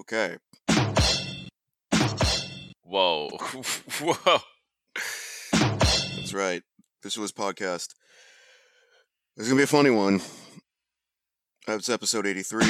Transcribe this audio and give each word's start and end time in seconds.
Okay. 0.00 0.38
Whoa. 2.82 3.28
Whoa. 4.00 4.38
That's 5.52 6.32
right. 6.32 6.62
This 7.02 7.18
was 7.18 7.32
podcast. 7.32 7.94
It's 9.36 9.46
gonna 9.46 9.58
be 9.58 9.64
a 9.64 9.66
funny 9.66 9.90
one. 9.90 10.22
It's 11.68 11.90
episode 11.90 12.26
83. 12.26 12.64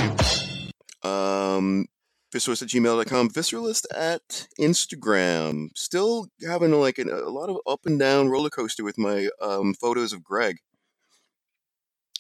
Um 1.05 1.87
visceralist 2.35 2.63
at 2.63 2.69
gmail.com, 2.69 3.31
visceralist 3.31 3.85
at 3.95 4.49
Instagram. 4.61 5.69
Still 5.77 6.27
having 6.45 6.73
like 6.73 6.99
an, 6.99 7.11
a 7.11 7.29
lot 7.29 7.49
of 7.49 7.59
up 7.67 7.87
and 7.87 7.99
down 7.99 8.29
roller 8.29 8.51
coaster 8.51 8.83
with 8.83 8.99
my 8.99 9.29
um, 9.41 9.75
photos 9.75 10.13
of 10.13 10.25
Greg. 10.25 10.59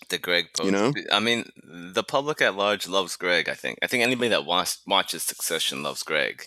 The 0.09 0.19
Greg 0.19 0.47
post. 0.57 0.65
You 0.67 0.73
know? 0.73 0.93
I 1.13 1.21
mean, 1.21 1.45
the 1.65 2.03
public 2.03 2.41
at 2.43 2.57
large 2.57 2.89
loves 2.89 3.17
Greg, 3.17 3.49
I 3.49 3.55
think. 3.55 3.79
I 3.83 3.87
think 3.87 4.03
anybody 4.03 4.29
that 4.31 4.45
watch, 4.45 4.77
watches 4.87 5.23
Succession 5.23 5.83
loves 5.83 6.03
Greg. 6.03 6.45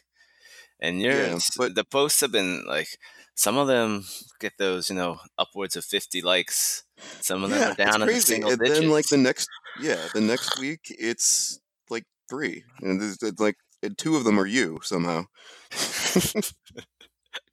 And 0.80 1.02
you're, 1.02 1.14
Yeah, 1.14 1.40
but- 1.58 1.76
the 1.76 1.84
posts 1.86 2.20
have 2.22 2.32
been 2.32 2.66
like, 2.68 2.88
some 3.36 3.58
of 3.58 3.68
them 3.68 4.04
get 4.40 4.54
those, 4.60 4.90
you 4.90 4.96
know, 4.96 5.20
upwards 5.38 5.76
of 5.76 5.86
50 5.86 6.22
likes. 6.22 6.84
Some 7.22 7.44
of 7.44 7.50
them 7.50 7.60
Yeah, 7.60 7.72
are 7.72 7.76
down 7.76 8.02
in 8.02 8.08
the 8.08 8.20
single 8.20 8.52
And 8.52 8.60
digits. 8.60 8.80
then 8.80 8.90
like 8.90 9.08
the 9.08 9.18
next 9.18 9.48
yeah, 9.82 10.08
the 10.14 10.22
next 10.22 10.60
week 10.60 10.82
it's 10.90 11.60
like 11.90 12.04
three. 12.30 12.64
And 12.82 13.02
there's, 13.02 13.18
it's 13.24 13.40
like 13.40 13.56
and 13.82 13.98
two 13.98 14.16
of 14.18 14.24
them 14.24 14.40
are 14.40 14.46
you 14.46 14.80
somehow. 14.84 15.26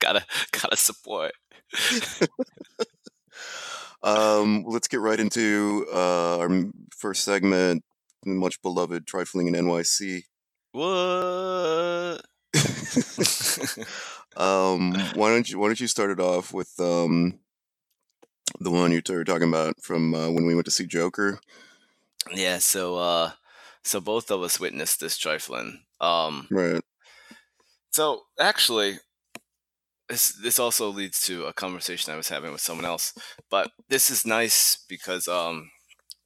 gotta, 0.01 0.25
gotta 0.53 0.77
support. 0.77 1.33
Um, 4.03 4.65
let's 4.67 4.89
get 4.89 5.01
right 5.01 5.21
into 5.21 5.87
uh, 5.93 6.39
our 6.39 6.65
first 6.97 7.25
segment, 7.25 7.85
much 8.25 8.61
beloved 8.63 9.07
trifling 9.07 9.47
in 9.47 9.55
NYC. 9.55 10.25
What? 10.73 12.23
um, 14.37 14.95
why 15.15 15.29
don't 15.29 15.49
you 15.49 15.59
why 15.59 15.67
don't 15.67 15.81
you 15.81 15.87
start 15.87 16.11
it 16.11 16.21
off 16.21 16.53
with 16.53 16.73
um, 16.81 17.39
the 18.59 18.71
one 18.71 18.91
you 18.91 19.03
were 19.11 19.25
talking 19.25 19.49
about 19.49 19.81
from 19.83 20.15
uh, 20.15 20.31
when 20.31 20.47
we 20.47 20.55
went 20.55 20.65
to 20.65 20.71
see 20.71 20.87
Joker? 20.87 21.41
yeah, 22.35 22.59
so, 22.59 22.97
uh, 22.97 23.31
so 23.83 24.01
both 24.01 24.31
of 24.31 24.43
us 24.43 24.61
witnessed 24.61 25.01
this 25.01 25.17
trifling. 25.17 25.83
Um, 26.01 26.49
Right. 26.51 26.83
So 27.93 28.23
actually, 28.39 28.99
this 30.11 30.33
this 30.43 30.59
also 30.59 30.91
leads 30.91 31.21
to 31.23 31.47
a 31.47 31.53
conversation 31.53 32.13
I 32.13 32.17
was 32.17 32.29
having 32.29 32.53
with 32.53 32.61
someone 32.61 32.85
else. 32.85 33.15
But 33.49 33.71
this 33.89 34.11
is 34.11 34.27
nice 34.27 34.85
because 34.89 35.29
um, 35.29 35.71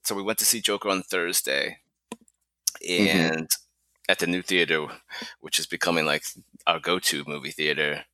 so 0.03 0.15
we 0.15 0.23
went 0.23 0.39
to 0.39 0.45
see 0.45 0.61
Joker 0.61 0.89
on 0.89 1.03
Thursday, 1.03 1.79
and 2.89 3.49
at 4.09 4.19
the 4.19 4.27
new 4.27 4.43
theater, 4.43 4.87
which 5.41 5.59
is 5.59 5.67
becoming 5.67 6.07
like 6.07 6.25
our 6.67 6.81
go-to 6.81 7.25
movie 7.27 7.51
theater. 7.51 8.05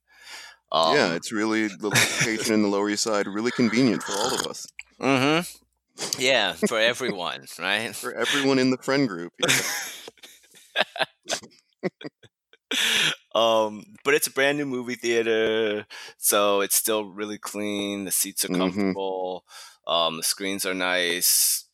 Um, 0.72 0.94
yeah, 0.94 1.14
it's 1.14 1.32
really 1.32 1.68
the 1.80 1.88
location 1.88 2.54
in 2.54 2.62
the 2.62 2.68
Lower 2.68 2.90
East 2.90 3.04
Side, 3.04 3.26
really 3.26 3.50
convenient 3.50 4.02
for 4.02 4.12
all 4.12 4.34
of 4.34 4.46
us, 4.46 4.66
Mm-hmm. 5.00 5.46
Yeah, 6.18 6.52
for 6.52 6.78
everyone, 6.78 7.46
right? 7.58 7.94
for 7.94 8.14
everyone 8.14 8.58
in 8.58 8.70
the 8.70 8.78
friend 8.78 9.08
group. 9.08 9.32
um, 13.34 13.84
but 14.04 14.14
it's 14.14 14.26
a 14.26 14.32
brand 14.32 14.58
new 14.58 14.66
movie 14.66 14.94
theater, 14.96 15.86
so 16.18 16.60
it's 16.60 16.76
still 16.76 17.04
really 17.04 17.38
clean. 17.38 18.04
The 18.04 18.10
seats 18.12 18.44
are 18.44 18.48
Mhm. 18.48 18.94
comfortable. 18.94 19.44
Um, 19.86 20.16
the 20.18 20.22
screens 20.22 20.66
are 20.66 20.74
nice, 20.74 21.66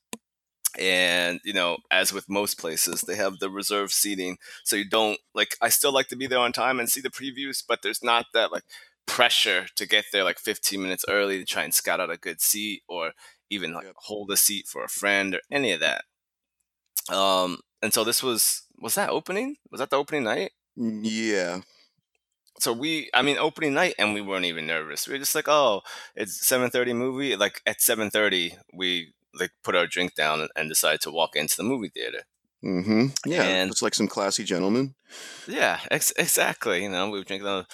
and 0.79 1.41
you 1.45 1.53
know, 1.55 1.79
as 1.91 2.13
with 2.13 2.29
most 2.29 2.59
places, 2.59 3.03
they 3.03 3.17
have 3.17 3.39
the 3.39 3.51
reserved 3.51 3.93
seating, 3.93 4.39
so 4.65 4.77
you 4.77 4.89
don't 4.89 5.19
like. 5.35 5.57
I 5.63 5.69
still 5.71 5.93
like 5.93 6.09
to 6.09 6.17
be 6.17 6.27
there 6.27 6.39
on 6.39 6.53
time 6.53 6.79
and 6.81 6.89
see 6.91 7.01
the 7.01 7.11
previews, 7.11 7.63
but 7.67 7.83
there's 7.83 8.05
not 8.05 8.27
that 8.35 8.53
like 8.53 8.65
pressure 9.07 9.67
to 9.77 9.87
get 9.87 10.07
there 10.13 10.25
like 10.25 10.39
15 10.39 10.83
minutes 10.83 11.05
early 11.09 11.39
to 11.39 11.45
try 11.45 11.63
and 11.65 11.75
scout 11.75 12.01
out 12.01 12.11
a 12.11 12.17
good 12.19 12.41
seat 12.41 12.83
or 12.89 13.13
even 13.51 13.73
like 13.75 13.85
Yep. 13.85 13.97
hold 13.97 14.31
a 14.31 14.37
seat 14.37 14.67
for 14.69 14.85
a 14.85 14.89
friend 14.89 15.35
or 15.35 15.41
any 15.51 15.73
of 15.73 15.81
that. 15.81 16.05
Um, 17.09 17.59
and 17.83 17.93
so 17.95 18.05
this 18.05 18.23
was 18.23 18.63
was 18.79 18.95
that 18.95 19.11
opening? 19.11 19.57
Was 19.71 19.81
that 19.81 19.91
the 19.91 19.97
opening 19.97 20.25
night? 20.25 20.53
Yeah, 20.77 21.61
so 22.59 22.73
we 22.73 23.11
i 23.15 23.21
mean 23.23 23.37
opening 23.39 23.75
night 23.75 23.95
and 23.99 24.15
we 24.15 24.21
weren't 24.21 24.45
even 24.47 24.67
nervous. 24.67 25.07
We 25.07 25.15
were 25.15 25.19
just 25.19 25.35
like 25.35 25.49
oh 25.49 25.83
it's 26.15 26.43
7.30 26.45 26.95
movie 26.97 27.37
like 27.37 27.61
at 27.67 27.79
7.30 27.79 28.57
we 28.73 29.13
like 29.39 29.51
put 29.63 29.75
our 29.77 29.87
drink 29.87 30.15
down 30.15 30.49
and, 30.57 30.69
decided 30.69 31.01
to 31.03 31.11
walk 31.11 31.37
into 31.37 31.57
the 31.57 31.63
movie 31.63 31.91
theater. 31.91 32.23
Hmm 32.63 33.09
yeah, 33.27 33.43
And- 33.43 33.71
just 33.71 33.83
like 33.83 33.95
some 33.95 34.09
classy 34.09 34.45
gentlemen. 34.45 34.95
yeah 35.47 35.81
ex- 35.91 36.13
exactly 36.19 36.83
you 36.83 36.89
know 36.91 37.11
we 37.11 37.19
were 37.19 37.25
drinking 37.25 37.47
the 37.47 37.67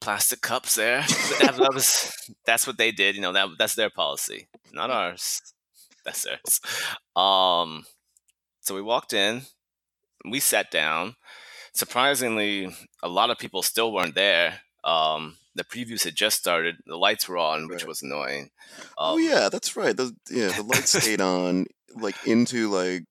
plastic 0.00 0.40
cups 0.42 0.74
there. 0.74 1.00
That, 1.40 1.56
that 1.58 1.74
was 1.74 2.12
that's 2.46 2.66
what 2.66 2.78
they 2.78 2.92
did 2.92 3.14
you 3.16 3.22
know 3.22 3.32
that 3.32 3.48
that's 3.58 3.74
their 3.76 3.90
policy 3.90 4.48
not 4.72 4.90
ours. 4.90 5.40
That's 6.04 6.22
theirs. 6.24 6.60
Um 7.16 7.84
so 8.60 8.74
we 8.74 8.82
walked 8.82 9.12
in 9.12 9.42
we 10.30 10.40
sat 10.40 10.70
down 10.70 11.16
surprisingly 11.76 12.74
a 13.02 13.08
lot 13.08 13.30
of 13.30 13.38
people 13.38 13.62
still 13.62 13.92
weren't 13.92 14.14
there 14.14 14.60
um 14.84 15.36
the 15.54 15.64
previews 15.64 16.04
had 16.04 16.14
just 16.14 16.38
started 16.38 16.76
the 16.86 16.96
lights 16.96 17.28
were 17.28 17.38
on 17.38 17.68
which 17.68 17.82
Right. 17.82 17.88
was 17.88 18.02
annoying 18.02 18.50
oh 18.98 19.14
Um, 19.16 19.22
yeah, 19.22 19.48
that's 19.48 19.76
right. 19.76 19.96
The, 19.96 20.14
yeah, 20.30 20.52
the 20.52 20.62
lights 20.62 20.90
stayed 21.02 21.20
on 21.20 21.66
like 21.94 22.26
into 22.26 22.68
like 22.70 23.04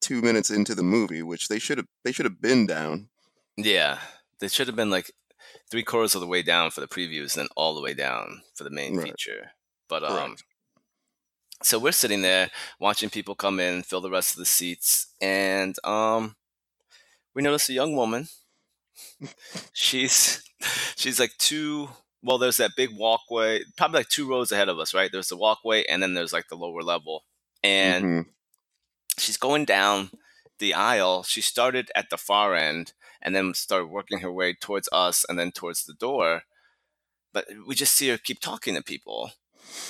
two 0.00 0.22
minutes 0.22 0.50
into 0.50 0.74
the 0.74 0.82
movie, 0.82 1.22
which 1.22 1.48
they 1.48 1.58
should 1.58 1.78
have 1.78 1.86
they 2.04 2.12
should 2.12 2.26
have 2.26 2.40
been 2.40 2.66
down. 2.66 3.08
yeah 3.56 3.98
they 4.40 4.48
should 4.48 4.66
have 4.68 4.76
been 4.76 4.90
like 4.90 5.10
three 5.70 5.82
quarters 5.82 6.14
of 6.14 6.20
the 6.20 6.26
way 6.26 6.42
down 6.42 6.70
for 6.70 6.80
the 6.80 6.88
previews 6.88 7.36
and 7.36 7.42
then 7.44 7.48
all 7.56 7.74
the 7.74 7.82
way 7.82 7.94
down 7.94 8.42
for 8.54 8.64
the 8.64 8.70
main 8.70 8.96
Right. 8.96 9.06
feature 9.08 9.50
but 9.88 10.02
um 10.04 10.10
Correct. 10.36 10.44
so 11.62 11.78
we're 11.78 11.92
sitting 11.92 12.22
there 12.22 12.50
watching 12.78 13.10
people 13.10 13.34
come 13.34 13.60
in 13.60 13.82
fill 13.82 14.00
the 14.00 14.10
rest 14.10 14.30
of 14.32 14.38
the 14.38 14.46
seats 14.46 15.12
and 15.20 15.76
um 15.84 16.36
we 17.34 17.42
notice 17.42 17.68
a 17.68 17.74
young 17.74 17.96
woman. 17.96 18.28
She's 19.72 20.42
she's 20.96 21.18
like 21.20 21.36
two 21.38 21.88
well 22.22 22.38
there's 22.38 22.58
that 22.58 22.72
big 22.76 22.90
walkway 22.96 23.62
probably 23.76 24.00
like 24.00 24.08
two 24.08 24.28
rows 24.28 24.52
ahead 24.52 24.68
of 24.68 24.78
us 24.78 24.94
right? 24.94 25.10
There's 25.10 25.28
the 25.28 25.36
walkway 25.36 25.84
and 25.84 26.02
then 26.02 26.14
there's 26.14 26.32
like 26.32 26.48
the 26.48 26.56
lower 26.56 26.82
level. 26.82 27.24
And 27.62 28.12
Mhm. 28.12 28.30
she's 29.18 29.36
going 29.36 29.64
down 29.64 30.10
the 30.58 30.74
aisle. 30.74 31.22
She 31.22 31.40
started 31.40 31.90
at 31.94 32.10
the 32.10 32.18
far 32.18 32.54
end 32.54 32.92
and 33.22 33.34
then 33.34 33.54
started 33.54 33.86
working 33.86 34.20
her 34.20 34.32
way 34.32 34.54
towards 34.54 34.88
us 34.92 35.24
and 35.28 35.38
then 35.38 35.52
towards 35.52 35.84
the 35.84 35.94
door. 35.94 36.42
But 37.32 37.46
we 37.66 37.74
just 37.74 37.94
see 37.94 38.08
her 38.10 38.18
keep 38.18 38.40
talking 38.40 38.74
to 38.74 38.82
people. 38.82 39.32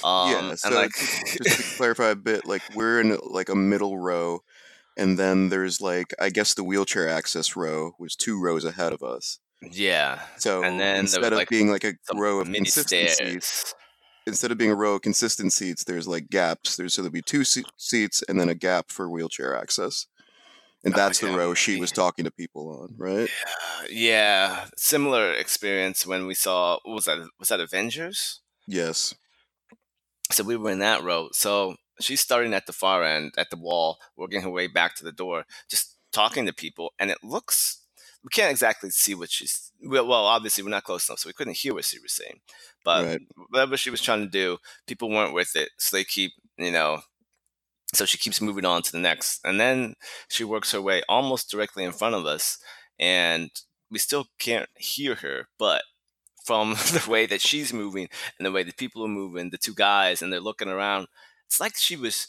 Um 0.03 0.53
yeah, 0.53 0.55
so 0.57 0.75
and 0.75 0.75
like 0.75 0.93
just 1.39 1.57
to 1.57 1.65
clarify 1.77 2.09
a 2.11 2.17
bit, 2.17 2.45
like 2.47 2.63
we're 2.69 3.01
in 3.01 3.19
like 3.23 3.49
a 3.49 3.55
middle 3.55 3.99
row, 3.99 4.41
and 4.97 5.19
then 5.19 5.49
there's 5.49 5.81
like 5.81 6.15
I 6.21 6.31
guess 6.31 6.55
the 6.55 6.65
wheelchair 6.65 7.09
access 7.09 7.57
row 7.57 7.93
was 7.99 8.17
two 8.17 8.41
rows 8.41 8.65
ahead 8.65 8.93
of 8.93 9.03
us. 9.03 9.39
yeah 9.71 10.23
So 10.39 10.63
And 10.63 10.81
then 10.81 11.01
instead 11.01 11.25
of 11.33 11.39
like, 11.39 11.49
being 11.49 11.71
like 11.71 11.85
a 11.85 11.95
row 12.15 12.41
of 12.41 12.47
mini 12.47 12.61
consistent 12.61 13.11
seats, 13.11 13.15
stairs 13.15 13.75
instead 14.27 14.53
of 14.53 14.59
being 14.59 14.71
a 14.71 14.75
row 14.77 14.95
of 14.95 15.03
consistent 15.03 15.53
seats, 15.53 15.85
there's 15.85 16.07
like 16.09 16.29
gaps. 16.29 16.77
There's 16.77 16.95
so 16.95 17.03
there'll 17.03 17.13
be 17.13 17.23
two 17.23 17.45
se- 17.45 17.65
seats 17.77 18.23
and 18.29 18.39
then 18.41 18.49
a 18.49 18.55
gap 18.55 18.91
for 18.91 19.09
wheelchair 19.11 19.57
access, 19.57 20.07
and 20.85 20.95
Oh, 20.95 20.97
that's 20.97 21.19
the 21.21 21.31
row 21.37 21.53
she 21.55 21.81
was 21.81 21.91
talking 21.93 22.25
to 22.27 22.31
people 22.31 22.69
on, 22.83 22.95
right? 22.97 23.29
Uh, 23.47 23.85
yeah 23.91 24.67
similar 24.77 25.33
experience 25.33 26.07
when 26.07 26.27
we 26.27 26.35
saw 26.35 26.79
was 26.85 27.05
that 27.07 27.19
was 27.39 27.49
that 27.49 27.61
avengers 27.61 28.41
Yes. 28.69 29.15
so 30.31 30.45
we 30.45 30.57
were 30.57 30.71
in 30.71 30.79
that 30.81 31.03
row 31.03 31.29
so 31.33 31.77
she's 32.01 32.21
starting 32.21 32.55
at 32.55 32.67
the 32.67 32.73
far 32.73 33.05
end 33.05 33.33
at 33.39 33.51
the 33.51 33.57
wall 33.57 33.99
working 34.17 34.43
her 34.43 34.51
way 34.51 34.67
back 34.67 34.95
to 34.95 35.05
the 35.05 35.13
door 35.13 35.45
just 35.69 35.97
talking 36.13 36.47
to 36.47 36.53
people 36.53 36.93
and 36.99 37.11
it 37.11 37.19
looks 37.23 37.79
we 38.23 38.29
can't 38.31 38.51
exactly 38.51 38.91
see 38.91 39.15
what 39.15 39.31
she's 39.31 39.73
well, 39.83 40.07
well 40.07 40.25
obviously 40.27 40.63
we're 40.63 40.71
not 40.71 40.85
close 40.85 41.09
enough 41.09 41.19
so 41.21 41.29
we 41.29 41.33
couldn't 41.33 41.57
hear 41.57 41.75
what 41.75 41.85
she 41.85 41.99
was 42.01 42.13
saying 42.13 42.41
but 42.85 43.05
Right. 43.05 43.21
whatever 43.51 43.77
she 43.77 43.91
was 43.91 44.03
trying 44.03 44.23
to 44.23 44.29
do 44.31 44.59
people 44.87 45.09
weren't 45.11 45.35
with 45.35 45.55
it 45.57 45.71
so 45.79 45.97
they 45.97 46.05
keep 46.05 46.33
you 46.59 46.71
know 46.73 47.01
so 47.93 48.05
she 48.05 48.19
keeps 48.19 48.41
moving 48.41 48.65
on 48.65 48.83
to 48.83 48.93
the 48.93 48.99
next 48.99 49.41
and 49.45 49.59
then 49.59 49.95
she 50.29 50.45
works 50.45 50.73
her 50.73 50.81
way 50.81 51.03
almost 51.09 51.51
directly 51.51 51.85
in 51.85 51.93
front 51.93 52.15
of 52.15 52.27
us 52.27 52.59
and 52.99 53.51
we 53.91 53.99
still 53.99 54.27
can't 54.39 54.69
hear 54.77 55.17
her 55.17 55.49
but 55.59 55.83
from 56.45 56.71
the 56.93 57.07
way 57.09 57.27
that 57.27 57.41
she's 57.41 57.73
moving 57.73 58.09
and 58.39 58.47
the 58.47 58.53
way 58.53 58.63
the 58.63 58.73
people 58.73 59.05
are 59.05 59.09
moving 59.09 59.51
the 59.51 59.59
two 59.59 59.75
guys 59.75 60.23
and 60.23 60.33
they're 60.33 60.41
looking 60.41 60.69
around 60.69 61.07
it's 61.51 61.61
like 61.61 61.77
she 61.77 61.97
was 61.97 62.29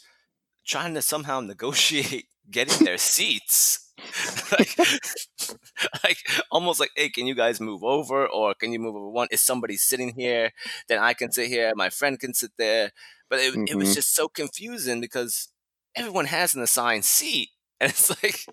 trying 0.66 0.94
to 0.94 1.02
somehow 1.02 1.40
negotiate 1.40 2.26
getting 2.50 2.84
their 2.84 2.98
seats 2.98 3.92
like, 4.52 4.76
like 6.04 6.18
almost 6.50 6.80
like 6.80 6.90
hey 6.96 7.08
can 7.08 7.26
you 7.26 7.34
guys 7.34 7.60
move 7.60 7.82
over 7.84 8.26
or 8.26 8.54
can 8.54 8.72
you 8.72 8.78
move 8.78 8.96
over 8.96 9.08
one 9.10 9.28
is 9.30 9.42
somebody 9.42 9.76
sitting 9.76 10.14
here 10.14 10.52
then 10.88 10.98
i 10.98 11.14
can 11.14 11.32
sit 11.32 11.48
here 11.48 11.72
my 11.76 11.90
friend 11.90 12.20
can 12.20 12.34
sit 12.34 12.52
there 12.58 12.92
but 13.30 13.40
it, 13.40 13.60
it 13.66 13.78
was 13.78 13.92
Mhm. 13.92 13.94
just 13.94 14.14
so 14.14 14.28
confusing 14.28 15.00
because 15.00 15.48
everyone 15.96 16.26
has 16.26 16.54
an 16.54 16.62
assigned 16.62 17.04
seat 17.04 17.50
And 17.80 17.90
it's 17.90 18.10
like, 18.22 18.46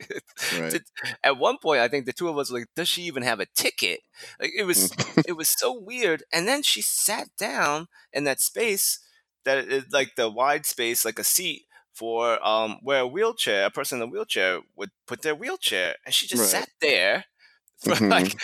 Right. 0.52 0.82
at 1.24 1.38
one 1.38 1.58
point, 1.62 1.82
I 1.82 1.88
think 1.88 2.06
the 2.06 2.14
two 2.14 2.30
of 2.30 2.38
us 2.38 2.52
were 2.52 2.60
like, 2.60 2.68
does 2.76 2.90
she 2.90 3.04
even 3.04 3.24
have 3.24 3.40
a 3.40 3.46
ticket? 3.56 4.02
Like 4.40 4.52
it 4.58 4.64
was, 4.64 4.92
Mm. 4.98 5.24
it 5.28 5.34
was 5.34 5.50
so 5.50 5.72
weird. 5.80 6.24
And 6.34 6.48
then 6.48 6.64
she 6.64 6.82
sat 6.82 7.30
down 7.38 7.88
in 8.14 8.24
that 8.26 8.42
space 8.42 9.00
that 9.46 9.68
is 9.68 9.86
like 9.92 10.16
the 10.16 10.30
wide 10.30 10.66
space, 10.66 11.06
like 11.06 11.20
a 11.20 11.24
seat 11.24 11.64
for 11.94 12.46
um 12.46 12.80
where 12.84 13.02
a 13.02 13.08
wheelchair, 13.08 13.66
a 13.66 13.72
person 13.72 14.02
in 14.02 14.08
a 14.08 14.12
wheelchair 14.12 14.62
would 14.76 14.92
put 15.08 15.22
their 15.22 15.36
wheelchair, 15.36 15.96
and 16.06 16.14
she 16.14 16.28
just 16.28 16.44
Right. 16.44 16.50
sat 16.50 16.70
there 16.82 17.26
for 17.78 17.96
Mhm. 17.96 18.10
like 18.10 18.36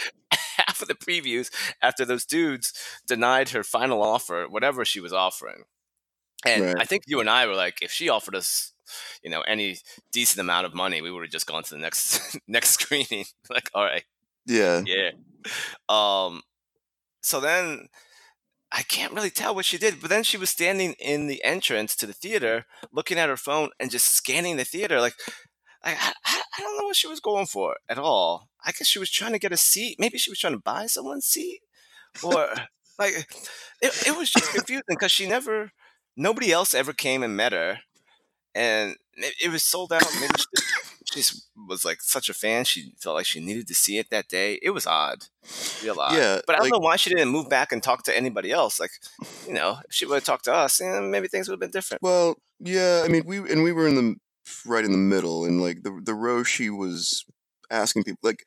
half 0.57 0.81
of 0.81 0.87
the 0.87 0.95
previews 0.95 1.49
after 1.81 2.05
those 2.05 2.25
dudes 2.25 2.73
denied 3.07 3.49
her 3.49 3.63
final 3.63 4.01
offer, 4.03 4.47
whatever 4.49 4.85
she 4.85 4.99
was 4.99 5.13
offering. 5.13 5.63
And 6.45 6.65
Right. 6.65 6.77
I 6.79 6.85
think 6.85 7.03
you 7.07 7.19
and 7.19 7.29
I 7.29 7.47
were 7.47 7.55
like, 7.55 7.79
if 7.81 7.91
she 7.91 8.09
offered 8.09 8.35
us, 8.35 8.73
you 9.23 9.29
know, 9.29 9.41
any 9.41 9.77
decent 10.11 10.39
amount 10.39 10.65
of 10.65 10.73
money, 10.75 11.01
we 11.01 11.11
would 11.11 11.23
have 11.23 11.31
just 11.31 11.47
gone 11.47 11.63
to 11.63 11.73
the 11.75 11.79
next 11.79 12.37
next 12.47 12.71
screening. 12.71 13.25
like, 13.49 13.69
all 13.73 13.83
right, 13.83 14.03
Yeah. 14.45 14.85
yeah. 14.85 15.11
Um. 15.89 16.41
So 17.21 17.39
then, 17.39 17.87
I 18.77 18.81
can't 18.81 19.13
really 19.13 19.29
tell 19.29 19.55
what 19.55 19.63
she 19.63 19.77
did, 19.77 20.01
but 20.01 20.09
then 20.09 20.23
she 20.23 20.35
was 20.35 20.49
standing 20.49 20.95
in 20.99 21.27
the 21.27 21.41
entrance 21.45 21.95
to 21.95 22.05
the 22.05 22.11
theater, 22.11 22.65
looking 22.91 23.17
at 23.17 23.29
her 23.29 23.37
phone 23.37 23.69
and 23.79 23.89
just 23.89 24.13
scanning 24.13 24.57
the 24.57 24.65
theater. 24.65 24.99
Like, 24.99 25.15
I, 25.81 25.95
I, 26.25 26.41
don't 26.59 26.77
know 26.77 26.83
what 26.83 26.97
she 26.97 27.07
was 27.07 27.21
going 27.21 27.45
for 27.45 27.77
at 27.87 27.97
all. 27.97 28.49
I 28.65 28.71
guess 28.71 28.87
she 28.87 28.99
was 28.99 29.09
trying 29.09 29.31
to 29.31 29.39
get 29.39 29.53
a 29.53 29.57
seat. 29.57 29.95
Maybe 29.97 30.17
she 30.17 30.29
was 30.29 30.39
trying 30.39 30.55
to 30.55 30.59
buy 30.59 30.87
someone's 30.87 31.25
seat, 31.25 31.61
or 32.21 32.49
like, 32.99 33.13
it, 33.81 34.07
it 34.07 34.17
was 34.17 34.29
just 34.29 34.53
confusing 34.53 34.83
because 34.89 35.11
she 35.11 35.25
never, 35.25 35.71
nobody 36.17 36.51
else 36.51 36.73
ever 36.73 36.91
came 36.91 37.23
and 37.23 37.37
met 37.37 37.53
her, 37.53 37.79
and 38.53 38.97
it, 39.13 39.35
it 39.45 39.51
was 39.51 39.63
sold 39.63 39.93
out. 39.93 40.03
Maybe 40.19 40.33
she, 40.37 40.45
she 41.15 41.21
just 41.21 41.47
was 41.67 41.85
like 41.85 42.01
such 42.01 42.29
a 42.29 42.33
fan. 42.33 42.65
She 42.65 42.93
felt 42.99 43.15
like 43.15 43.25
she 43.25 43.39
needed 43.39 43.67
to 43.67 43.75
see 43.75 43.97
it 43.97 44.09
that 44.09 44.27
day. 44.27 44.59
It 44.61 44.71
was 44.71 44.85
odd, 44.85 45.25
real 45.83 45.99
odd. 45.99 46.15
Yeah, 46.15 46.41
but 46.45 46.55
I 46.55 46.59
don't 46.59 46.65
like- 46.65 46.73
know 46.73 46.85
why 46.85 46.95
she 46.97 47.09
didn't 47.09 47.29
move 47.29 47.49
back 47.49 47.71
and 47.71 47.81
talk 47.81 48.03
to 48.03 48.17
anybody 48.17 48.51
else. 48.51 48.79
Like, 48.79 48.91
you 49.47 49.53
know, 49.53 49.79
if 49.87 49.93
she 49.93 50.05
would 50.05 50.15
have 50.15 50.23
talked 50.23 50.45
to 50.45 50.53
us, 50.53 50.81
eh, 50.81 50.99
maybe 50.99 51.27
things 51.27 51.47
would 51.47 51.53
have 51.53 51.59
been 51.59 51.71
different. 51.71 52.01
Well, 52.03 52.35
yeah, 52.59 53.03
I 53.05 53.07
mean, 53.07 53.23
we 53.25 53.37
and 53.37 53.63
we 53.63 53.71
were 53.71 53.87
in 53.87 53.95
the 53.95 54.15
right 54.65 54.85
in 54.85 54.91
the 54.91 54.97
middle, 54.97 55.45
and 55.45 55.61
like 55.61 55.83
the 55.83 55.99
the 56.03 56.13
row 56.13 56.43
she 56.43 56.69
was 56.69 57.25
asking 57.71 58.03
people, 58.03 58.19
like 58.21 58.45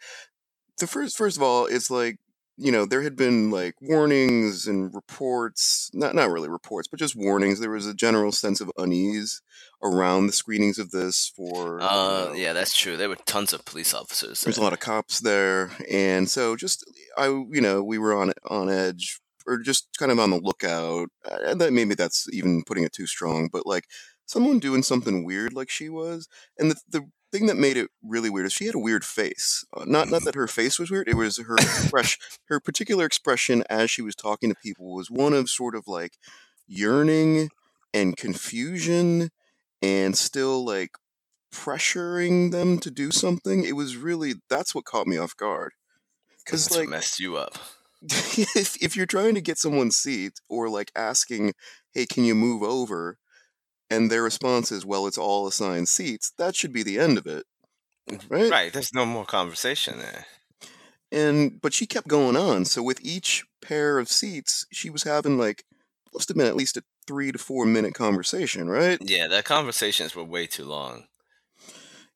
the 0.78 0.86
first 0.86 1.16
first 1.16 1.36
of 1.36 1.42
all, 1.42 1.66
it's 1.66 1.90
like 1.90 2.18
you 2.58 2.72
know 2.72 2.84
there 2.84 3.02
had 3.02 3.16
been 3.16 3.50
like 3.50 3.74
warnings 3.80 4.66
and 4.66 4.94
reports, 4.94 5.90
not 5.94 6.14
not 6.14 6.30
really 6.30 6.48
reports, 6.48 6.88
but 6.88 6.98
just 7.00 7.16
warnings. 7.16 7.60
There 7.60 7.70
was 7.70 7.86
a 7.86 7.94
general 7.94 8.32
sense 8.32 8.60
of 8.60 8.70
unease 8.76 9.40
around 9.82 10.26
the 10.26 10.32
screenings 10.32 10.78
of 10.78 10.90
this 10.90 11.32
for. 11.34 11.78
Uh, 11.80 12.32
yeah, 12.34 12.52
that's 12.52 12.76
true. 12.76 12.96
There 12.96 13.08
were 13.08 13.16
tons 13.26 13.52
of 13.52 13.64
police 13.64 13.94
officers. 13.94 14.42
There's 14.42 14.58
a 14.58 14.62
lot 14.62 14.72
of 14.72 14.80
cops 14.80 15.20
there, 15.20 15.70
and 15.90 16.28
so 16.28 16.56
just 16.56 16.84
I, 17.16 17.26
you 17.28 17.60
know, 17.60 17.82
we 17.82 17.98
were 17.98 18.14
on 18.14 18.32
on 18.50 18.68
edge 18.68 19.20
or 19.46 19.58
just 19.58 19.88
kind 19.98 20.12
of 20.12 20.18
on 20.18 20.30
the 20.30 20.40
lookout. 20.40 21.08
uh, 21.30 21.38
And 21.46 21.60
that 21.60 21.72
maybe 21.72 21.94
that's 21.94 22.26
even 22.32 22.62
putting 22.66 22.84
it 22.84 22.92
too 22.92 23.06
strong, 23.06 23.48
but 23.52 23.66
like 23.66 23.84
someone 24.26 24.58
doing 24.58 24.82
something 24.82 25.24
weird 25.24 25.54
like 25.54 25.70
she 25.70 25.88
was, 25.88 26.28
and 26.58 26.70
the 26.70 26.76
the 26.88 27.10
thing 27.30 27.46
that 27.46 27.56
made 27.56 27.76
it 27.76 27.90
really 28.02 28.30
weird 28.30 28.46
is 28.46 28.52
she 28.52 28.66
had 28.66 28.74
a 28.74 28.80
weird 28.80 29.04
face. 29.04 29.64
Uh, 29.76 29.84
not 29.86 30.10
not 30.10 30.24
that 30.24 30.34
her 30.34 30.46
face 30.46 30.78
was 30.78 30.90
weird; 30.90 31.08
it 31.08 31.16
was 31.16 31.38
her 31.38 31.56
expression, 31.58 32.20
her 32.46 32.60
particular 32.60 33.04
expression 33.04 33.64
as 33.68 33.90
she 33.90 34.02
was 34.02 34.14
talking 34.14 34.50
to 34.50 34.56
people 34.56 34.94
was 34.94 35.10
one 35.10 35.32
of 35.32 35.48
sort 35.48 35.74
of 35.74 35.86
like 35.86 36.12
yearning 36.66 37.50
and 37.94 38.16
confusion, 38.16 39.30
and 39.82 40.16
still 40.16 40.64
like 40.64 40.90
pressuring 41.52 42.50
them 42.50 42.78
to 42.78 42.90
do 42.90 43.10
something. 43.10 43.64
It 43.64 43.76
was 43.76 43.96
really 43.96 44.34
that's 44.48 44.74
what 44.74 44.84
caught 44.84 45.06
me 45.06 45.16
off 45.16 45.36
guard. 45.36 45.72
Because 46.44 46.74
like 46.76 46.88
messed 46.88 47.20
you 47.20 47.36
up. 47.36 47.58
if 48.02 48.80
if 48.82 48.96
you're 48.96 49.06
trying 49.06 49.34
to 49.34 49.40
get 49.40 49.58
someone's 49.58 49.96
seat 49.96 50.40
or 50.48 50.68
like 50.68 50.92
asking, 50.94 51.54
"Hey, 51.92 52.06
can 52.06 52.24
you 52.24 52.34
move 52.34 52.62
over?" 52.62 53.18
And 53.90 54.10
their 54.10 54.22
response 54.22 54.72
is, 54.72 54.84
"Well, 54.84 55.06
it's 55.06 55.18
all 55.18 55.46
assigned 55.46 55.88
seats," 55.88 56.32
that 56.38 56.56
should 56.56 56.72
be 56.72 56.82
the 56.82 56.98
end 56.98 57.18
of 57.18 57.26
it, 57.26 57.46
mm, 58.10 58.20
right? 58.28 58.50
Right. 58.50 58.72
There's 58.72 58.94
no 58.94 59.06
more 59.06 59.24
conversation 59.24 59.98
there. 59.98 60.26
And 61.10 61.60
but 61.60 61.72
she 61.72 61.86
kept 61.86 62.08
going 62.08 62.36
on. 62.36 62.64
So 62.64 62.82
with 62.82 63.00
each 63.02 63.44
pair 63.62 63.98
of 63.98 64.08
seats, 64.08 64.66
she 64.72 64.90
was 64.90 65.04
having 65.04 65.38
like 65.38 65.64
must 66.12 66.28
have 66.28 66.36
been 66.36 66.46
at 66.46 66.56
least 66.56 66.76
a 66.76 66.82
three 67.06 67.32
to 67.32 67.38
four 67.38 67.64
minute 67.64 67.94
conversation, 67.94 68.68
right? 68.68 68.98
Yeah, 69.00 69.26
the 69.28 69.42
conversations 69.42 70.14
were 70.14 70.24
way 70.24 70.46
too 70.46 70.64
long. 70.64 71.06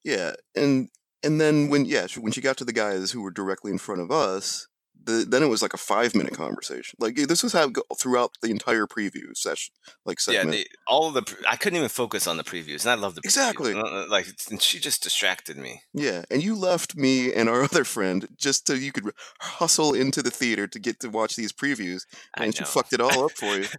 Yeah, 0.05 0.33
and 0.55 0.89
and 1.23 1.41
then 1.41 1.69
when 1.69 1.85
yeah 1.85 2.07
when 2.19 2.33
she 2.33 2.41
got 2.41 2.57
to 2.59 2.65
the 2.65 2.73
guys 2.73 3.13
who 3.13 3.23
were 3.23 3.31
directly 3.31 3.71
in 3.71 3.79
front 3.79 4.01
of 4.01 4.11
us, 4.11 4.69
the, 5.04 5.25
then 5.28 5.43
it 5.43 5.49
was 5.49 5.62
like 5.62 5.75
a 5.75 5.78
five 5.78 6.14
minute 6.14 6.34
conversation. 6.34 6.96
Like 7.00 7.16
this 7.16 7.43
was 7.43 7.52
how 7.52 7.70
throughout 7.99 8.32
the 8.43 8.50
entire 8.50 8.87
preview 8.87 9.37
session, 9.37 9.75
like 10.04 10.19
Yeah, 10.26 10.40
segment. 10.43 10.50
the, 10.56 10.66
all 10.87 11.08
of 11.08 11.14
the 11.14 11.22
pre- 11.22 11.44
I 11.49 11.56
couldn't 11.56 11.76
even 11.76 11.88
focus 11.88 12.26
on 12.26 12.37
the 12.37 12.44
previews, 12.44 12.82
and 12.84 12.90
I 12.90 12.94
love 12.94 13.14
the 13.14 13.20
previews. 13.20 13.25
Exactly. 13.25 13.75
Uh, 13.75 13.81
uh, 13.82 14.06
Like, 14.08 14.26
she 14.60 14.78
just 14.78 15.02
distracted 15.02 15.56
me. 15.56 15.82
Yeah, 15.93 16.25
and 16.31 16.43
you 16.43 16.54
left 16.54 16.96
me 16.96 17.32
and 17.32 17.49
our 17.49 17.62
other 17.70 17.84
friend 17.84 18.28
just 18.37 18.66
so 18.66 18.75
you 18.75 18.93
could 18.93 19.10
hustle 19.40 19.93
into 19.94 20.22
the 20.22 20.31
theater 20.31 20.66
to 20.66 20.78
get 20.78 21.00
to 21.00 21.08
watch 21.08 21.37
these 21.37 21.52
previews, 21.52 22.02
and 22.37 22.54
she 22.56 22.64
fucked 22.64 22.93
it 22.93 23.00
all 23.00 23.25
up 23.25 23.32
for 23.32 23.56
you. 23.56 23.66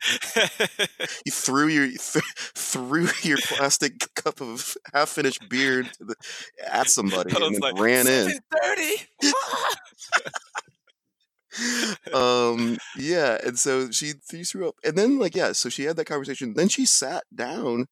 You 1.26 1.32
threw 1.32 1.68
your 1.68 1.88
th- 1.88 2.00
threw 2.56 3.08
your 3.24 3.38
plastic 3.38 4.14
cup 4.16 4.42
of 4.42 4.76
half 4.94 5.10
finished 5.10 5.48
beer 5.50 5.84
the, 6.00 6.16
at 6.70 6.90
somebody 6.90 7.34
and 7.36 7.56
then 7.56 7.60
like, 7.62 7.80
ran 7.80 8.08
in. 8.08 8.40
"7:30? 8.64 9.32
Um 12.14 12.78
yeah 12.98 13.38
and 13.46 13.60
so 13.60 13.92
she, 13.92 14.14
threw 14.14 14.68
up 14.70 14.76
and 14.84 14.98
then 14.98 15.20
like 15.20 15.36
yeah 15.36 15.52
so 15.52 15.70
she 15.70 15.84
had 15.84 15.96
that 15.96 16.06
conversation 16.06 16.54
then 16.56 16.68
she 16.68 16.86
sat 16.86 17.24
down 17.34 17.88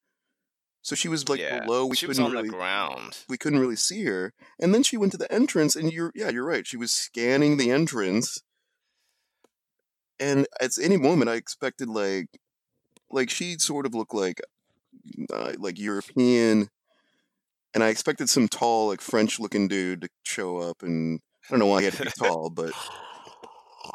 so 0.81 0.95
she 0.95 1.07
was 1.07 1.29
like 1.29 1.39
yeah, 1.39 1.59
below 1.59 1.85
we 1.85 1.95
she 1.95 2.07
was 2.07 2.17
couldn't 2.17 2.31
on 2.31 2.35
really 2.35 2.49
the 2.49 2.55
ground. 2.55 3.19
we 3.29 3.37
couldn't 3.37 3.59
really 3.59 3.75
see 3.75 4.03
her 4.05 4.33
and 4.59 4.73
then 4.73 4.81
she 4.83 4.97
went 4.97 5.11
to 5.11 5.17
the 5.17 5.31
entrance 5.31 5.75
and 5.75 5.91
you're 5.91 6.11
yeah 6.15 6.29
you're 6.29 6.45
right 6.45 6.65
she 6.65 6.77
was 6.77 6.91
scanning 6.91 7.57
the 7.57 7.71
entrance 7.71 8.41
and 10.19 10.47
at 10.59 10.71
any 10.81 10.97
moment 10.97 11.29
i 11.29 11.35
expected 11.35 11.87
like 11.87 12.27
like 13.11 13.29
she 13.29 13.57
sort 13.57 13.85
of 13.85 13.93
looked 13.93 14.13
like 14.13 14.41
uh, 15.31 15.53
like 15.59 15.77
european 15.77 16.69
and 17.73 17.83
i 17.83 17.89
expected 17.89 18.27
some 18.27 18.47
tall 18.47 18.87
like 18.87 19.01
french 19.01 19.39
looking 19.39 19.67
dude 19.67 20.01
to 20.01 20.09
show 20.23 20.57
up 20.57 20.81
and 20.81 21.19
i 21.47 21.51
don't 21.51 21.59
know 21.59 21.67
why 21.67 21.79
he 21.79 21.85
had 21.85 21.93
to 21.93 22.05
be 22.05 22.11
tall 22.17 22.49
but 22.49 22.73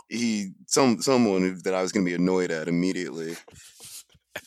he 0.09 0.51
some 0.67 1.01
someone 1.03 1.61
that 1.65 1.75
I 1.75 1.83
was 1.83 1.93
going 1.93 2.05
to 2.05 2.11
be 2.11 2.15
annoyed 2.15 2.51
at 2.51 2.69
immediately 2.69 3.37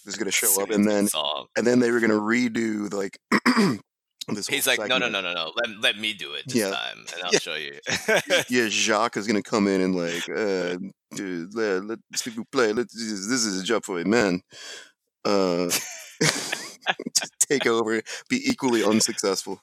was 0.05 0.15
going 0.15 0.25
to 0.25 0.31
show 0.31 0.61
up, 0.61 0.69
and 0.71 0.87
then 0.87 1.07
song. 1.07 1.47
and 1.57 1.65
then 1.65 1.79
they 1.79 1.91
were 1.91 1.99
going 1.99 2.11
to 2.11 2.19
redo 2.19 2.91
like 2.93 3.17
this. 4.27 4.47
He's 4.47 4.67
like, 4.67 4.79
no, 4.87 4.97
no, 4.97 5.09
no, 5.09 5.21
no, 5.21 5.33
no. 5.33 5.51
Let, 5.55 5.79
let 5.81 5.97
me 5.97 6.13
do 6.13 6.33
it 6.33 6.43
this 6.47 6.57
Yeah. 6.57 6.71
time, 6.71 7.05
and 7.13 7.23
I'll 7.23 7.33
Yeah. 7.33 7.39
show 7.39 7.55
you. 7.55 7.79
Yeah, 8.49 8.67
Jacques 8.69 9.17
is 9.17 9.27
going 9.27 9.41
to 9.41 9.47
come 9.49 9.67
in 9.67 9.81
and 9.81 9.95
like, 9.95 10.27
uh, 10.35 10.77
dude, 11.15 11.53
let, 11.55 11.83
let 11.85 11.99
s'il 12.15 12.33
vous 12.33 12.45
plaît, 12.45 12.75
let, 12.75 12.87
this 12.89 13.01
is 13.45 13.61
a 13.61 13.63
job 13.63 13.83
for 13.85 13.99
a 13.99 14.05
man. 14.05 14.41
Uh, 15.25 15.69
take 17.39 17.65
over, 17.67 18.01
be 18.29 18.41
equally 18.49 18.83
unsuccessful. 18.83 19.61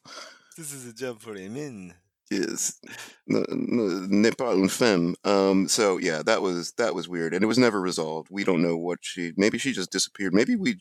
this 0.57 0.73
is 0.73 0.87
a 0.87 0.93
job 0.93 1.21
for 1.21 1.37
a 1.37 1.49
man. 1.49 1.95
N- 2.31 4.07
n'est 4.11 4.37
pas 4.37 4.55
une 4.55 4.69
femme. 4.69 5.15
Um, 5.25 5.69
so 5.69 5.99
yeah, 5.99 6.23
that 6.23 6.43
was 6.43 6.73
that 6.73 6.95
was 6.95 7.09
weird, 7.09 7.35
and 7.35 7.43
it 7.43 7.47
was 7.47 7.59
never 7.59 7.81
resolved. 7.81 8.29
We 8.31 8.45
don't 8.45 8.63
know 8.63 8.77
what 8.77 8.99
she. 9.03 9.33
Maybe 9.37 9.59
she 9.59 9.73
just 9.73 9.93
disappeared. 9.93 10.35
Maybe 10.35 10.57
we. 10.57 10.79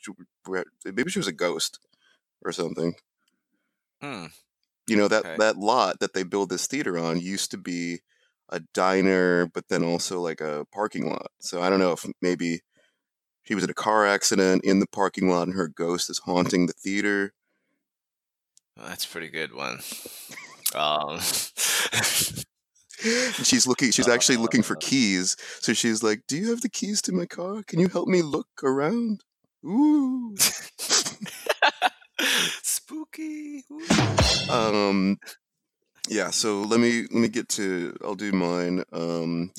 Maybe 0.86 1.12
she 1.12 1.20
was 1.20 1.28
a 1.28 1.32
ghost 1.32 1.80
or 2.44 2.52
something. 2.52 2.96
Hmm. 4.02 4.26
You 4.88 4.98
know 4.98 5.08
that 5.08 5.26
Okay. 5.26 5.38
that 5.38 5.58
lot 5.58 6.00
that 6.00 6.14
they 6.14 6.24
build 6.24 6.50
this 6.50 6.68
theater 6.68 6.98
on 6.98 7.20
used 7.20 7.52
to 7.52 7.58
be 7.58 8.02
a 8.50 8.60
diner, 8.74 9.48
but 9.48 9.68
then 9.70 9.84
also 9.84 10.22
like 10.22 10.42
a 10.42 10.66
parking 10.72 11.10
lot. 11.10 11.32
So 11.40 11.62
I 11.62 11.70
don't 11.70 11.80
know 11.80 11.92
if 11.94 12.06
maybe 12.22 12.62
she 13.44 13.56
was 13.56 13.64
in 13.64 13.70
a 13.70 13.74
car 13.76 14.06
accident 14.06 14.64
in 14.64 14.80
the 14.80 14.88
parking 14.88 15.30
lot, 15.30 15.48
and 15.48 15.56
her 15.56 15.68
ghost 15.68 16.10
is 16.10 16.20
haunting 16.20 16.68
the 16.68 16.74
theater. 16.74 17.34
Well, 18.78 18.88
that's 18.88 19.06
a 19.06 19.10
pretty 19.10 19.30
good 19.30 19.54
one. 19.54 19.80
Um, 20.76 21.20
she's 23.44 23.68
looking 23.68 23.92
she's 23.92 24.08
actually 24.08 24.38
looking 24.38 24.64
for 24.64 24.76
Uh. 24.76 24.80
keys 24.82 25.36
so 25.60 25.74
she's 25.74 26.02
like 26.02 26.22
do 26.28 26.38
you 26.38 26.50
have 26.50 26.62
the 26.62 26.70
keys 26.70 27.02
to 27.04 27.12
my 27.12 27.26
car 27.26 27.62
can 27.64 27.80
you 27.80 27.88
help 27.88 28.08
me 28.08 28.22
look 28.22 28.48
around 28.64 29.22
ooh 29.66 30.36
spooky. 32.64 33.64
Ooh. 33.72 34.52
um 34.52 35.18
yeah 36.08 36.30
so 36.30 36.62
let 36.62 36.80
me 36.80 37.02
let 37.12 37.14
me 37.14 37.28
get 37.28 37.50
to 37.50 37.96
i'll 38.04 38.16
do 38.16 38.32
mine 38.32 38.84
um 38.94 39.52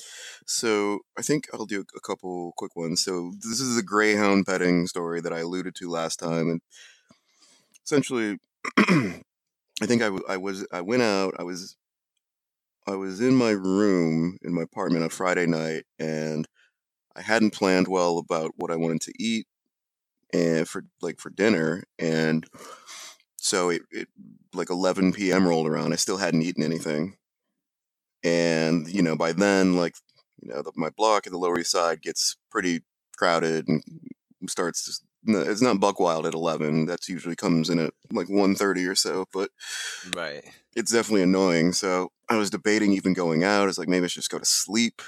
so 0.47 1.01
i 1.19 1.23
think 1.23 1.49
i'll 1.53 1.67
do 1.67 1.85
a 1.97 2.01
couple 2.01 2.53
quick 2.57 2.75
ones 2.77 3.03
so 3.03 3.33
this 3.43 3.61
is 3.61 3.77
the 3.77 3.83
greyhound 3.83 4.47
petting 4.47 4.87
story 4.87 5.21
that 5.21 5.33
i 5.33 5.41
alluded 5.41 5.75
to 5.75 5.91
last 5.91 6.19
time 6.19 6.49
and 6.51 6.61
essentially 7.85 8.39
I 9.83 9.87
think 9.87 10.03
I, 10.03 10.07
w- 10.07 10.25
I 10.29 10.37
was 10.37 10.67
I 10.73 10.81
went 10.81 11.03
out. 11.03 11.35
I 11.39 11.43
was 11.43 11.77
I 12.87 12.95
was 12.95 13.21
in 13.21 13.35
my 13.35 13.51
room 13.51 14.39
in 14.43 14.55
my 14.55 14.63
apartment 14.63 15.03
on 15.05 15.11
Friday 15.11 15.47
night, 15.47 15.85
and 15.99 16.47
I 17.17 17.23
hadn't 17.23 17.53
planned 17.53 17.89
well 17.89 18.19
about 18.19 18.53
what 18.57 18.71
I 18.73 18.77
wanted 18.77 19.03
to 19.03 19.15
eat 19.19 19.47
and 20.33 20.69
for 20.69 20.85
like 21.03 21.21
for 21.21 21.31
dinner, 21.31 21.85
and 21.99 22.47
so 23.39 23.71
it, 23.71 23.83
it 23.93 24.09
like 24.55 24.71
11 24.71 25.33
p.m. 25.33 25.49
rolled 25.49 25.69
around. 25.69 25.93
I 25.95 25.97
still 25.97 26.19
hadn't 26.19 26.43
eaten 26.43 26.65
anything, 26.65 27.17
and 28.25 28.89
you 28.89 29.03
know 29.03 29.17
by 29.17 29.33
then 29.33 29.77
like 29.77 29.95
you 30.41 30.49
know 30.49 30.63
the, 30.63 30.73
my 30.77 30.91
block 30.91 31.27
at 31.27 31.33
the 31.33 31.39
Lower 31.39 31.59
East 31.59 31.71
Side 31.71 32.03
gets 32.03 32.37
pretty 32.51 32.83
crowded 33.17 33.69
and 33.69 33.83
starts. 34.49 35.03
No, 35.27 35.41
It's 35.41 35.63
not 35.63 35.81
buck 35.81 36.01
wild 36.01 36.27
at 36.27 36.35
11. 36.35 36.87
That's 36.87 37.09
usually 37.09 37.37
comes 37.37 37.69
in 37.71 37.79
at 37.79 37.93
like 38.13 38.29
1.30 38.29 38.89
or 38.89 38.95
so, 38.95 39.27
but 39.33 39.51
Right. 40.15 40.45
it's 40.75 40.93
definitely 40.93 41.23
annoying. 41.23 41.73
So 41.73 42.11
I 42.29 42.37
was 42.37 42.51
debating 42.51 42.93
even 42.93 43.13
going 43.13 43.45
out. 43.45 43.69
it's 43.69 43.79
like, 43.79 43.89
maybe 43.89 44.05
I 44.05 44.09
should 44.09 44.21
just 44.23 44.31
go 44.31 44.39
to 44.39 44.45
sleep. 44.45 45.03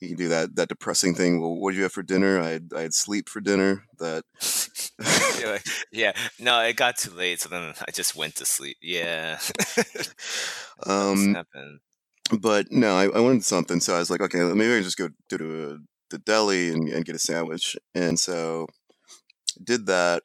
You 0.00 0.08
can 0.08 0.16
do 0.16 0.28
that 0.28 0.56
that 0.56 0.70
depressing 0.70 1.14
thing. 1.14 1.42
Well, 1.42 1.56
what 1.56 1.72
did 1.72 1.76
you 1.76 1.82
have 1.82 1.92
for 1.92 2.02
dinner? 2.02 2.40
I 2.40 2.48
had, 2.48 2.70
I 2.74 2.80
had 2.82 2.94
sleep 2.94 3.28
for 3.28 3.40
dinner. 3.40 3.84
That 3.98 4.24
yeah. 5.92 6.12
No, 6.38 6.58
it 6.62 6.76
got 6.76 6.96
too 6.96 7.10
late, 7.10 7.40
so 7.40 7.50
then 7.50 7.74
I 7.86 7.90
just 7.90 8.16
went 8.16 8.36
to 8.36 8.46
sleep. 8.46 8.78
Yeah. 8.80 9.38
Um, 10.86 11.36
but 12.40 12.70
no, 12.70 12.94
I, 12.96 13.04
I 13.08 13.20
wanted 13.20 13.44
something. 13.44 13.80
So 13.80 13.94
I 13.94 13.98
was 13.98 14.10
like, 14.10 14.20
okay, 14.22 14.38
maybe 14.38 14.72
I 14.72 14.76
can 14.76 14.82
just 14.84 14.96
go 14.96 15.08
do 15.28 15.36
to 15.38 15.44
the, 15.44 15.84
the 16.10 16.18
deli 16.18 16.70
and, 16.70 16.88
and 16.88 17.04
get 17.04 17.14
a 17.14 17.18
sandwich. 17.18 17.76
And 17.94 18.18
so 18.18 18.66
did 19.62 19.86
that. 19.86 20.22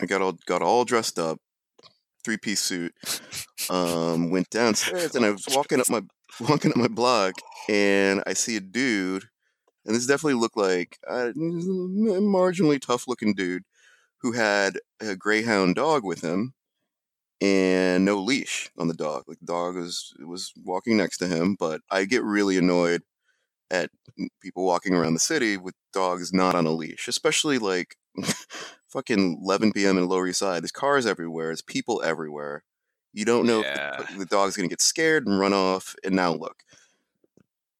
I 0.00 0.06
got 0.06 0.22
all 0.22 0.38
got 0.46 0.62
all 0.62 0.84
dressed 0.84 1.18
up, 1.18 1.38
three 2.24 2.36
piece 2.36 2.60
suit. 2.60 2.94
Um, 3.70 4.30
went 4.30 4.50
downstairs 4.50 5.14
and 5.14 5.24
I 5.24 5.30
was 5.30 5.46
walking 5.50 5.80
up 5.80 5.88
my 5.88 6.02
walking 6.40 6.70
up 6.72 6.76
my 6.76 6.88
block 6.88 7.34
and 7.68 8.22
I 8.26 8.32
see 8.32 8.56
a 8.56 8.60
dude, 8.60 9.24
and 9.84 9.94
this 9.94 10.06
definitely 10.06 10.40
looked 10.40 10.56
like 10.56 10.98
uh, 11.08 11.30
a 11.30 11.34
marginally 11.34 12.80
tough 12.80 13.06
looking 13.06 13.34
dude 13.34 13.64
who 14.18 14.32
had 14.32 14.78
a 15.00 15.16
greyhound 15.16 15.74
dog 15.74 16.04
with 16.04 16.22
him 16.22 16.54
and 17.40 18.04
no 18.04 18.18
leash 18.18 18.70
on 18.78 18.88
the 18.88 18.94
dog. 18.94 19.24
Like 19.26 19.40
the 19.40 19.46
dog 19.46 19.76
was 19.76 20.14
was 20.20 20.52
walking 20.64 20.96
next 20.96 21.18
to 21.18 21.26
him, 21.26 21.56
but 21.58 21.80
I 21.90 22.04
get 22.04 22.22
really 22.22 22.56
annoyed 22.56 23.02
at 23.70 23.90
people 24.40 24.64
walking 24.64 24.94
around 24.94 25.14
the 25.14 25.20
city 25.20 25.56
with 25.56 25.74
dogs 25.92 26.32
not 26.32 26.54
on 26.54 26.66
a 26.66 26.70
leash, 26.70 27.08
especially 27.08 27.58
like 27.58 27.96
fucking 28.88 29.40
11 29.42 29.72
p.m. 29.72 29.98
in 29.98 30.08
Lower 30.08 30.26
East 30.26 30.38
Side. 30.40 30.62
There's 30.62 30.72
cars 30.72 31.06
everywhere. 31.06 31.46
There's 31.46 31.62
people 31.62 32.02
everywhere. 32.04 32.64
You 33.12 33.24
don't 33.24 33.46
know 33.46 33.60
Yeah, 33.62 34.00
if 34.00 34.08
the, 34.08 34.18
the 34.20 34.26
dog's 34.26 34.56
gonna 34.56 34.68
get 34.68 34.80
scared 34.80 35.26
and 35.26 35.38
run 35.38 35.52
off. 35.52 35.94
And 36.04 36.14
now 36.14 36.32
look, 36.32 36.62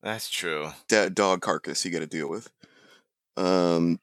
that's 0.02 0.28
true. 0.28 0.70
that 0.90 1.14
dog 1.14 1.40
carcass 1.40 1.84
you 1.84 1.90
got 1.90 2.00
to 2.00 2.06
deal 2.06 2.28
with. 2.28 2.50
Um, 3.36 3.98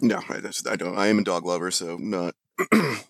no, 0.00 0.20
I, 0.28 0.40
just, 0.40 0.68
I 0.68 0.76
don't. 0.76 0.96
I 0.98 1.06
am 1.06 1.18
a 1.18 1.24
dog 1.24 1.44
lover, 1.46 1.70
so 1.70 1.96
not. 1.96 2.34
I 2.72 3.00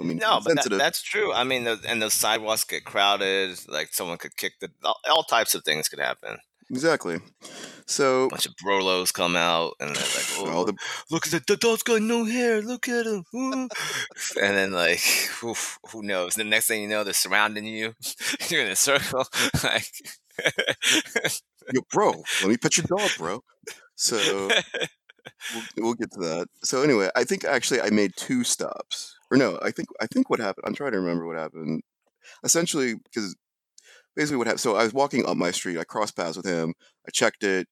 mean, 0.00 0.18
No, 0.18 0.40
but 0.44 0.56
that, 0.56 0.76
that's 0.76 1.00
true. 1.00 1.32
I 1.32 1.44
mean, 1.44 1.64
the, 1.64 1.80
and 1.88 2.02
the 2.02 2.10
sidewalks 2.10 2.64
get 2.64 2.84
crowded. 2.84 3.58
Like 3.68 3.94
someone 3.94 4.18
could 4.18 4.36
kick 4.36 4.54
the 4.60 4.70
all, 4.84 4.98
all 5.08 5.22
types 5.22 5.54
of 5.54 5.64
things 5.64 5.88
could 5.88 5.98
happen. 6.00 6.36
Exactly. 6.70 7.18
So 7.86 8.24
A 8.24 8.28
bunch 8.28 8.46
of 8.46 8.54
brolos 8.64 9.12
come 9.12 9.36
out 9.36 9.74
and 9.80 9.94
they're 9.94 10.02
like, 10.02 10.38
all 10.54 10.60
"Oh, 10.62 10.64
the 10.64 10.74
look 11.10 11.26
at 11.26 11.32
the, 11.32 11.42
the 11.46 11.56
dog's 11.56 11.82
got 11.82 12.02
no 12.02 12.24
hair. 12.24 12.62
Look 12.62 12.88
at 12.88 13.06
him." 13.06 13.24
and 13.32 13.68
then 14.56 14.72
like, 14.72 15.00
oof, 15.44 15.78
who 15.92 16.02
knows? 16.02 16.34
The 16.34 16.44
next 16.44 16.66
thing 16.66 16.82
you 16.82 16.88
know, 16.88 17.04
they're 17.04 17.12
surrounding 17.12 17.66
you. 17.66 17.94
You're 18.48 18.62
in 18.62 18.72
a 18.72 18.76
circle. 18.76 19.24
like, 19.64 19.86
yo, 21.72 21.80
bro, 21.92 22.12
let 22.42 22.48
me 22.48 22.56
pet 22.56 22.76
your 22.76 22.86
dog, 22.86 23.10
bro. 23.18 23.42
So 23.96 24.48
we'll, 25.54 25.62
we'll 25.76 25.94
get 25.94 26.12
to 26.12 26.20
that. 26.20 26.48
So 26.62 26.82
anyway, 26.82 27.10
I 27.16 27.24
think 27.24 27.44
actually 27.44 27.80
I 27.80 27.90
made 27.90 28.12
two 28.16 28.44
stops, 28.44 29.16
or 29.30 29.36
no, 29.36 29.58
I 29.62 29.70
think 29.70 29.88
I 30.00 30.06
think 30.06 30.30
what 30.30 30.40
happened. 30.40 30.64
I'm 30.66 30.74
trying 30.74 30.92
to 30.92 31.00
remember 31.00 31.26
what 31.26 31.38
happened. 31.38 31.82
Essentially, 32.44 32.94
because 32.94 33.36
basically 34.16 34.38
what 34.38 34.46
happened. 34.46 34.60
So 34.60 34.76
I 34.76 34.82
was 34.82 34.94
walking 34.94 35.26
up 35.26 35.36
my 35.36 35.50
street. 35.50 35.78
I 35.78 35.84
crossed 35.84 36.16
paths 36.16 36.36
with 36.36 36.46
him. 36.46 36.74
I 37.06 37.10
checked 37.12 37.44
it. 37.44 37.68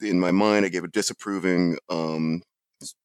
In 0.00 0.20
my 0.20 0.30
mind, 0.30 0.64
I 0.64 0.68
gave 0.68 0.84
a 0.84 0.88
disapproving 0.88 1.78
um, 1.88 2.42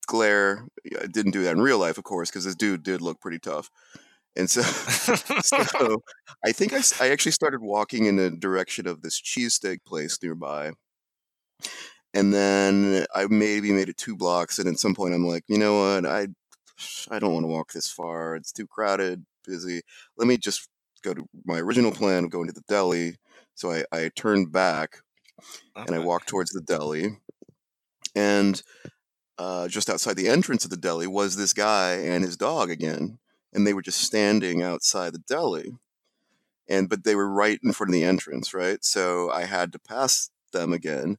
glare. 0.08 0.68
I 1.02 1.08
didn't 1.08 1.32
do 1.32 1.44
that 1.44 1.52
in 1.52 1.62
real 1.62 1.80
life, 1.80 1.98
of 1.98 2.04
course, 2.04 2.30
because 2.30 2.46
this 2.46 2.56
dude 2.56 2.84
did 2.84 3.02
look 3.02 3.22
pretty 3.22 3.40
tough. 3.40 3.70
And 4.36 4.50
so, 4.50 4.62
so 5.42 6.02
I 6.46 6.52
think 6.52 6.74
I 6.74 7.10
actually 7.10 7.32
started 7.32 7.62
walking 7.62 8.06
in 8.06 8.18
the 8.18 8.30
direction 8.30 8.88
of 8.88 9.02
this 9.02 9.20
cheesesteak 9.20 9.80
place 9.86 10.18
nearby. 10.22 10.72
And 12.14 12.34
then 12.34 13.06
I 13.14 13.28
maybe 13.28 13.72
made 13.72 13.90
it 13.90 13.98
two 13.98 14.16
blocks. 14.16 14.60
And 14.60 14.68
at 14.68 14.80
some 14.80 14.96
point, 14.96 15.14
I'm 15.14 15.26
like, 15.28 15.44
you 15.48 15.58
know 15.58 15.80
what? 15.80 16.06
I, 16.06 16.28
I 17.10 17.20
don't 17.20 17.34
want 17.34 17.44
to 17.44 17.48
walk 17.48 17.74
this 17.74 17.90
far. 17.90 18.36
It's 18.36 18.52
too 18.52 18.68
crowded, 18.68 19.26
busy. 19.46 19.82
Let 20.18 20.28
me 20.28 20.38
just 20.38 20.68
go 21.04 21.14
to 21.14 21.28
my 21.46 21.60
original 21.60 21.92
plan 21.92 22.24
of 22.24 22.30
going 22.30 22.48
to 22.48 22.54
the 22.54 22.64
deli. 22.68 23.18
So 23.56 23.72
I, 23.72 23.84
I 23.92 24.10
turned 24.16 24.52
back 24.52 24.98
and 25.76 25.96
I 25.96 26.00
walked 26.00 26.28
towards 26.28 26.52
the 26.52 26.62
deli. 26.62 27.18
And 28.16 28.62
uh, 29.38 29.68
just 29.68 29.90
outside 29.90 30.16
the 30.16 30.28
entrance 30.28 30.64
of 30.66 30.72
the 30.72 30.78
deli 30.78 31.08
was 31.08 31.36
this 31.36 31.54
guy 31.54 31.94
and 31.94 32.24
his 32.24 32.38
dog 32.38 32.70
again. 32.70 33.20
And 33.54 33.66
they 33.66 33.74
were 33.74 33.82
just 33.82 34.02
standing 34.02 34.62
outside 34.62 35.14
the 35.14 35.20
deli. 35.20 35.72
And 36.70 36.90
but 36.90 37.04
they 37.04 37.16
were 37.16 37.30
right 37.30 37.60
in 37.64 37.72
front 37.72 37.90
of 37.90 37.94
the 37.94 38.04
entrance, 38.04 38.54
right? 38.54 38.84
So 38.84 39.32
I 39.32 39.46
had 39.46 39.72
to 39.74 39.80
pass 39.80 40.30
them 40.52 40.74
again. 40.74 41.18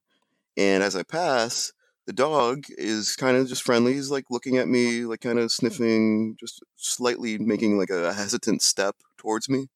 And 0.57 0.83
as 0.83 0.97
I 0.97 1.05
pass, 1.05 1.73
the 2.09 2.15
dog 2.15 2.65
is 2.71 3.17
kind 3.17 3.37
of 3.37 3.47
just 3.49 3.63
friendly. 3.63 3.93
He's 3.93 4.11
like 4.11 4.25
looking 4.31 4.57
at 4.57 4.67
me, 4.67 5.05
like 5.05 5.21
kind 5.21 5.39
of 5.39 5.53
sniffing, 5.53 6.37
just 6.41 6.63
slightly 6.77 7.37
making 7.37 7.77
like 7.77 7.91
a 7.91 8.15
hesitant 8.15 8.63
step 8.63 8.97
towards 9.19 9.47
me. 9.51 9.69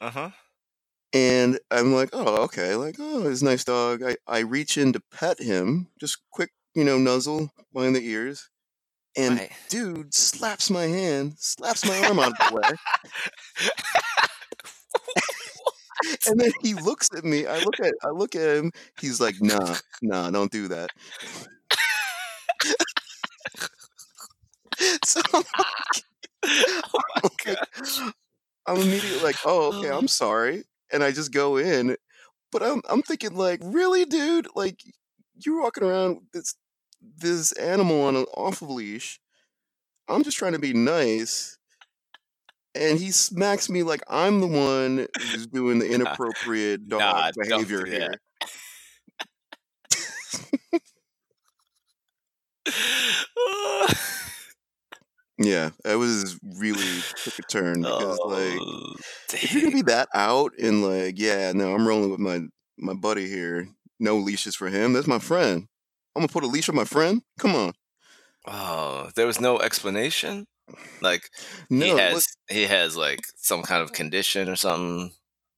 Uh 0.00 0.10
huh. 0.10 0.30
And 1.12 1.60
I'm 1.70 1.94
like, 1.94 2.10
oh, 2.12 2.42
okay, 2.42 2.74
like, 2.74 2.96
oh, 2.98 3.28
he's 3.28 3.42
a 3.42 3.44
nice 3.44 3.62
dog. 3.62 4.02
I, 4.02 4.16
I 4.26 4.40
reach 4.40 4.76
in 4.76 4.92
to 4.92 5.00
pet 5.12 5.40
him, 5.40 5.86
just 6.00 6.18
quick, 6.32 6.50
you 6.74 6.82
know, 6.82 6.98
nuzzle 6.98 7.52
behind 7.72 7.94
the 7.94 8.04
ears. 8.04 8.50
And 9.16 9.38
Right. 9.38 9.52
dude 9.68 10.14
slaps 10.14 10.70
my 10.70 10.84
hand, 10.84 11.34
slaps 11.38 11.86
my 11.86 11.96
arm 12.06 12.18
out 12.18 12.32
of 12.32 12.50
the 12.50 12.56
way. 12.56 12.70
And 16.28 16.38
then 16.38 16.50
he 16.62 16.74
looks 16.74 17.08
at 17.16 17.24
me. 17.24 17.46
I 17.46 17.58
look 17.58 17.80
at 17.80 17.92
I 18.04 18.10
look 18.10 18.34
at 18.36 18.56
him. 18.56 18.70
He's 19.00 19.20
like, 19.20 19.34
nah, 19.40 19.76
nah, 20.00 20.30
don't 20.30 20.50
do 20.52 20.68
that. 20.68 20.90
so 25.04 25.20
I'm 25.34 25.44
oh 26.44 27.00
my 27.22 27.28
god. 27.44 27.56
I'm 28.66 28.76
immediately 28.76 29.20
like, 29.20 29.36
oh, 29.44 29.78
okay, 29.78 29.88
um 29.90 29.98
I'm 30.00 30.08
sorry. 30.08 30.64
And 30.92 31.02
I 31.02 31.10
just 31.12 31.32
go 31.32 31.56
in. 31.56 31.96
But 32.52 32.62
I'm 32.62 32.82
I'm 32.88 33.02
thinking 33.02 33.36
like, 33.36 33.60
really, 33.62 34.04
dude? 34.04 34.48
Like 34.54 34.80
you're 35.44 35.62
walking 35.62 35.84
around 35.84 36.16
with 36.16 36.30
this 36.32 36.54
this 37.18 37.52
animal 37.52 38.02
on 38.02 38.16
an 38.16 38.24
off 38.36 38.62
leash. 38.62 39.20
I'm 40.08 40.22
just 40.24 40.38
trying 40.38 40.52
to 40.52 40.58
be 40.58 40.72
nice. 40.72 41.58
And 42.74 42.98
he 42.98 43.10
smacks 43.10 43.68
me 43.68 43.82
like 43.82 44.02
I'm 44.08 44.40
the 44.40 44.46
one 44.46 45.06
who's 45.18 45.46
doing 45.46 45.78
the 45.78 45.88
inappropriate 45.92 46.88
dog 46.88 47.00
Nah, 47.00 47.30
behavior 47.36 47.84
do 47.84 47.90
here. 47.90 48.20
Yeah, 55.38 55.70
it 55.84 55.94
was 55.94 56.36
really 56.42 57.00
took 57.22 57.38
a 57.38 57.42
turn 57.42 57.82
because 57.82 58.18
like 58.24 58.58
oh, 58.60 58.96
if 59.32 59.52
you're 59.52 59.62
gonna 59.62 59.74
be 59.74 59.82
that 59.82 60.08
out 60.12 60.52
and 60.60 60.82
like, 60.82 61.16
yeah, 61.16 61.52
no, 61.52 61.74
I'm 61.74 61.86
rolling 61.86 62.10
with 62.10 62.18
my 62.18 62.40
my 62.76 62.94
buddy 62.94 63.28
here. 63.28 63.68
No 64.00 64.16
leashes 64.16 64.56
for 64.56 64.68
him. 64.68 64.92
That's 64.92 65.06
my 65.06 65.20
friend. 65.20 65.68
I'm 66.16 66.22
gonna 66.22 66.28
put 66.28 66.42
a 66.42 66.48
leash 66.48 66.68
on 66.68 66.74
my 66.74 66.84
friend. 66.84 67.22
Come 67.38 67.54
on. 67.54 67.72
Oh, 68.46 69.10
there 69.14 69.26
was 69.26 69.40
no 69.40 69.60
explanation. 69.60 70.46
Like 71.00 71.30
he 71.68 71.76
No, 71.76 71.94
look, 71.94 72.24
he 72.50 72.64
has 72.64 72.96
like 72.96 73.20
some 73.36 73.62
kind 73.62 73.82
of 73.82 73.92
condition 73.92 74.48
or 74.48 74.56
something. 74.56 75.12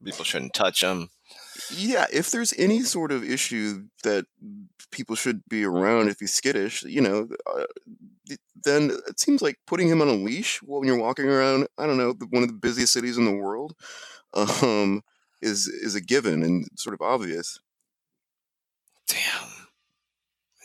People 0.04 0.24
shouldn't 0.24 0.54
touch 0.54 0.82
him. 0.82 1.08
Yeah. 1.70 2.06
If 2.12 2.30
there's 2.30 2.54
any 2.58 2.82
sort 2.82 3.12
of 3.12 3.24
issue 3.24 3.84
that 4.02 4.26
people 4.90 5.16
should 5.16 5.42
be 5.48 5.64
around 5.64 6.08
if 6.08 6.20
he's 6.20 6.32
skittish, 6.32 6.82
you 6.82 7.00
know, 7.00 7.28
uh, 7.46 7.64
then 8.64 8.90
it 9.08 9.18
seems 9.18 9.42
like 9.42 9.58
putting 9.66 9.88
him 9.88 10.02
on 10.02 10.08
a 10.08 10.12
leash 10.12 10.60
when 10.62 10.86
you're 10.86 10.98
walking 10.98 11.26
around. 11.26 11.66
I 11.78 11.86
don't 11.86 11.96
know, 11.96 12.14
one 12.30 12.42
of 12.42 12.48
the 12.48 12.54
busiest 12.54 12.92
cities 12.92 13.18
in 13.18 13.24
the 13.24 13.34
world, 13.34 13.74
um, 14.34 15.02
is 15.42 15.66
is 15.66 15.94
a 15.94 16.00
given 16.00 16.42
and 16.42 16.68
sort 16.76 16.94
of 16.94 17.00
obvious. 17.00 17.58
Damn. 19.06 19.18
Yeah. 19.18 19.46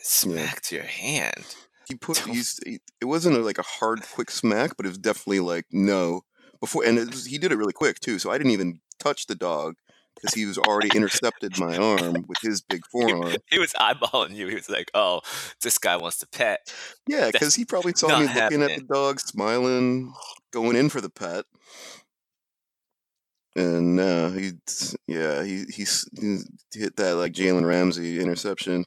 Smacked 0.02 0.70
your 0.70 0.84
hand. 0.84 1.56
he 1.88 1.96
put 1.96 2.18
he's 2.18 2.60
he, 2.64 2.78
it 3.00 3.06
wasn't 3.06 3.36
a, 3.36 3.40
like 3.40 3.58
a 3.58 3.62
hard 3.62 4.02
quick 4.02 4.30
smack 4.30 4.76
but 4.76 4.86
it 4.86 4.90
was 4.90 4.98
definitely 4.98 5.40
like 5.40 5.66
no 5.72 6.22
before, 6.60 6.84
and 6.84 6.98
it 6.98 7.10
was, 7.10 7.26
he 7.26 7.38
did 7.38 7.52
it 7.52 7.56
really 7.56 7.72
quick 7.72 8.00
too. 8.00 8.18
So 8.18 8.30
I 8.30 8.38
didn't 8.38 8.52
even 8.52 8.80
touch 8.98 9.26
the 9.26 9.34
dog 9.34 9.74
because 10.16 10.34
he 10.34 10.46
was 10.46 10.58
already 10.58 10.90
intercepted 10.94 11.58
my 11.58 11.76
arm 11.76 12.24
with 12.26 12.38
his 12.42 12.62
big 12.62 12.82
forearm. 12.90 13.36
He 13.50 13.58
was 13.58 13.72
eyeballing 13.74 14.34
you. 14.34 14.48
He 14.48 14.54
was 14.54 14.68
like, 14.68 14.90
"Oh, 14.94 15.20
this 15.62 15.78
guy 15.78 15.96
wants 15.96 16.18
to 16.18 16.26
pet." 16.26 16.72
Yeah, 17.06 17.30
because 17.30 17.54
he 17.54 17.64
probably 17.64 17.92
saw 17.94 18.18
me 18.18 18.26
looking 18.26 18.62
at 18.62 18.76
the 18.76 18.86
dog, 18.92 19.20
smiling, 19.20 20.12
going 20.52 20.76
in 20.76 20.88
for 20.88 21.00
the 21.00 21.10
pet. 21.10 21.44
And 23.54 23.98
uh, 23.98 24.30
he, 24.30 24.52
yeah, 25.06 25.42
he 25.42 25.64
he's, 25.72 26.06
he 26.20 26.40
hit 26.74 26.96
that 26.96 27.16
like 27.16 27.32
Jalen 27.32 27.66
Ramsey 27.66 28.20
interception. 28.20 28.84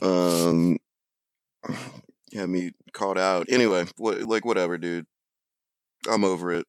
Um, 0.00 0.78
had 2.34 2.48
me 2.48 2.72
caught 2.92 3.18
out. 3.18 3.46
Anyway, 3.48 3.86
what 3.96 4.22
like 4.22 4.44
whatever, 4.44 4.78
dude. 4.78 5.06
I'm 6.08 6.24
over 6.24 6.52
it. 6.52 6.66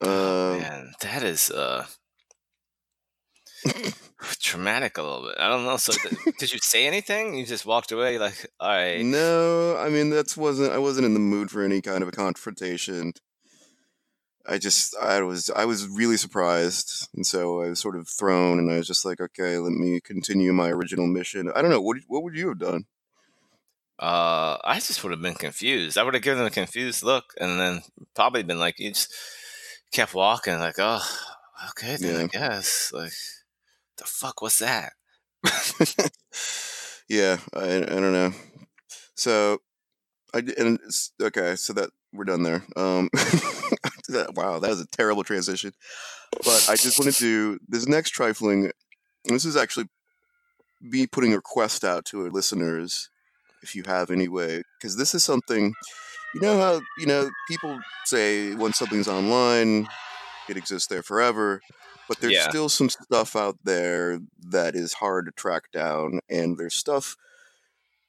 Oh, 0.00 0.08
Uh, 0.08 0.58
man, 0.58 0.92
that 1.00 1.22
is 1.22 1.50
uh 1.50 1.86
traumatic 4.40 4.98
a 4.98 5.02
little 5.02 5.22
bit. 5.22 5.36
I 5.38 5.48
don't 5.48 5.64
know. 5.64 5.76
So, 5.76 5.96
th- 5.96 6.14
did 6.38 6.52
you 6.52 6.58
say 6.62 6.86
anything? 6.86 7.34
You 7.34 7.46
just 7.46 7.66
walked 7.66 7.92
away, 7.92 8.18
like, 8.18 8.46
all 8.60 8.68
right. 8.68 9.06
no, 9.06 9.76
I 9.76 9.88
mean 9.88 10.10
that's 10.10 10.36
wasn't 10.36 10.72
I 10.72 10.78
wasn't 10.78 11.06
in 11.06 11.14
the 11.14 11.20
mood 11.20 11.50
for 11.50 11.62
any 11.62 11.80
kind 11.80 12.02
of 12.02 12.08
a 12.08 12.12
confrontation. 12.12 13.12
I 14.46 14.58
just 14.58 14.96
I 14.96 15.20
was 15.22 15.50
I 15.50 15.64
was 15.64 15.86
really 15.86 16.16
surprised, 16.16 17.08
and 17.14 17.26
so 17.26 17.60
I 17.62 17.68
was 17.68 17.78
sort 17.80 17.96
of 17.96 18.08
thrown, 18.08 18.58
and 18.58 18.70
I 18.70 18.78
was 18.78 18.86
just 18.86 19.04
like, 19.04 19.20
okay, 19.20 19.58
let 19.58 19.72
me 19.72 20.00
continue 20.00 20.52
my 20.52 20.70
original 20.70 21.06
mission. 21.06 21.52
I 21.54 21.60
don't 21.62 21.70
know 21.70 21.80
what 21.82 21.98
what 22.08 22.22
would 22.22 22.34
you 22.36 22.48
have 22.48 22.58
done? 22.58 22.86
Uh, 23.98 24.58
I 24.62 24.76
just 24.76 25.02
would 25.02 25.10
have 25.10 25.20
been 25.22 25.34
confused. 25.34 25.98
I 25.98 26.04
would 26.04 26.14
have 26.14 26.22
given 26.22 26.40
him 26.40 26.46
a 26.46 26.50
confused 26.50 27.02
look, 27.02 27.34
and 27.40 27.58
then 27.58 27.82
probably 28.14 28.44
been 28.44 28.60
like, 28.60 28.78
you 28.78 28.90
just 28.90 29.12
kept 29.92 30.14
walking, 30.14 30.58
like, 30.58 30.76
oh, 30.78 31.04
okay, 31.70 31.96
then 31.96 32.20
I 32.22 32.26
guess. 32.26 32.92
Like, 32.92 33.12
the 33.96 34.04
fuck 34.04 34.42
was 34.42 34.58
that? 34.58 34.92
yeah, 37.08 37.38
I 37.54 37.76
I 37.76 37.80
don't 37.80 38.12
know. 38.12 38.32
So 39.14 39.58
I 40.34 40.42
and 40.56 40.78
okay, 41.20 41.56
so 41.56 41.72
that 41.74 41.90
we're 42.12 42.24
done 42.24 42.42
there. 42.42 42.64
Um, 42.76 43.08
that, 44.08 44.32
wow, 44.34 44.58
that 44.58 44.70
was 44.70 44.80
a 44.80 44.86
terrible 44.86 45.24
transition. 45.24 45.72
But 46.44 46.66
I 46.68 46.76
just 46.76 46.98
want 46.98 47.14
to 47.14 47.20
do 47.20 47.58
this 47.68 47.86
next 47.86 48.10
trifling. 48.10 48.70
This 49.24 49.44
is 49.44 49.56
actually 49.56 49.86
me 50.80 51.06
putting 51.06 51.32
a 51.32 51.36
request 51.36 51.84
out 51.84 52.04
to 52.06 52.22
our 52.22 52.30
listeners, 52.30 53.10
if 53.62 53.74
you 53.74 53.82
have 53.86 54.10
any 54.10 54.28
way, 54.28 54.62
because 54.78 54.96
this 54.96 55.14
is 55.14 55.24
something. 55.24 55.74
You 56.34 56.40
know 56.40 56.58
how 56.58 56.82
you 56.98 57.06
know 57.06 57.30
people 57.48 57.84
say 58.04 58.54
when 58.54 58.72
something's 58.72 59.08
online, 59.08 59.86
it 60.48 60.56
exists 60.56 60.88
there 60.88 61.02
forever. 61.02 61.62
But 62.08 62.20
there's 62.20 62.34
Yeah. 62.36 62.44
still 62.44 62.68
some 62.68 62.88
stuff 62.90 63.36
out 63.36 63.58
there 63.64 64.20
that 64.50 64.74
is 64.74 64.94
hard 64.94 65.26
to 65.26 65.32
track 65.32 65.70
down, 65.72 66.20
and 66.30 66.56
there's 66.58 66.74
stuff, 66.74 67.16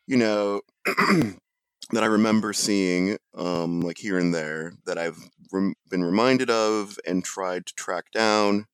you 0.07 0.17
know, 0.17 0.61
that 0.85 2.03
I 2.03 2.05
remember 2.05 2.53
seeing, 2.53 3.17
um, 3.35 3.81
like 3.81 3.97
here 3.97 4.17
and 4.17 4.33
there, 4.33 4.73
that 4.85 4.97
I've 4.97 5.17
rem- 5.51 5.75
been 5.89 6.03
reminded 6.03 6.49
of 6.49 6.97
and 7.05 7.23
tried 7.23 7.65
to 7.67 7.73
track 7.75 8.11
down, 8.11 8.65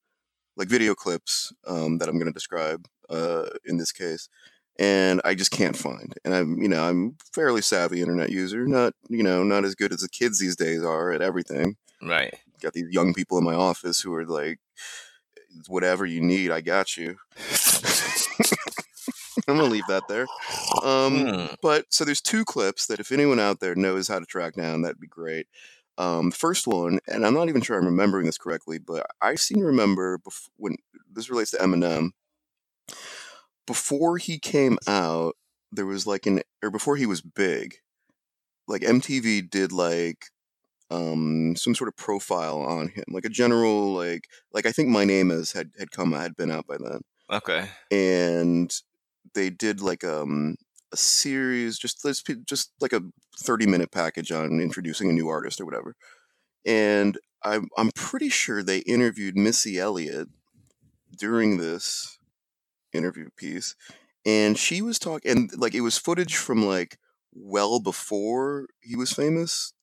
like 0.58 0.68
video 0.70 0.96
clips 0.96 1.54
um, 1.68 1.98
that 2.00 2.10
I'm 2.10 2.16
going 2.18 2.28
to 2.28 2.34
describe 2.34 2.88
uh, 3.10 3.46
in 3.66 3.78
this 3.78 3.92
case, 3.92 4.30
and 4.78 5.22
I 5.26 5.36
just 5.36 5.52
can't 5.52 5.78
find. 5.78 6.14
And 6.26 6.34
I'm, 6.34 6.58
you 6.62 6.68
know, 6.68 6.84
I'm 6.84 7.18
fairly 7.34 7.62
savvy 7.62 8.02
internet 8.02 8.32
user, 8.32 8.68
not, 8.68 8.94
you 9.10 9.24
know, 9.24 9.44
not 9.44 9.66
as 9.66 9.76
good 9.76 9.94
as 9.94 10.02
the 10.02 10.10
kids 10.10 10.40
these 10.40 10.56
days 10.56 10.84
are 10.84 11.12
at 11.12 11.22
everything. 11.22 11.78
Right. 12.02 12.34
Got 12.62 12.74
these 12.74 12.92
young 12.92 13.14
people 13.14 13.38
in 13.38 13.44
my 13.44 13.56
office 13.56 14.02
who 14.02 14.14
are 14.14 14.26
like, 14.26 14.60
whatever 15.68 16.06
you 16.06 16.22
need, 16.22 16.52
I 16.52 16.62
got 16.62 16.98
you. 16.98 17.18
I'm 19.48 19.58
gonna 19.58 19.70
leave 19.70 19.86
that 19.88 20.08
there. 20.08 20.28
Um, 20.84 21.28
Hmm. 21.28 21.46
but 21.62 21.86
so 21.94 22.04
there's 22.04 22.22
two 22.22 22.46
clips 22.46 22.88
that 22.88 23.00
if 23.00 23.12
anyone 23.12 23.40
out 23.40 23.60
there 23.60 23.76
knows 23.76 24.08
how 24.08 24.20
to 24.20 24.26
track 24.26 24.56
down, 24.56 24.82
that'd 24.82 25.00
be 25.00 25.08
great. 25.08 25.48
Um, 25.98 26.32
first 26.32 26.68
one, 26.68 27.00
and 27.08 27.26
I'm 27.26 27.34
not 27.34 27.48
even 27.48 27.62
sure 27.62 27.78
I'm 27.78 27.86
remembering 27.86 28.26
this 28.26 28.38
correctly, 28.38 28.80
but 28.80 29.06
I 29.22 29.36
seem 29.36 29.60
to 29.60 29.66
remember 29.66 30.18
bef- 30.20 30.50
when 30.58 30.76
this 31.14 31.30
relates 31.30 31.52
to 31.52 31.58
Eminem. 31.58 32.10
Before 33.68 34.18
he 34.18 34.40
came 34.40 34.78
out, 34.88 35.36
there 35.72 35.86
was 35.86 36.06
like 36.08 36.26
an, 36.26 36.42
or 36.64 36.70
before 36.72 36.96
he 36.98 37.06
was 37.06 37.22
big, 37.22 37.76
like 38.68 38.84
MTV 38.84 39.42
did 39.42 39.72
like 39.72 40.28
um 40.92 41.56
some 41.56 41.76
sort 41.76 41.88
of 41.88 41.96
profile 41.98 42.62
on 42.62 42.90
him, 42.90 43.06
like 43.10 43.26
a 43.26 43.30
general 43.30 43.94
like 43.94 44.28
like 44.54 44.66
I 44.66 44.72
think 44.72 44.90
my 44.90 45.06
name 45.06 45.32
is 45.32 45.54
had 45.54 45.72
had 45.80 45.92
come 45.92 46.12
had 46.14 46.36
been 46.36 46.52
out 46.52 46.68
by 46.68 46.78
then 46.78 47.02
Okay. 47.30 47.70
and 47.92 48.72
they 49.34 49.50
did 49.50 49.82
like 49.82 50.04
um 50.04 50.56
a 50.94 50.98
series 50.98 51.78
just 51.80 52.06
let's 52.06 52.24
just 52.46 52.72
like 52.82 52.94
a 52.94 53.02
30 53.40 53.68
minute 53.68 53.92
package 53.92 54.32
on 54.32 54.60
introducing 54.62 55.10
a 55.10 55.14
new 55.14 55.28
artist 55.30 55.60
or 55.62 55.66
whatever 55.66 55.96
and 56.66 57.18
i'm 57.44 57.68
i'm 57.78 57.92
pretty 57.92 58.30
sure 58.30 58.64
they 58.64 58.80
interviewed 58.80 59.36
missy 59.38 59.80
elliott 59.80 60.30
during 61.18 61.58
this 61.58 62.20
interview 62.96 63.30
piece 63.38 63.76
and 64.26 64.58
she 64.58 64.82
was 64.82 65.00
talking 65.00 65.32
and 65.32 65.52
like 65.58 65.74
it 65.76 65.82
was 65.82 65.98
footage 65.98 66.36
from 66.36 66.66
like 66.66 66.98
well 67.34 67.80
before 67.80 68.68
he 68.82 68.96
was 68.96 69.12
famous 69.12 69.74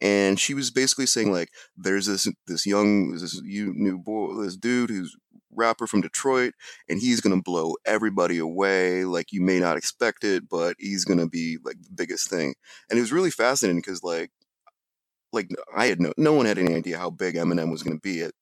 and 0.00 0.38
she 0.38 0.54
was 0.54 0.70
basically 0.70 1.06
saying 1.06 1.32
like 1.32 1.50
there's 1.76 2.06
this 2.06 2.28
this 2.46 2.66
young 2.66 3.12
this 3.12 3.40
you 3.44 3.72
new 3.74 3.98
boy 3.98 4.34
this 4.42 4.56
dude 4.56 4.90
who's 4.90 5.16
rapper 5.52 5.86
from 5.86 6.02
detroit 6.02 6.52
and 6.88 7.00
he's 7.00 7.20
gonna 7.20 7.40
blow 7.40 7.74
everybody 7.86 8.38
away 8.38 9.04
like 9.04 9.32
you 9.32 9.40
may 9.40 9.58
not 9.58 9.76
expect 9.78 10.22
it 10.22 10.48
but 10.48 10.76
he's 10.78 11.04
gonna 11.04 11.28
be 11.28 11.56
like 11.64 11.80
the 11.82 11.90
biggest 11.94 12.28
thing. 12.28 12.54
And 12.90 12.98
it 12.98 13.02
was 13.02 13.12
really 13.12 13.30
fascinating 13.30 13.80
because 13.80 14.02
like 14.02 14.30
like 15.32 15.48
i 15.74 15.86
had 15.86 16.00
no 16.00 16.12
no 16.16 16.32
one 16.32 16.46
had 16.46 16.58
any 16.58 16.74
idea 16.74 16.98
how 16.98 17.10
big 17.10 17.34
eminem 17.34 17.70
was 17.70 17.82
gonna 17.82 17.98
be 17.98 18.22
at, 18.22 18.32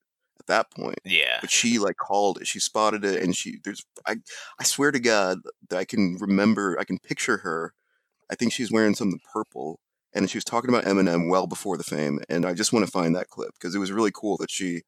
at 0.47 0.47
that 0.47 0.71
point 0.71 0.99
Yeah. 1.03 1.37
but 1.41 1.49
she 1.49 1.79
like 1.79 1.97
called 1.97 2.39
it 2.39 2.47
she 2.47 2.59
spotted 2.59 3.03
it 3.03 3.21
and 3.21 3.35
she 3.35 3.57
there's 3.63 3.83
i 4.05 4.17
i 4.59 4.63
swear 4.63 4.91
to 4.91 4.99
god 4.99 5.39
that 5.69 5.77
i 5.77 5.85
can 5.85 6.17
remember 6.19 6.77
i 6.79 6.83
can 6.83 6.99
picture 6.99 7.37
her 7.37 7.73
i 8.29 8.35
think 8.35 8.53
she's 8.53 8.71
wearing 8.71 8.95
something 8.95 9.19
purple 9.33 9.79
and 10.13 10.29
she 10.29 10.37
was 10.37 10.43
talking 10.45 10.69
about 10.69 10.85
eminem 10.85 11.29
well 11.29 11.47
before 11.47 11.77
the 11.77 11.83
fame 11.83 12.19
and 12.29 12.45
i 12.45 12.53
just 12.53 12.71
want 12.73 12.85
to 12.85 12.91
find 12.91 13.15
that 13.15 13.29
clip 13.29 13.53
because 13.53 13.73
it 13.75 13.79
was 13.79 13.91
really 13.91 14.11
cool 14.13 14.37
that 14.37 14.51
she 14.51 14.83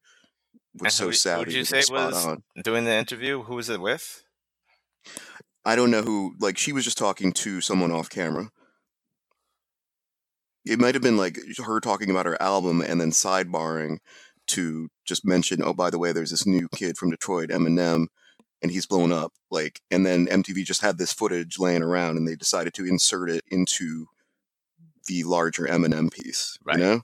was 0.80 0.94
so 0.94 1.04
who, 1.04 1.10
who 1.10 1.14
savvy 1.14 1.44
did 1.46 1.54
you 1.54 1.64
say 1.64 1.82
was 1.90 2.24
on 2.24 2.42
doing 2.62 2.84
the 2.84 2.92
interview? 2.94 3.42
Who 3.42 3.54
was 3.56 3.68
it 3.68 3.80
with? 3.80 4.22
i 5.64 5.74
don't 5.74 5.90
know 5.90 6.02
who 6.02 6.34
like 6.38 6.56
she 6.56 6.72
was 6.72 6.84
just 6.84 6.98
talking 6.98 7.32
to 7.32 7.60
someone 7.60 7.90
off 7.90 8.08
camera 8.08 8.50
it 10.64 10.78
might 10.78 10.94
have 10.94 11.02
been 11.02 11.16
like 11.16 11.38
her 11.64 11.80
talking 11.80 12.10
about 12.10 12.26
her 12.26 12.40
album 12.42 12.80
and 12.82 13.00
then 13.00 13.10
sidebarring 13.10 13.98
to 14.48 14.88
just 15.04 15.24
mention 15.24 15.62
oh 15.62 15.72
by 15.74 15.90
the 15.90 15.98
way 15.98 16.12
there's 16.12 16.30
this 16.30 16.46
new 16.46 16.68
kid 16.74 16.96
from 16.98 17.10
detroit 17.10 17.50
eminem 17.50 18.06
and 18.62 18.70
he's 18.72 18.86
blown 18.86 19.12
up 19.12 19.32
like 19.50 19.80
and 19.90 20.04
then 20.06 20.26
mtv 20.26 20.64
just 20.64 20.82
had 20.82 20.98
this 20.98 21.12
footage 21.12 21.58
laying 21.58 21.82
around 21.82 22.16
and 22.16 22.26
they 22.26 22.34
decided 22.34 22.74
to 22.74 22.84
insert 22.86 23.30
it 23.30 23.44
into 23.50 24.06
the 25.06 25.22
larger 25.24 25.64
eminem 25.66 26.10
piece 26.12 26.58
Right. 26.64 26.78
you 26.78 27.02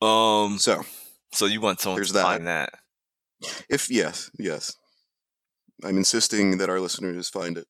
know 0.00 0.06
Um. 0.06 0.58
so 0.58 0.84
So 1.32 1.46
you 1.46 1.60
want 1.60 1.80
someone 1.80 1.98
There's 1.98 2.08
to 2.08 2.14
that. 2.14 2.22
find 2.22 2.46
that? 2.46 2.70
if 3.70 3.88
yes 3.90 4.30
yes 4.38 4.74
i'm 5.84 5.96
insisting 5.96 6.58
that 6.58 6.68
our 6.68 6.80
listeners 6.80 7.28
find 7.28 7.56
it 7.58 7.66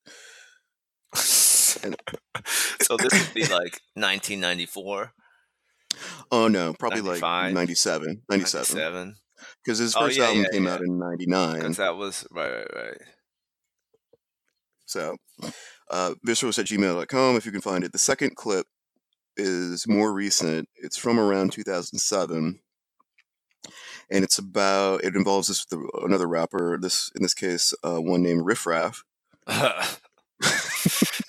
so 1.15 2.97
this 2.97 3.13
would 3.13 3.35
be 3.35 3.43
like 3.43 3.81
1994, 3.95 5.13
oh 6.31 6.49
no 6.49 6.75
probably 6.75 7.01
like 7.01 7.21
95? 7.21 7.53
97 7.53 8.23
97 8.29 8.77
97. 8.79 9.17
because 9.65 9.79
his 9.79 9.95
Oh, 9.97 10.01
first 10.01 10.19
yeah, 10.19 10.25
album 10.27 10.43
yeah, 10.43 10.49
came 10.53 10.65
yeah. 10.65 10.75
out 10.75 10.81
in 10.81 10.99
99 10.99 11.55
Because 11.59 11.77
that 11.79 11.97
was 11.97 12.27
right, 12.31 12.51
right, 12.51 12.67
right. 12.75 12.97
So, 14.87 15.17
uh, 15.91 16.15
viscerals 16.27 16.59
at 16.59 16.67
gmail.com 16.67 17.37
if 17.37 17.45
you 17.45 17.53
can 17.53 17.61
find 17.61 17.85
it. 17.85 17.93
The 17.93 17.99
second 17.99 18.37
clip 18.37 18.67
is 19.37 19.87
more 19.87 20.13
recent. 20.13 20.69
It's 20.77 20.97
from 20.97 21.21
around 21.21 21.53
2007. 21.53 22.61
And 24.11 24.25
it's 24.25 24.39
about, 24.39 25.05
it 25.05 25.15
involves 25.15 25.49
this 25.49 25.67
another 26.03 26.27
rapper, 26.27 26.79
this 26.81 27.11
in 27.15 27.23
this 27.23 27.35
case, 27.35 27.75
uh, 27.85 28.01
one 28.01 28.23
named 28.23 28.47
Riff 28.47 28.65
Raff. 28.67 29.05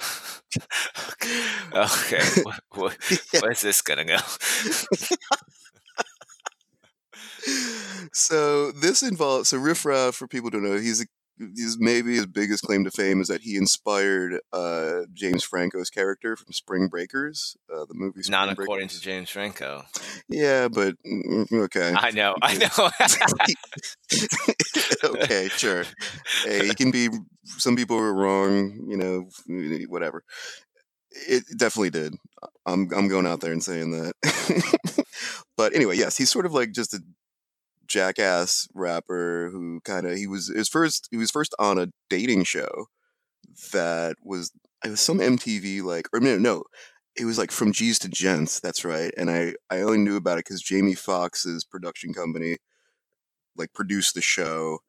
okay. 1.73 2.23
What, 2.43 2.59
what, 2.71 2.97
Yeah. 3.33 3.41
Where's 3.41 3.61
this 3.61 3.81
gonna 3.81 4.05
go? 4.05 4.17
so 8.13 8.71
this 8.71 9.03
involves, 9.03 9.49
so 9.49 9.57
Riff 9.57 9.85
Raff, 9.85 10.15
for 10.15 10.27
people 10.27 10.47
who 10.47 10.59
don't 10.59 10.63
know, 10.63 10.77
he's 10.79 11.01
a, 11.01 11.05
his, 11.55 11.77
maybe 11.79 12.15
his 12.15 12.25
biggest 12.25 12.63
claim 12.63 12.83
to 12.83 12.91
fame 12.91 13.21
is 13.21 13.29
that 13.29 13.41
he 13.41 13.55
inspired 13.55 14.41
uh, 14.51 15.01
James 15.13 15.43
Franco's 15.43 15.89
character 15.89 16.35
from 16.35 16.51
Spring 16.51 16.87
Breakers, 16.87 17.55
uh, 17.73 17.85
the 17.85 17.93
movie. 17.93 18.23
Spring 18.23 18.31
Not 18.31 18.49
according 18.49 18.87
Breakers. 18.87 18.99
to 18.99 19.01
James 19.01 19.29
Franco. 19.29 19.83
Yeah, 20.27 20.67
but 20.67 20.95
mm, 21.05 21.49
okay. 21.51 21.93
I 21.95 22.11
know, 22.11 22.35
I 22.41 22.55
know. 22.55 22.89
okay, 25.21 25.47
sure. 25.49 25.85
Hey, 26.43 26.67
he 26.67 26.75
can 26.75 26.91
be. 26.91 27.07
Some 27.57 27.75
people 27.75 27.97
were 27.97 28.13
wrong. 28.13 28.85
You 28.87 28.97
know, 28.97 29.29
whatever. 29.87 30.23
It 31.11 31.43
definitely 31.57 31.89
did. 31.89 32.15
I'm 32.65 32.89
I'm 32.95 33.07
going 33.07 33.27
out 33.27 33.41
there 33.41 33.51
and 33.51 33.63
saying 33.63 33.91
that. 33.91 35.05
but 35.57 35.75
anyway, 35.75 35.97
yes, 35.97 36.17
he's 36.17 36.31
sort 36.31 36.45
of 36.45 36.53
like 36.53 36.71
just 36.71 36.93
a 36.93 37.01
jackass 37.87 38.67
rapper 38.73 39.49
who 39.51 39.81
kind 39.83 40.05
of 40.05 40.15
he 40.15 40.27
was 40.27 40.47
his 40.47 40.69
first 40.69 41.07
he 41.09 41.17
was 41.17 41.31
first 41.31 41.55
on 41.57 41.79
a 41.79 41.87
dating 42.09 42.43
show 42.43 42.85
that 43.73 44.15
was 44.23 44.51
it 44.85 44.89
was 44.89 45.01
some 45.01 45.19
MTV 45.19 45.81
like 45.81 46.07
or 46.13 46.19
no 46.19 46.37
no 46.37 46.63
it 47.17 47.25
was 47.25 47.39
like 47.39 47.51
from 47.51 47.73
G's 47.73 47.97
to 47.99 48.09
Gents 48.09 48.59
that's 48.59 48.85
right 48.85 49.11
and 49.17 49.29
I 49.31 49.55
I 49.71 49.81
only 49.81 49.97
knew 49.97 50.15
about 50.15 50.37
it 50.37 50.45
because 50.45 50.61
Jamie 50.61 50.93
Foxx's 50.93 51.63
production 51.63 52.13
company 52.13 52.57
like 53.57 53.73
produced 53.73 54.13
the 54.15 54.21
show 54.21 54.79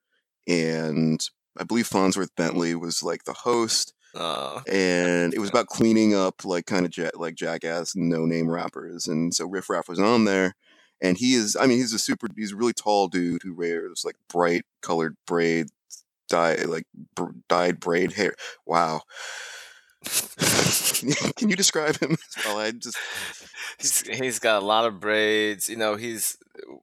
and 0.46 1.20
I 1.60 1.64
believe 1.64 1.88
Fonzworth 1.88 2.34
Bentley 2.36 2.74
was 2.74 3.02
like 3.02 3.24
the 3.24 3.32
host 3.32 3.94
Oh, 4.12 4.60
and 4.66 5.32
it 5.32 5.38
was 5.38 5.50
about 5.50 5.68
cleaning 5.68 6.16
up 6.16 6.44
like 6.44 6.66
kind 6.66 6.84
of 6.84 6.96
ja- 6.96 7.10
like 7.14 7.36
jackass 7.36 7.94
no 7.94 8.26
name 8.26 8.50
rappers 8.50 9.06
and 9.06 9.32
so 9.32 9.46
riff 9.46 9.70
raff 9.70 9.88
was 9.88 10.00
on 10.00 10.24
there 10.24 10.56
and 11.00 11.16
he 11.16 11.34
is 11.34 11.54
i 11.54 11.64
mean 11.64 11.78
he's 11.78 11.92
a 11.92 11.98
super 12.00 12.26
he's 12.36 12.50
a 12.50 12.56
really 12.56 12.72
tall 12.72 13.06
dude 13.06 13.42
who 13.44 13.54
wears 13.54 14.02
like 14.04 14.16
bright 14.28 14.64
colored 14.82 15.16
braid 15.28 15.68
dye 16.30 16.54
like 16.66 16.86
br- 17.14 17.32
dyed 17.48 17.78
braid 17.78 18.12
hair. 18.12 18.34
Wow. 18.64 19.02
Can 21.36 21.50
you 21.50 21.56
describe 21.56 21.98
him 21.98 22.16
well? 22.46 22.58
I 22.58 22.70
just 22.70 22.96
he's, 23.78 24.00
he's 24.08 24.38
got 24.38 24.62
a 24.62 24.64
lot 24.64 24.86
of 24.86 24.98
braids. 24.98 25.68
You 25.68 25.76
know, 25.76 25.96
he's 25.96 26.38
uh, 26.56 26.76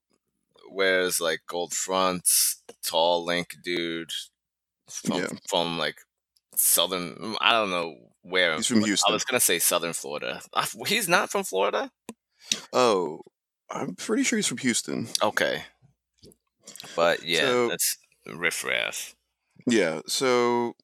wears 0.70 1.20
like 1.20 1.40
gold 1.48 1.74
fronts, 1.74 2.62
tall, 2.86 3.26
lank 3.26 3.56
dude 3.63 4.12
from 4.89 5.19
Yeah. 5.19 5.28
from 5.50 5.78
like 5.78 5.97
southern. 6.56 7.36
I 7.41 7.52
don't 7.52 7.69
know 7.69 7.95
where. 8.21 8.56
he's 8.56 8.67
from 8.67 8.84
Houston. 8.84 9.12
I 9.12 9.13
was 9.13 9.23
gonna 9.26 9.39
say 9.39 9.60
southern 9.60 9.93
Florida. 9.93 10.41
I- 10.54 10.67
He's 10.88 11.08
not 11.08 11.30
from 11.32 11.43
Florida. 11.43 11.91
oh 12.73 13.21
i'm 13.69 13.93
pretty 13.95 14.23
sure 14.23 14.38
he's 14.38 14.47
from 14.47 14.58
houston 14.60 15.08
Okay, 15.21 15.63
but 16.95 17.23
yeah, 17.23 17.41
So- 17.41 17.69
that's 17.69 17.97
riff 18.34 18.63
raff. 18.63 19.15
Yeah, 19.65 20.02
so 20.08 20.76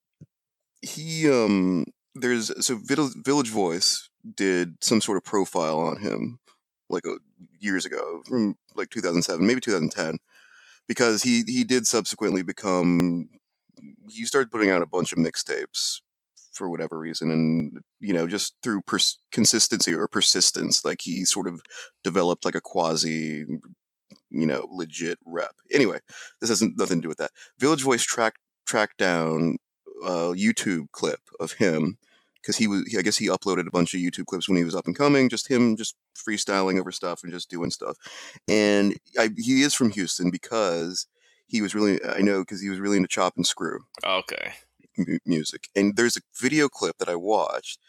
he 0.81 1.29
um 1.29 1.85
there's 2.15 2.51
so 2.65 2.75
Village, 2.83 3.49
Voice 3.49 4.09
did 4.35 4.75
some 4.81 4.99
sort 5.01 5.17
of 5.17 5.23
profile 5.23 5.79
on 5.79 5.97
him 6.01 6.39
like 6.89 7.07
uh, 7.07 7.15
years 7.59 7.85
ago 7.85 8.21
from 8.27 8.55
like 8.75 8.89
2007, 8.89 9.45
maybe 9.45 9.61
2010 9.61 10.17
because 10.87 11.23
he 11.23 11.43
he 11.47 11.63
did 11.63 11.87
subsequently 11.87 12.43
become 12.43 13.29
he 14.09 14.25
started 14.25 14.51
putting 14.51 14.69
out 14.69 14.81
a 14.81 14.87
bunch 14.87 15.11
of 15.11 15.19
mixtapes 15.19 16.01
for 16.53 16.69
whatever 16.69 16.99
reason 16.99 17.31
and 17.31 17.79
you 17.99 18.13
know 18.13 18.27
just 18.27 18.55
through 18.61 18.81
pers- 18.83 19.17
consistency 19.31 19.93
or 19.93 20.07
persistence 20.07 20.85
like 20.85 21.01
he 21.01 21.25
sort 21.25 21.47
of 21.47 21.61
developed 22.03 22.45
like 22.45 22.53
a 22.53 22.61
quasi 22.61 23.45
you 24.29 24.45
know 24.45 24.67
legit 24.71 25.17
rep 25.25 25.55
anyway 25.71 25.97
this 26.39 26.49
has 26.49 26.61
nothing 26.61 26.97
to 26.99 27.03
do 27.03 27.07
with 27.07 27.17
that 27.17 27.31
village 27.57 27.81
voice 27.81 28.03
track 28.03 28.35
tracked 28.65 28.97
down 28.97 29.57
a 30.03 30.33
YouTube 30.33 30.91
clip 30.91 31.21
of 31.39 31.53
him 31.53 31.97
because 32.41 32.57
he 32.57 32.67
was, 32.67 32.83
I 32.97 33.01
guess 33.01 33.17
he 33.17 33.27
uploaded 33.27 33.67
a 33.67 33.71
bunch 33.71 33.93
of 33.93 34.01
YouTube 34.01 34.25
clips 34.25 34.49
when 34.49 34.57
he 34.57 34.65
was 34.65 34.75
up 34.75 34.85
and 34.85 34.97
coming, 34.97 35.29
just 35.29 35.49
him 35.49 35.77
just 35.77 35.95
freestyling 36.15 36.79
over 36.79 36.91
stuff 36.91 37.23
and 37.23 37.31
just 37.31 37.49
doing 37.49 37.71
stuff. 37.71 37.97
And 38.47 38.97
I, 39.17 39.29
he 39.37 39.61
is 39.61 39.73
from 39.73 39.91
Houston 39.91 40.29
because 40.29 41.07
he 41.47 41.61
was 41.61 41.75
really, 41.75 42.03
I 42.03 42.21
know, 42.21 42.41
because 42.41 42.61
he 42.61 42.69
was 42.69 42.79
really 42.79 42.97
into 42.97 43.07
chop 43.09 43.33
and 43.35 43.45
screw 43.45 43.79
Okay, 44.03 44.53
mu- 44.97 45.19
music. 45.25 45.69
And 45.75 45.95
there's 45.95 46.17
a 46.17 46.21
video 46.39 46.67
clip 46.69 46.97
that 46.97 47.09
I 47.09 47.15
watched 47.15 47.79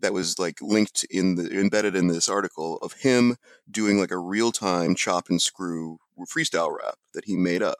that 0.00 0.12
was 0.12 0.38
like 0.38 0.60
linked 0.60 1.04
in 1.10 1.36
the 1.36 1.50
embedded 1.58 1.96
in 1.96 2.08
this 2.08 2.28
article 2.28 2.78
of 2.78 2.92
him 2.94 3.36
doing 3.70 3.98
like 3.98 4.10
a 4.10 4.18
real 4.18 4.52
time 4.52 4.94
chop 4.94 5.28
and 5.30 5.40
screw 5.40 5.98
freestyle 6.30 6.70
rap 6.76 6.96
that 7.14 7.24
he 7.26 7.36
made 7.36 7.62
up. 7.62 7.78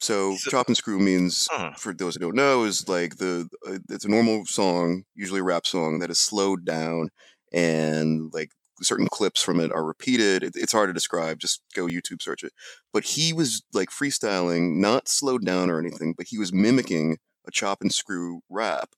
So 0.00 0.36
So- 0.36 0.50
chop 0.50 0.68
and 0.68 0.76
screw 0.76 0.98
means 0.98 1.48
Huh. 1.50 1.72
for 1.76 1.92
those 1.92 2.14
who 2.14 2.20
don't 2.20 2.34
know 2.36 2.64
is 2.64 2.88
like 2.88 3.16
the 3.16 3.48
uh, 3.66 3.78
it's 3.88 4.04
a 4.04 4.08
normal 4.08 4.46
song, 4.46 5.04
usually 5.14 5.40
a 5.40 5.44
rap 5.44 5.66
song 5.66 5.98
that 6.00 6.10
is 6.10 6.18
slowed 6.18 6.64
down 6.64 7.10
and 7.52 8.32
like 8.32 8.52
certain 8.82 9.08
clips 9.08 9.42
from 9.42 9.60
it 9.60 9.72
are 9.72 9.84
repeated. 9.84 10.42
It, 10.42 10.52
it's 10.56 10.72
hard 10.72 10.88
to 10.88 10.94
describe. 10.94 11.38
Just 11.38 11.62
go 11.74 11.86
YouTube 11.86 12.22
search 12.22 12.42
it. 12.42 12.52
But 12.92 13.04
he 13.04 13.32
was 13.32 13.62
like 13.72 13.90
freestyling, 13.90 14.76
not 14.76 15.08
slowed 15.08 15.44
down 15.44 15.70
or 15.70 15.78
anything, 15.78 16.14
but 16.16 16.26
he 16.28 16.38
was 16.38 16.52
mimicking 16.52 17.18
a 17.46 17.50
chop 17.50 17.80
and 17.80 17.92
screw 17.92 18.42
rap, 18.48 18.90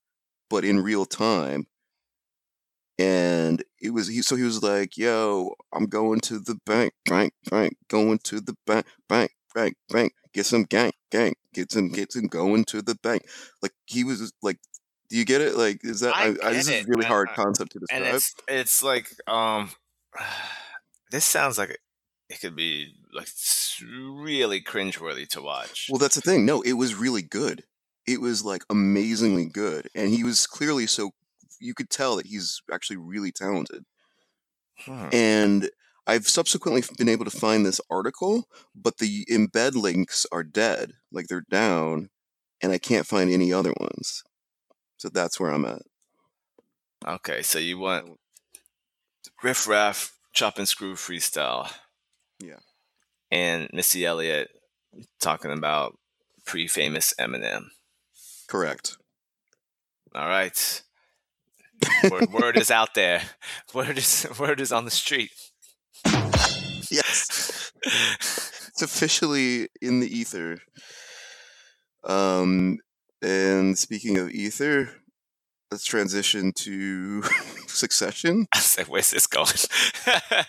but 0.49 0.65
in 0.65 0.81
real 0.81 1.07
time. 1.07 1.67
And 2.99 3.65
it 3.81 3.91
was 3.91 4.09
he. 4.09 4.21
So 4.21 4.37
he 4.37 4.43
was 4.43 4.63
like, 4.63 4.97
"Yo, 4.99 5.55
I'm 5.73 5.87
going 5.87 6.21
to 6.21 6.39
the 6.39 6.59
bank, 6.67 6.93
bank, 7.07 7.33
bank, 7.51 7.77
going 7.89 8.19
to 8.25 8.41
the 8.41 8.55
bank, 8.67 8.85
bank, 9.09 9.33
bank, 9.55 9.77
bank. 9.89 10.13
Get 10.35 10.45
some 10.45 10.65
gang, 10.65 10.93
gang. 11.11 11.35
Get 11.55 11.73
some, 11.73 11.89
get 11.89 12.13
some 12.13 12.27
going 12.27 12.65
to 12.67 12.83
the 12.83 12.97
bank." 12.97 13.23
Like 13.63 13.73
he 13.87 14.05
was 14.05 14.33
like, 14.43 14.59
"Do 15.11 15.17
you 15.17 15.25
get 15.25 15.41
it? 15.41 15.57
Like, 15.57 15.85
is 15.85 16.01
that? 16.01 16.17
I 16.17 16.29
I, 16.29 16.49
I, 16.49 16.53
this 16.53 16.69
is 16.69 16.85
a 16.85 16.89
really 16.89 17.05
hard 17.05 17.29
concept 17.35 17.73
to 17.73 17.81
describe." 17.81 18.03
and 18.03 18.17
it's 18.17 18.35
it's 18.49 18.83
like 18.83 19.11
um, 19.27 19.71
this 21.11 21.25
sounds 21.25 21.59
like 21.59 21.79
it 22.29 22.41
could 22.41 22.57
be 22.57 22.95
like 23.13 23.29
really 23.83 24.63
cringeworthy 24.63 25.29
to 25.29 25.43
watch. 25.43 25.89
Well, 25.91 25.99
that's 25.99 26.15
the 26.15 26.21
thing. 26.21 26.47
No, 26.47 26.63
it 26.63 26.75
was 26.75 26.95
really 26.95 27.23
good. 27.23 27.65
It 28.07 28.21
was 28.21 28.45
like 28.45 28.63
amazingly 28.71 29.47
good, 29.47 29.89
and 29.95 30.11
he 30.11 30.25
was 30.25 30.47
clearly 30.47 30.87
so. 30.87 31.11
You 31.59 31.75
could 31.75 31.91
tell 31.91 32.17
that 32.17 32.27
he's 32.27 32.63
actually 32.73 32.97
really 32.97 33.33
talented. 33.33 33.85
Hmm. 34.79 35.09
And 35.13 35.71
I've 36.07 36.27
subsequently 36.27 36.83
been 36.97 37.09
able 37.09 37.25
to 37.25 37.31
find 37.31 37.65
this 37.65 37.81
article, 37.91 38.49
but 38.75 38.99
the 38.99 39.27
embed 39.31 39.75
links 39.75 40.27
are 40.33 40.43
dead, 40.43 40.95
like 41.13 41.27
they're 41.27 41.45
down, 41.51 42.11
and 42.63 42.73
I 42.73 42.79
can't 42.79 43.07
find 43.07 43.31
any 43.31 43.53
other 43.53 43.75
ones. 43.79 44.25
So 45.01 45.09
that's 45.09 45.41
where 45.41 45.51
I'm 45.51 45.65
at. 45.65 45.81
Okay, 47.09 47.41
so 47.41 47.59
you 47.59 47.79
want 47.79 48.19
riff 49.43 49.67
raff, 49.67 50.13
chop 50.35 50.59
and 50.59 50.69
screw 50.69 50.93
freestyle. 50.93 51.73
Yeah. 52.39 52.59
And 53.31 53.71
Missy 53.73 54.05
Elliott 54.05 54.51
talking 55.19 55.53
about 55.53 55.97
pre 56.45 56.69
famous 56.69 57.15
Eminem. 57.19 57.69
Correct. 58.47 58.99
All 60.15 60.29
right. 60.29 60.83
word, 62.11 62.31
word 62.31 62.57
is 62.59 62.71
out 62.71 62.93
there. 62.95 63.23
Word 63.75 63.97
is 63.97 64.27
word 64.39 64.61
is 64.61 64.71
on 64.71 64.85
the 64.85 64.91
street. 64.91 65.31
Yes. 66.91 67.73
it's 67.87 68.83
officially 68.83 69.69
in 69.81 70.01
the 70.01 70.15
ether. 70.15 70.59
Um, 72.05 72.81
and 73.23 73.79
speaking 73.79 74.19
of 74.19 74.31
ether, 74.31 74.91
let's 75.71 75.85
transition 75.85 76.53
to 76.57 77.23
Succession. 77.67 78.47
I 78.55 78.59
said, 78.59 78.89
where's 78.89 79.11
this 79.11 79.27
going? 79.27 79.49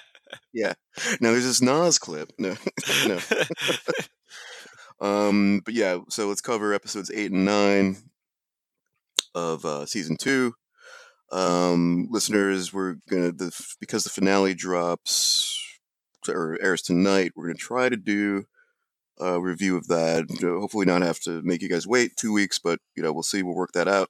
Yeah. 0.54 0.74
Now, 1.20 1.32
there's 1.32 1.46
this 1.46 1.62
Nas 1.62 1.98
clip. 1.98 2.32
No, 2.40 2.56
no. 3.08 3.20
Um, 5.02 5.62
but 5.66 5.74
yeah, 5.74 6.00
so 6.10 6.28
let's 6.28 6.42
cover 6.42 6.74
episodes 6.74 7.10
eight 7.14 7.32
and 7.32 7.44
nine 7.44 7.98
of 9.34 9.66
uh, 9.66 9.86
season 9.86 10.16
two. 10.16 10.54
Um, 11.32 12.08
listeners, 12.12 12.72
we're 12.72 12.98
gonna 13.10 13.32
the 13.32 13.52
because 13.80 14.04
the 14.04 14.10
finale 14.12 14.54
drops 14.54 15.58
or 16.28 16.58
airs 16.62 16.84
tonight. 16.84 17.32
We're 17.36 17.48
gonna 17.48 17.56
try 17.56 17.90
to 17.90 17.98
do 17.98 18.46
a 19.22 19.40
review 19.40 19.78
of 19.78 19.88
that. 19.88 20.26
Hopefully, 20.42 20.86
not 20.86 21.02
have 21.02 21.20
to 21.22 21.42
make 21.44 21.62
you 21.62 21.70
guys 21.70 21.88
wait 21.88 22.18
two 22.18 22.34
weeks, 22.34 22.60
but 22.60 22.80
you 22.96 23.04
know, 23.04 23.14
we'll 23.14 23.24
see. 23.24 23.44
We'll 23.44 23.56
work 23.56 23.72
that 23.74 23.88
out, 23.88 24.10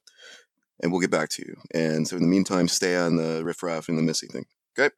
and 0.80 0.90
we'll 0.90 1.00
get 1.00 1.10
back 1.10 1.28
to 1.30 1.42
you. 1.42 1.54
And 1.74 2.08
so, 2.08 2.16
in 2.16 2.22
the 2.22 2.28
meantime, 2.28 2.68
stay 2.68 2.96
on 2.96 3.16
the 3.16 3.44
riff 3.44 3.62
raff 3.62 3.88
and 3.88 3.98
the 3.98 4.02
Missy 4.02 4.26
thing. 4.26 4.46
Okay. 4.78 4.90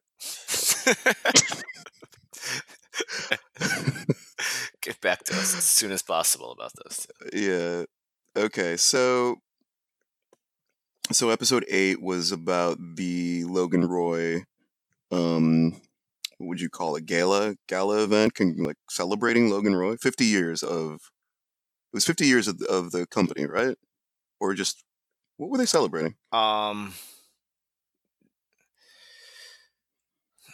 get 4.81 5.01
back 5.01 5.23
to 5.25 5.33
us 5.33 5.55
as 5.55 5.63
soon 5.63 5.91
as 5.91 6.01
possible 6.01 6.51
about 6.51 6.71
those 6.83 7.05
two. 7.05 7.37
yeah. 7.37 7.83
Okay. 8.41 8.77
So, 8.77 9.37
so 11.11 11.29
episode 11.29 11.65
eight 11.69 12.01
was 12.01 12.31
about 12.31 12.77
the 12.95 13.43
Logan 13.43 13.85
Roy, 13.85 14.43
um, 15.11 15.81
what 16.37 16.47
would 16.47 16.61
you 16.61 16.69
call 16.69 16.95
a 16.95 17.01
Gala, 17.01 17.55
gala 17.67 18.03
event, 18.03 18.35
con- 18.35 18.57
like 18.57 18.77
celebrating 18.89 19.49
Logan 19.49 19.75
Roy, 19.75 19.97
fifty 19.97 20.25
years 20.25 20.63
of 20.63 21.11
it 21.93 21.97
was 21.97 22.05
50 22.05 22.25
years 22.27 22.47
of, 22.47 22.61
of 22.63 22.91
the 22.91 23.07
company, 23.07 23.45
right? 23.45 23.77
Or 24.39 24.53
just 24.53 24.83
what 25.37 25.49
were 25.49 25.57
they 25.57 25.65
celebrating? 25.65 26.15
Um, 26.31 26.93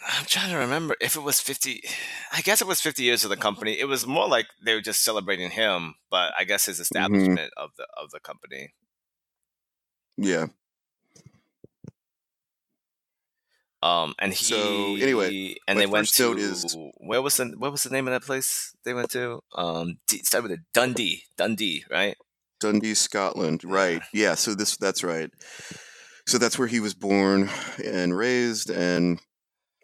I'm 0.06 0.24
trying 0.26 0.50
to 0.50 0.56
remember 0.56 0.96
if 1.00 1.14
it 1.16 1.20
was 1.22 1.40
50. 1.40 1.82
I 2.32 2.40
guess 2.40 2.60
it 2.60 2.66
was 2.66 2.80
50 2.80 3.02
years 3.04 3.24
of 3.24 3.30
the 3.30 3.36
company. 3.36 3.78
It 3.78 3.84
was 3.86 4.06
more 4.06 4.28
like 4.28 4.46
they 4.64 4.74
were 4.74 4.80
just 4.80 5.04
celebrating 5.04 5.50
him, 5.50 5.94
but 6.10 6.32
I 6.38 6.44
guess 6.44 6.66
his 6.66 6.80
Mm-hmm. 6.94 7.36
establishment 7.36 7.52
of 7.56 7.70
the 7.76 7.86
of 7.96 8.10
the 8.10 8.20
company. 8.20 8.74
Yeah. 10.16 10.46
Um, 13.82 14.14
and 14.18 14.32
he. 14.32 14.44
So, 14.44 14.96
anyway, 14.96 15.56
and 15.66 15.78
they 15.78 15.86
went 15.86 16.08
to 16.14 16.36
is- 16.36 16.76
where 16.98 17.20
was 17.20 17.36
the 17.36 17.46
what 17.58 17.72
was 17.72 17.82
the 17.82 17.90
name 17.90 18.06
of 18.06 18.12
that 18.12 18.22
place 18.22 18.74
they 18.84 18.94
went 18.94 19.10
to? 19.10 19.42
Um, 19.54 19.98
D, 20.06 20.18
started 20.18 20.50
with 20.50 20.60
a 20.60 20.62
Dundee, 20.72 21.24
Dundee, 21.36 21.84
right? 21.90 22.16
Dundee, 22.60 22.94
Scotland. 22.94 23.64
Right. 23.64 24.02
Yeah. 24.12 24.34
So 24.36 24.54
this 24.54 24.76
that's 24.76 25.02
right. 25.02 25.30
So 26.26 26.38
that's 26.38 26.58
where 26.58 26.68
he 26.68 26.78
was 26.78 26.94
born 26.94 27.50
and 27.84 28.16
raised, 28.16 28.70
and 28.70 29.18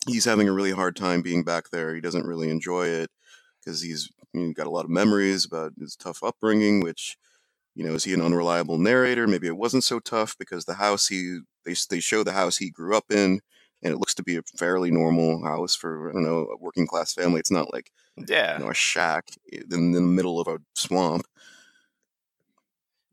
he's 0.07 0.25
having 0.25 0.49
a 0.49 0.53
really 0.53 0.71
hard 0.71 0.95
time 0.95 1.23
being 1.23 1.43
back 1.43 1.71
there. 1.71 1.95
He 1.95 2.01
doesn't 2.01 2.27
really 2.27 2.51
enjoy 2.51 2.87
it 2.87 3.11
because 3.61 3.83
he's 3.83 4.09
you 4.33 4.47
know, 4.47 4.53
got 4.53 4.69
a 4.69 4.71
lot 4.71 4.85
of 4.85 4.91
memories 4.91 5.45
about 5.45 5.73
his 5.79 5.97
tough 5.97 6.23
upbringing. 6.23 6.81
Which, 6.81 7.17
you 7.75 7.85
know, 7.85 7.95
is 7.95 8.05
he 8.05 8.15
an 8.15 8.23
unreliable 8.23 8.79
narrator? 8.79 9.27
Maybe 9.27 9.49
it 9.49 9.57
wasn't 9.57 9.83
so 9.85 9.99
tough 9.99 10.37
because 10.39 10.65
the 10.65 10.75
house 10.75 11.09
he 11.09 11.41
they 11.65 11.75
they 11.91 11.99
show 12.01 12.23
the 12.23 12.33
house 12.33 12.59
he 12.59 12.71
grew 12.71 12.97
up 12.97 13.11
in, 13.11 13.41
and 13.83 13.93
it 13.93 13.99
looks 13.99 14.15
to 14.15 14.23
be 14.23 14.37
a 14.37 14.43
fairly 14.57 14.91
normal 14.91 15.43
house 15.45 15.75
for 15.75 16.11
I 16.11 16.13
don't 16.13 16.25
know 16.25 16.47
a 16.53 16.57
working 16.57 16.87
class 16.87 17.13
family. 17.15 17.41
It's 17.41 17.51
not 17.51 17.73
like 17.73 17.91
Yeah, 18.27 18.59
you 18.59 18.65
know 18.65 18.71
a 18.71 18.75
shack 18.75 19.29
in 19.71 19.93
the 19.93 20.01
middle 20.01 20.41
of 20.41 20.49
a 20.49 20.59
swamp. 20.75 21.25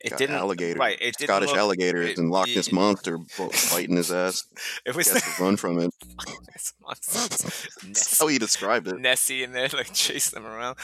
it 0.02 0.10
got 0.12 0.20
didn't. 0.20 0.36
alligator, 0.36 0.78
right, 0.80 0.98
it 1.00 1.16
didn't 1.18 1.30
Scottish 1.30 1.50
look- 1.50 1.58
alligators 1.58 2.10
it- 2.12 2.18
and 2.18 2.30
Loch 2.30 2.48
Ness 2.48 2.72
monster 2.72 3.18
biting 3.72 3.96
his 3.96 4.12
ass. 4.12 4.46
It 4.86 4.96
was 4.96 5.08
to 5.08 5.22
run 5.44 5.58
from 5.58 5.80
it. 5.80 5.92
It's 6.56 6.74
monsters. 6.82 7.68
That's 7.84 8.20
how 8.20 8.28
he 8.28 8.38
described 8.40 8.88
it. 8.88 8.98
Nessie 9.00 9.44
in 9.44 9.52
there, 9.52 9.68
like 9.74 9.92
chase 9.94 10.30
them 10.32 10.46
around. 10.46 10.78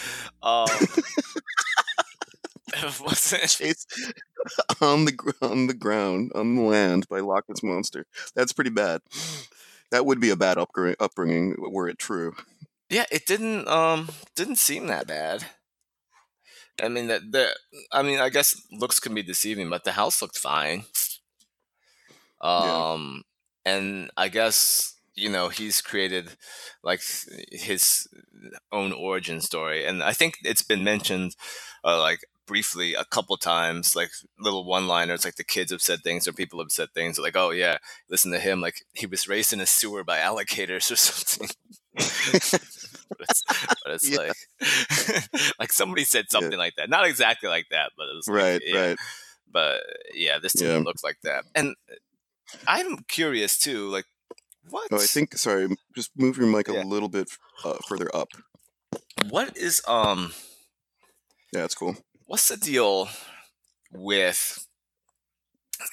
Um, 0.44 0.68
wasn't. 3.02 3.86
On 4.82 5.06
the 5.06 5.34
on 5.42 5.68
the 5.68 5.74
ground 5.74 6.32
on 6.36 6.56
the 6.56 6.62
land 6.64 7.08
by 7.10 7.20
Loch 7.20 7.48
Ness 7.48 7.62
monster. 7.64 8.06
That's 8.36 8.54
pretty 8.54 8.70
bad. 8.72 9.02
That 9.92 10.06
would 10.06 10.20
be 10.20 10.30
a 10.30 10.36
bad 10.36 10.58
upbringing, 10.58 10.96
upbringing 11.00 11.56
were 11.58 11.90
it 11.90 12.00
true. 12.00 12.36
Yeah, 12.90 13.06
it 13.12 13.26
didn't. 13.26 13.68
Um, 13.68 14.10
didn't 14.36 14.58
seem 14.58 14.88
that 14.88 15.08
bad. 15.08 15.46
I 16.82 16.88
mean 16.88 17.08
that 17.08 17.32
the. 17.32 17.56
I 17.92 18.02
mean, 18.02 18.20
I 18.20 18.30
guess 18.30 18.62
looks 18.72 19.00
can 19.00 19.14
be 19.14 19.24
deceiving, 19.24 19.70
but 19.70 19.84
the 19.84 19.94
house 19.94 20.22
looked 20.22 20.38
fine. 20.38 20.86
Yeah. 22.44 22.92
Um, 22.94 23.24
and 23.66 24.10
I 24.18 24.30
guess 24.30 24.96
you 25.16 25.30
know 25.30 25.50
he's 25.50 25.82
created 25.82 26.32
like 26.84 27.02
his 27.52 28.08
own 28.72 28.92
origin 28.94 29.42
story, 29.42 29.86
and 29.86 30.02
I 30.04 30.14
think 30.14 30.40
it's 30.44 30.64
been 30.64 30.84
mentioned, 30.84 31.36
uh, 31.84 32.00
like 32.00 32.20
briefly 32.52 32.94
a 32.94 33.06
couple 33.06 33.38
times, 33.38 33.96
like 33.96 34.12
little 34.38 34.66
one-liners, 34.66 35.24
like 35.24 35.36
the 35.38 35.44
kids 35.56 35.72
have 35.72 35.82
said 35.82 36.00
things 36.04 36.28
or 36.28 36.34
people 36.34 36.60
have 36.60 36.72
said 36.72 36.90
things 36.94 37.18
like, 37.18 37.38
"Oh 37.38 37.52
yeah, 37.52 37.78
listen 38.10 38.32
to 38.34 38.40
him, 38.40 38.60
like 38.60 38.76
he 38.94 39.06
was 39.06 39.28
raised 39.34 39.54
in 39.54 39.62
a 39.62 39.66
sewer 39.66 40.04
by 40.04 40.20
alligators 40.20 40.92
or 40.92 40.96
something." 41.08 41.48
but 41.96 43.28
it's, 43.30 43.44
but 43.84 43.94
it's 43.96 44.10
Yeah. 44.14 44.18
like 44.18 45.54
like 45.60 45.72
somebody 45.72 46.04
said 46.04 46.26
something 46.30 46.58
like 46.58 46.76
that, 46.76 46.90
not 46.90 47.06
exactly 47.08 47.48
like 47.50 47.68
that, 47.72 47.92
but 47.98 48.04
it 48.10 48.16
was 48.16 48.28
like, 48.28 48.44
right, 48.44 48.62
yeah. 48.66 48.82
right. 48.88 48.98
But 49.50 49.82
yeah, 50.14 50.38
this 50.40 50.54
didn't 50.54 50.78
Yeah. 50.84 50.84
look 50.84 51.04
like 51.04 51.20
that, 51.24 51.46
and 51.56 51.76
I'm 52.68 52.98
curious 53.08 53.58
too, 53.58 53.88
like 53.90 54.06
what 54.70 54.88
Oh, 54.92 54.98
I 54.98 55.06
think. 55.06 55.38
Sorry, 55.38 55.68
just 55.96 56.12
move 56.18 56.36
your 56.38 56.48
mic 56.48 56.68
a 56.68 56.74
little 56.74 57.10
bit 57.10 57.30
uh, 57.64 57.78
further 57.88 58.10
up. 58.14 58.28
what 59.30 59.56
is 59.56 59.82
um 59.88 60.34
Yeah, 61.54 61.62
that's 61.62 61.76
cool. 61.76 61.96
What's 62.32 62.48
the 62.48 62.56
deal 62.56 63.10
with 63.92 64.66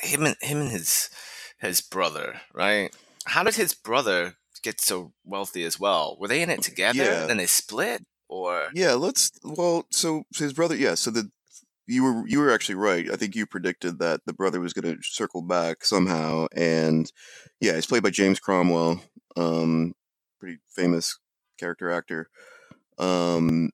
him 0.00 0.24
and 0.24 0.36
him 0.40 0.60
and 0.60 0.70
his 0.70 1.10
his 1.58 1.80
brother, 1.80 2.40
right? 2.54 2.94
How 3.26 3.42
did 3.42 3.56
his 3.56 3.74
brother 3.74 4.34
get 4.62 4.80
so 4.80 5.12
wealthy 5.24 5.64
as 5.64 5.80
well? 5.80 6.16
Were 6.20 6.28
they 6.28 6.40
in 6.40 6.48
it 6.50 6.62
together 6.62 7.02
Yeah. 7.02 7.26
and 7.28 7.40
they 7.40 7.46
split, 7.46 8.06
or 8.28 8.68
Yeah, 8.72 8.92
let's. 8.92 9.32
Well, 9.42 9.86
so 9.90 10.22
his 10.36 10.52
brother. 10.52 10.76
Yeah, 10.76 10.94
so 10.94 11.10
the 11.10 11.28
you 11.88 12.04
were 12.04 12.24
you 12.28 12.38
were 12.38 12.52
actually 12.52 12.76
right. 12.76 13.10
I 13.10 13.16
think 13.16 13.34
you 13.34 13.44
predicted 13.44 13.98
that 13.98 14.20
the 14.24 14.32
brother 14.32 14.60
was 14.60 14.72
going 14.72 14.94
to 14.96 15.02
circle 15.02 15.42
back 15.42 15.84
somehow, 15.84 16.46
and 16.54 17.10
yeah, 17.60 17.74
he's 17.74 17.86
played 17.86 18.04
by 18.04 18.10
James 18.10 18.38
Cromwell, 18.38 19.02
um, 19.36 19.94
pretty 20.38 20.58
famous 20.68 21.18
character 21.58 21.90
actor. 21.90 22.28
Um, 22.96 23.70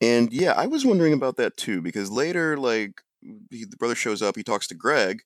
and 0.00 0.32
yeah, 0.32 0.52
I 0.52 0.66
was 0.66 0.84
wondering 0.84 1.12
about 1.12 1.36
that 1.36 1.56
too 1.56 1.82
because 1.82 2.10
later, 2.10 2.56
like, 2.56 3.02
he, 3.50 3.64
the 3.64 3.76
brother 3.76 3.94
shows 3.94 4.22
up, 4.22 4.36
he 4.36 4.42
talks 4.42 4.66
to 4.68 4.74
Greg, 4.74 5.22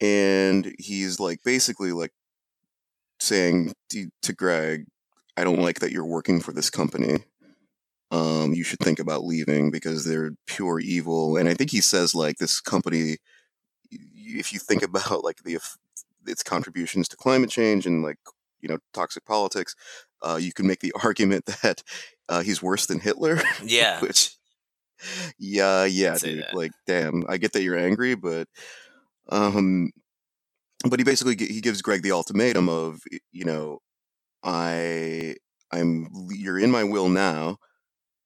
and 0.00 0.74
he's 0.78 1.20
like 1.20 1.40
basically 1.44 1.92
like 1.92 2.12
saying 3.20 3.72
to, 3.90 4.32
Greg, 4.32 4.86
"I 5.36 5.44
don't 5.44 5.60
like 5.60 5.80
that 5.80 5.92
you're 5.92 6.06
working 6.06 6.40
for 6.40 6.52
this 6.52 6.70
company." 6.70 7.24
um, 8.12 8.52
you 8.52 8.62
should 8.62 8.78
think 8.80 9.00
about 9.00 9.24
leaving 9.24 9.70
because 9.70 10.04
they're 10.04 10.32
pure 10.46 10.78
evil. 10.78 11.38
And 11.38 11.48
I 11.48 11.54
think 11.54 11.70
he 11.70 11.80
says 11.80 12.14
like 12.14 12.36
this 12.36 12.60
company, 12.60 13.16
if 13.90 14.52
you 14.52 14.58
think 14.58 14.82
about 14.84 15.24
like 15.24 15.42
the 15.44 15.58
its 16.26 16.42
contributions 16.42 17.08
to 17.08 17.16
climate 17.16 17.50
change 17.50 17.86
and 17.86 18.02
like 18.02 18.18
you 18.60 18.68
know 18.68 18.78
toxic 18.92 19.24
politics, 19.24 19.74
uh, 20.22 20.38
you 20.40 20.52
can 20.52 20.66
make 20.66 20.80
the 20.80 20.92
argument 21.02 21.46
that 21.62 21.82
uh, 22.32 22.40
he's 22.40 22.62
worse 22.62 22.86
than 22.86 22.98
Hitler. 22.98 23.38
yeah, 23.62 24.00
Which, 24.00 24.30
yeah, 25.38 25.84
yeah, 25.84 26.16
dude. 26.16 26.40
that. 26.40 26.54
Like, 26.54 26.72
damn, 26.86 27.24
I 27.28 27.36
get 27.36 27.52
that 27.52 27.62
you're 27.62 27.78
angry, 27.78 28.14
but 28.14 28.48
um, 29.28 29.90
but 30.88 30.98
he 30.98 31.04
basically 31.04 31.36
he 31.36 31.60
gives 31.60 31.82
Greg 31.82 32.02
the 32.02 32.12
ultimatum 32.12 32.70
of 32.70 33.00
you 33.32 33.44
know, 33.44 33.80
I 34.42 35.36
I'm 35.70 36.08
you're 36.30 36.58
in 36.58 36.70
my 36.70 36.84
will 36.84 37.10
now, 37.10 37.58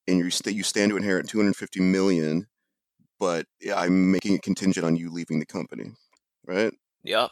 and 0.06 0.18
you 0.18 0.30
st- 0.30 0.54
you 0.54 0.62
stand 0.62 0.90
to 0.90 0.96
inherit 0.96 1.28
250 1.28 1.80
million, 1.80 2.46
but 3.18 3.46
I'm 3.74 4.12
making 4.12 4.36
it 4.36 4.42
contingent 4.42 4.86
on 4.86 4.94
you 4.94 5.10
leaving 5.10 5.40
the 5.40 5.46
company, 5.46 5.90
right? 6.46 6.72
yep. 7.02 7.30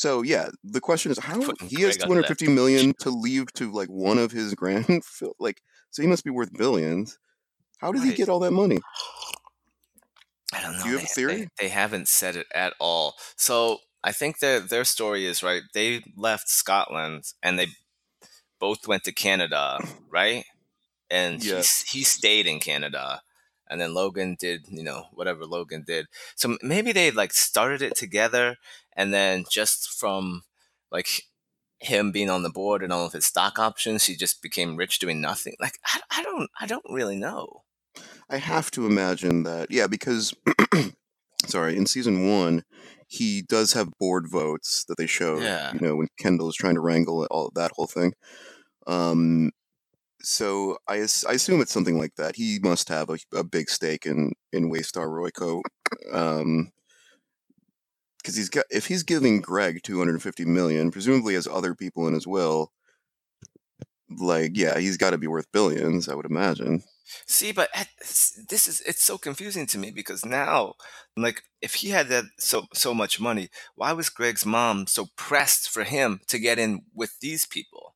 So 0.00 0.22
yeah, 0.22 0.48
the 0.64 0.80
question 0.80 1.10
is 1.12 1.18
how 1.18 1.52
he 1.60 1.82
has 1.82 1.98
under 2.00 2.20
that 2.20 2.38
250 2.38 2.48
million 2.48 2.94
to 3.00 3.10
leave 3.10 3.52
to 3.54 3.70
like 3.70 3.88
one 3.90 4.16
of 4.18 4.32
his 4.32 4.54
grand 4.60 5.02
like 5.38 5.62
so 5.90 6.02
he 6.02 6.08
must 6.08 6.24
be 6.24 6.30
worth 6.30 6.56
billions. 6.56 7.18
How 7.78 7.92
did 7.92 8.04
he 8.04 8.12
get 8.12 8.28
all 8.30 8.40
that 8.40 8.52
money? 8.52 8.84
I 10.52 10.60
don't 10.60 10.76
know. 10.76 10.82
Do 10.82 10.88
you 10.88 10.94
have 10.94 11.02
they, 11.02 11.04
a 11.04 11.06
theory? 11.06 11.44
They, 11.44 11.48
they 11.58 11.68
haven't 11.68 12.08
said 12.08 12.36
it 12.36 12.46
at 12.54 12.74
all. 12.80 13.14
So 13.36 13.78
I 14.02 14.12
think 14.12 14.38
their 14.38 14.60
their 14.60 14.84
story 14.84 15.26
is 15.26 15.42
right. 15.42 15.62
They 15.74 16.02
left 16.16 16.48
Scotland 16.48 17.32
and 17.42 17.58
they 17.58 17.68
both 18.60 18.88
went 18.88 19.04
to 19.04 19.12
Canada, 19.12 19.80
right? 20.10 20.44
And 21.10 21.42
he 21.42 21.60
Yeah. 21.60 21.62
s 21.62 21.84
he 21.90 22.04
stayed 22.04 22.46
in 22.46 22.60
Canada, 22.60 23.22
and 23.68 23.80
then 23.80 23.94
Logan 23.94 24.36
did 24.40 24.66
you 24.68 24.84
know 24.84 25.08
whatever 25.12 25.46
Logan 25.46 25.84
did. 25.86 26.06
So 26.36 26.58
maybe 26.62 26.92
they 26.92 27.10
like 27.12 27.32
started 27.34 27.82
it 27.82 27.96
together, 27.96 28.56
and 29.00 29.14
then 29.14 29.46
just 29.50 29.98
from 29.98 30.42
like 30.92 31.22
him 31.78 32.12
being 32.12 32.28
on 32.28 32.42
the 32.42 32.50
board 32.50 32.82
and 32.82 32.92
all 32.92 33.06
of 33.06 33.14
his 33.14 33.24
stock 33.24 33.58
options, 33.58 34.04
he 34.04 34.14
just 34.14 34.42
became 34.42 34.76
rich 34.76 34.98
doing 34.98 35.22
nothing. 35.22 35.54
Like 35.58 35.78
I, 35.86 36.00
I 36.18 36.22
don't 36.22 36.50
I 36.60 36.66
don't 36.66 36.84
really 36.90 37.16
know. 37.16 37.62
I 38.28 38.36
have 38.36 38.70
to 38.72 38.86
imagine 38.86 39.44
that, 39.44 39.70
yeah, 39.70 39.86
because 39.86 40.34
sorry, 41.46 41.78
in 41.78 41.86
season 41.86 42.28
one, 42.28 42.62
he 43.08 43.40
does 43.40 43.72
have 43.72 43.98
board 43.98 44.28
votes 44.28 44.84
that 44.84 44.98
they 44.98 45.06
show. 45.06 45.40
Yeah. 45.40 45.72
You 45.72 45.80
know, 45.80 45.96
when 45.96 46.08
Kendall 46.18 46.50
is 46.50 46.54
trying 46.54 46.74
to 46.74 46.82
wrangle 46.82 47.26
all 47.30 47.50
that 47.54 47.72
whole 47.72 47.86
thing. 47.86 48.12
Um, 48.86 49.50
so 50.20 50.76
I, 50.86 50.96
I 50.96 51.32
assume 51.32 51.62
it's 51.62 51.72
something 51.72 51.98
like 51.98 52.16
that. 52.16 52.36
He 52.36 52.58
must 52.62 52.90
have 52.90 53.08
a, 53.08 53.16
a 53.34 53.44
big 53.44 53.70
stake 53.70 54.04
in 54.04 54.32
in 54.52 54.70
Waystar 54.70 55.08
Royco, 55.08 55.62
um, 56.12 56.70
because 58.22 58.36
he's 58.36 58.48
got 58.48 58.64
if 58.70 58.86
he's 58.86 59.02
giving 59.02 59.40
Greg 59.40 59.80
two 59.82 59.98
hundred 59.98 60.12
and 60.12 60.22
fifty 60.22 60.44
million, 60.44 60.90
presumably 60.90 61.34
has 61.34 61.46
other 61.46 61.74
people 61.74 62.06
in 62.06 62.14
his 62.14 62.26
will. 62.26 62.72
Like, 64.10 64.52
yeah, 64.54 64.78
he's 64.78 64.96
got 64.96 65.10
to 65.10 65.18
be 65.18 65.28
worth 65.28 65.52
billions, 65.52 66.08
I 66.08 66.16
would 66.16 66.26
imagine. 66.26 66.82
See, 67.26 67.52
but 67.52 67.70
eh, 67.74 67.80
at, 67.80 67.88
this 68.00 68.66
is 68.68 68.80
it's 68.82 69.04
so 69.04 69.18
confusing 69.18 69.66
to 69.66 69.78
me 69.78 69.90
because 69.90 70.24
now, 70.24 70.74
like, 71.16 71.42
if 71.60 71.74
he 71.74 71.90
had 71.90 72.08
that 72.08 72.24
so 72.38 72.66
so 72.74 72.94
much 72.94 73.20
money, 73.20 73.48
why 73.74 73.92
was 73.92 74.08
Greg's 74.08 74.46
mom 74.46 74.86
so 74.86 75.06
pressed 75.16 75.68
for 75.68 75.84
him 75.84 76.20
to 76.28 76.38
get 76.38 76.58
in 76.58 76.82
with 76.94 77.18
these 77.20 77.46
people? 77.46 77.94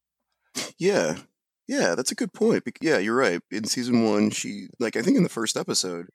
Yeah. 0.78 1.18
Yeah, 1.66 1.94
that's 1.94 2.12
a 2.12 2.16
good 2.16 2.32
point. 2.32 2.62
Yeah, 2.80 2.98
you're 2.98 3.16
right. 3.16 3.40
In 3.50 3.64
season 3.64 4.04
one, 4.04 4.30
she 4.30 4.68
like 4.78 4.96
I 4.96 5.02
think 5.02 5.16
in 5.16 5.22
the 5.22 5.28
first 5.28 5.56
episode, 5.56 6.08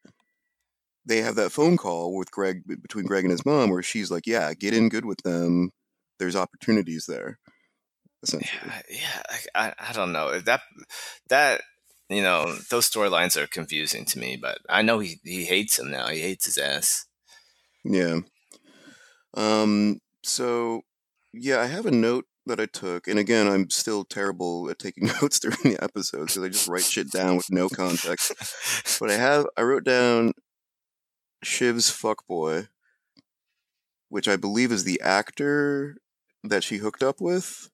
they 1.10 1.22
have 1.22 1.36
that 1.36 1.52
phone 1.52 1.76
call 1.76 2.16
with 2.16 2.32
Greg 2.32 2.62
between 2.68 3.06
Greg 3.06 3.26
and 3.26 3.32
his 3.32 3.46
mom, 3.46 3.72
where 3.72 3.84
she's 3.84 4.12
like, 4.12 4.28
"Yeah, 4.28 4.54
get 4.54 4.74
in 4.74 4.88
good 4.88 5.06
with 5.06 5.22
them. 5.24 5.72
There's 6.20 6.36
opportunities 6.36 7.06
there." 7.08 7.40
Essentially, 8.24 8.62
Yeah, 8.66 8.82
yeah. 8.90 9.22
I, 9.56 9.68
I, 9.68 9.90
I 9.90 9.94
don't 9.94 10.12
know 10.12 10.40
that 10.40 10.62
that 11.30 11.62
you 12.10 12.22
know 12.22 12.56
those 12.70 12.90
storylines 12.90 13.36
are 13.36 13.48
confusing 13.48 14.06
to 14.06 14.20
me, 14.20 14.38
but 14.40 14.60
I 14.70 14.84
know 14.84 15.00
he 15.00 15.20
he 15.24 15.46
hates 15.46 15.80
him 15.80 15.90
now. 15.90 16.08
He 16.08 16.22
hates 16.22 16.46
his 16.46 16.58
ass. 16.58 17.06
yeah. 17.84 18.20
Um. 19.36 20.00
So, 20.24 20.82
yeah, 21.34 21.60
I 21.62 21.66
have 21.68 21.86
a 21.86 21.92
note 21.92 22.26
that 22.46 22.60
I 22.60 22.66
took, 22.66 23.08
and 23.08 23.18
again, 23.18 23.48
I'm 23.48 23.70
still 23.70 24.04
terrible 24.04 24.70
at 24.70 24.80
taking 24.80 25.08
notes 25.22 25.40
during 25.40 25.58
the 25.64 25.82
episodes 25.82 26.34
because 26.34 26.44
I 26.44 26.50
just 26.50 26.68
write 26.68 26.84
shit 26.84 27.12
down 27.12 27.36
with 27.38 27.50
no 27.50 27.68
context. 27.68 28.34
But 29.00 29.10
I 29.10 29.14
have 29.14 29.48
I 29.58 29.62
wrote 29.62 29.86
down 29.86 30.34
Shiv's 31.44 31.90
fuckboy, 31.92 32.68
which 34.10 34.28
I 34.28 34.36
believe 34.36 34.72
is 34.72 34.84
the 34.84 35.00
actor 35.02 35.98
that 36.44 36.64
she 36.64 36.78
hooked 36.78 37.04
up 37.04 37.22
with. 37.22 37.70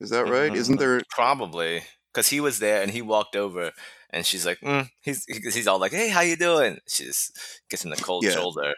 Is 0.00 0.10
that 0.10 0.26
right? 0.26 0.54
Isn't 0.54 0.76
Mm, 0.76 0.78
there? 0.78 1.00
Probably 1.10 1.82
because 2.12 2.28
he 2.28 2.40
was 2.40 2.58
there 2.58 2.82
and 2.82 2.90
he 2.90 3.02
walked 3.02 3.36
over 3.36 3.72
and 4.10 4.24
she's 4.26 4.44
like, 4.46 4.58
mm, 4.60 4.88
he's 5.02 5.24
he- 5.26 5.40
he's 5.50 5.66
all 5.66 5.78
like, 5.78 5.92
hey, 5.92 6.08
how 6.08 6.20
you 6.20 6.36
doing? 6.36 6.78
She 6.88 7.04
just 7.04 7.38
gets 7.70 7.84
him 7.84 7.90
the 7.90 7.96
cold 7.96 8.24
Yeah. 8.24 8.32
shoulder. 8.32 8.74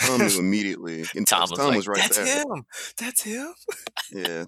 Tom 0.00 0.18
knew 0.20 0.26
immediately. 0.38 1.04
And 1.14 1.26
Tom 1.26 1.48
Tom, 1.48 1.50
was, 1.50 1.58
like, 1.58 1.76
was 1.76 1.88
right 1.88 1.98
that's 1.98 2.16
there. 2.16 2.42
him. 2.42 2.64
That's 2.96 3.22
him. 3.22 3.54
Yeah. 4.12 4.44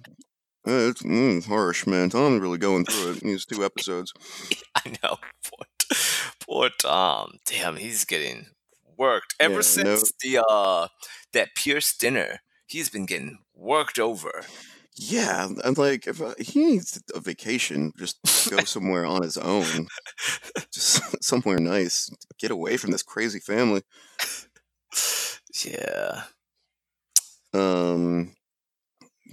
Uh, 0.66 0.90
it's 0.90 1.02
mm, 1.02 1.44
harsh, 1.46 1.86
man. 1.86 2.10
Tom's 2.10 2.40
really 2.40 2.58
going 2.58 2.84
through 2.84 3.12
it. 3.12 3.20
These 3.20 3.46
two 3.46 3.64
episodes. 3.64 4.12
I 4.74 4.92
know. 5.02 5.16
Poor, 5.44 5.96
poor 6.40 6.70
Tom. 6.80 7.38
Damn, 7.46 7.76
he's 7.76 8.04
getting 8.04 8.46
worked 8.98 9.34
ever 9.40 9.56
Yeah, 9.56 9.60
since 9.60 10.12
the 10.22 10.44
uh 10.48 10.88
that 11.32 11.54
Pierce 11.54 11.96
dinner. 11.96 12.40
He's 12.66 12.90
been 12.90 13.06
getting 13.06 13.38
worked 13.54 13.98
over. 13.98 14.42
Yeah, 15.00 15.48
I'm 15.64 15.74
like, 15.74 16.08
if 16.08 16.20
I, 16.20 16.34
he 16.38 16.64
needs 16.64 17.00
a 17.14 17.20
vacation, 17.20 17.92
just 17.96 18.50
go 18.50 18.58
somewhere 18.64 19.06
on 19.06 19.22
his 19.22 19.36
own, 19.36 19.86
just 20.72 21.00
somewhere 21.24 21.58
nice. 21.58 22.10
Get 22.38 22.50
away 22.50 22.76
from 22.76 22.90
this 22.90 23.04
crazy 23.04 23.38
family. 23.38 23.82
Yeah. 25.64 26.22
Um, 27.54 28.34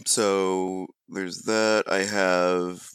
so 0.06 0.88
there's 1.10 1.44
that. 1.44 1.86
I 1.88 2.04
have 2.04 2.88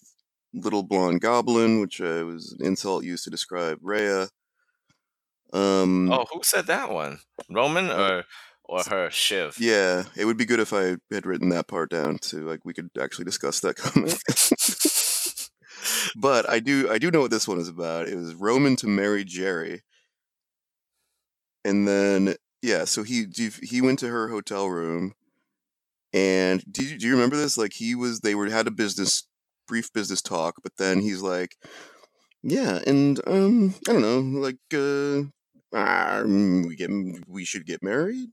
Little 0.54 0.82
Blonde 0.82 1.20
Goblin, 1.20 1.80
which 1.80 2.00
uh, 2.00 2.24
was 2.26 2.56
an 2.58 2.66
insult 2.66 3.04
used 3.04 3.24
to 3.24 3.30
describe 3.30 3.78
Rhea. 3.82 4.28
Um, 5.52 6.10
Oh, 6.12 6.24
who 6.32 6.40
said 6.42 6.66
that 6.66 6.90
one? 6.90 7.20
Roman 7.50 7.90
Uh, 7.90 8.22
or 8.68 8.78
or 8.78 8.82
her 8.84 9.10
Shiv? 9.10 9.56
yeah, 9.58 10.04
it 10.16 10.24
would 10.24 10.36
be 10.36 10.44
good 10.44 10.60
if 10.60 10.72
I 10.72 10.96
had 11.10 11.26
written 11.26 11.48
that 11.50 11.66
part 11.68 11.90
down 11.90 12.18
to 12.18 12.46
like 12.48 12.64
we 12.64 12.72
could 12.74 12.90
actually 13.00 13.24
discuss 13.24 13.60
that 13.60 13.76
comment. 13.76 14.18
but 16.16 16.48
I 16.48 16.60
do, 16.60 16.88
I 16.90 16.98
do 16.98 17.10
know 17.10 17.20
what 17.20 17.30
this 17.30 17.48
one 17.48 17.58
is 17.58 17.68
about. 17.68 18.08
It 18.08 18.16
was 18.16 18.34
Roman 18.34 18.76
to 18.76 18.86
marry 18.86 19.24
Gerri, 19.24 19.80
and 21.64 21.86
then 21.88 22.34
yeah, 22.62 22.84
so 22.84 23.02
he 23.02 23.26
he 23.62 23.80
went 23.80 23.98
to 24.00 24.08
her 24.08 24.28
hotel 24.28 24.68
room, 24.68 25.14
and 26.12 26.62
do 26.70 26.84
you, 26.84 26.98
do 26.98 27.06
you 27.06 27.12
remember 27.14 27.36
this? 27.36 27.56
Like 27.58 27.72
he 27.74 27.94
was, 27.94 28.20
they 28.20 28.34
were 28.34 28.48
had 28.50 28.66
a 28.66 28.70
business 28.70 29.24
brief 29.66 29.92
business 29.92 30.20
talk, 30.22 30.56
but 30.62 30.76
then 30.76 31.00
he's 31.00 31.22
like, 31.22 31.56
yeah, 32.42 32.80
and 32.86 33.20
um, 33.26 33.74
I 33.88 33.92
don't 33.92 34.02
know, 34.02 34.20
like 34.40 34.58
uh, 34.74 35.28
mm, 35.74 36.66
we 36.66 36.76
get 36.76 36.90
we 37.26 37.44
should 37.44 37.66
get 37.66 37.82
married. 37.82 38.30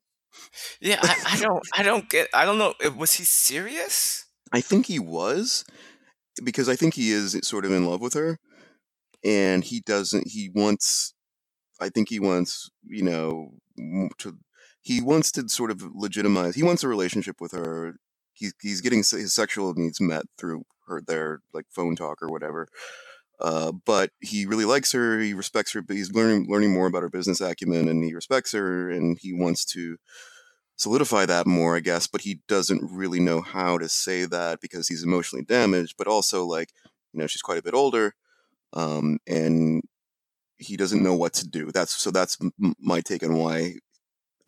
Yeah, 0.82 1.00
I, 1.02 1.15
I 1.34 1.39
don't 1.39 1.67
I 1.78 1.84
don't 1.84 2.10
get 2.10 2.30
I 2.34 2.45
don't 2.45 2.58
know. 2.58 2.73
Was 2.95 3.13
he 3.13 3.23
serious? 3.23 4.26
I 4.52 4.62
think 4.62 4.86
he 4.86 5.00
was 5.00 5.65
because 6.43 6.69
I 6.69 6.76
think 6.76 6.93
he 6.93 7.12
is 7.12 7.38
sort 7.43 7.65
of 7.65 7.71
in 7.71 7.86
love 7.86 8.02
with 8.02 8.13
her, 8.13 8.39
and 9.23 9.63
he 9.63 9.80
doesn't. 9.82 10.30
He 10.30 10.50
wants. 10.54 11.13
I 11.80 11.89
think 11.89 12.10
he 12.10 12.19
wants. 12.19 12.69
You 12.86 13.04
know, 13.04 13.52
to. 14.19 14.38
He 14.82 15.02
wants 15.02 15.34
to 15.34 15.50
sort 15.50 15.69
of 15.71 15.84
legitimize. 15.93 16.56
He 16.56 16.63
wants 16.63 16.84
a 16.84 16.88
relationship 16.88 17.41
with 17.41 17.52
her. 17.52 17.95
He's 18.34 18.54
he's 18.62 18.82
getting 18.82 19.00
his 19.00 19.34
sexual 19.34 19.73
needs 19.76 20.00
met 20.00 20.26
through 20.38 20.63
her 20.88 21.02
their 21.06 21.41
like 21.54 21.65
phone 21.69 21.95
talk 21.95 22.21
or 22.21 22.30
whatever. 22.30 22.67
Uh, 23.39 23.71
but 23.86 24.12
he 24.21 24.45
really 24.45 24.65
likes 24.65 24.91
her. 24.93 25.19
He 25.19 25.34
respects 25.34 25.73
her. 25.73 25.82
But 25.82 25.95
he's 25.97 26.12
learning 26.13 26.47
learning 26.50 26.73
more 26.73 26.88
about 26.88 27.04
her 27.04 27.10
business 27.10 27.41
acumen, 27.41 27.88
and 27.89 28.04
he 28.04 28.13
respects 28.13 28.52
her, 28.54 28.89
and 28.89 29.17
he 29.19 29.34
wants 29.34 29.65
to 29.65 29.97
solidify 30.78 31.26
that 31.26 31.47
more, 31.47 31.76
I 31.76 31.80
guess, 31.80 32.08
but 32.08 32.21
he 32.21 32.41
doesn't 32.47 32.84
really 32.91 33.19
know 33.19 33.41
how 33.41 33.78
to 33.78 33.89
say 33.89 34.26
that 34.26 34.62
because 34.62 34.88
he's 34.88 35.04
emotionally 35.04 35.43
damaged, 35.45 35.95
but 35.97 36.08
also 36.08 36.45
like, 36.45 36.69
you 37.13 37.19
know, 37.19 37.28
she's 37.28 37.41
quite 37.41 37.58
a 37.58 37.63
bit 37.63 37.73
older. 37.73 38.13
Um, 38.73 39.19
and 39.28 39.84
he 40.58 40.78
doesn't 40.78 41.04
know 41.04 41.15
what 41.15 41.34
to 41.36 41.47
do. 41.47 41.71
That's 41.71 41.95
so 41.95 42.12
that's 42.12 42.38
m- 42.41 42.76
my 42.80 43.02
take 43.02 43.23
on 43.23 43.36
why 43.38 43.76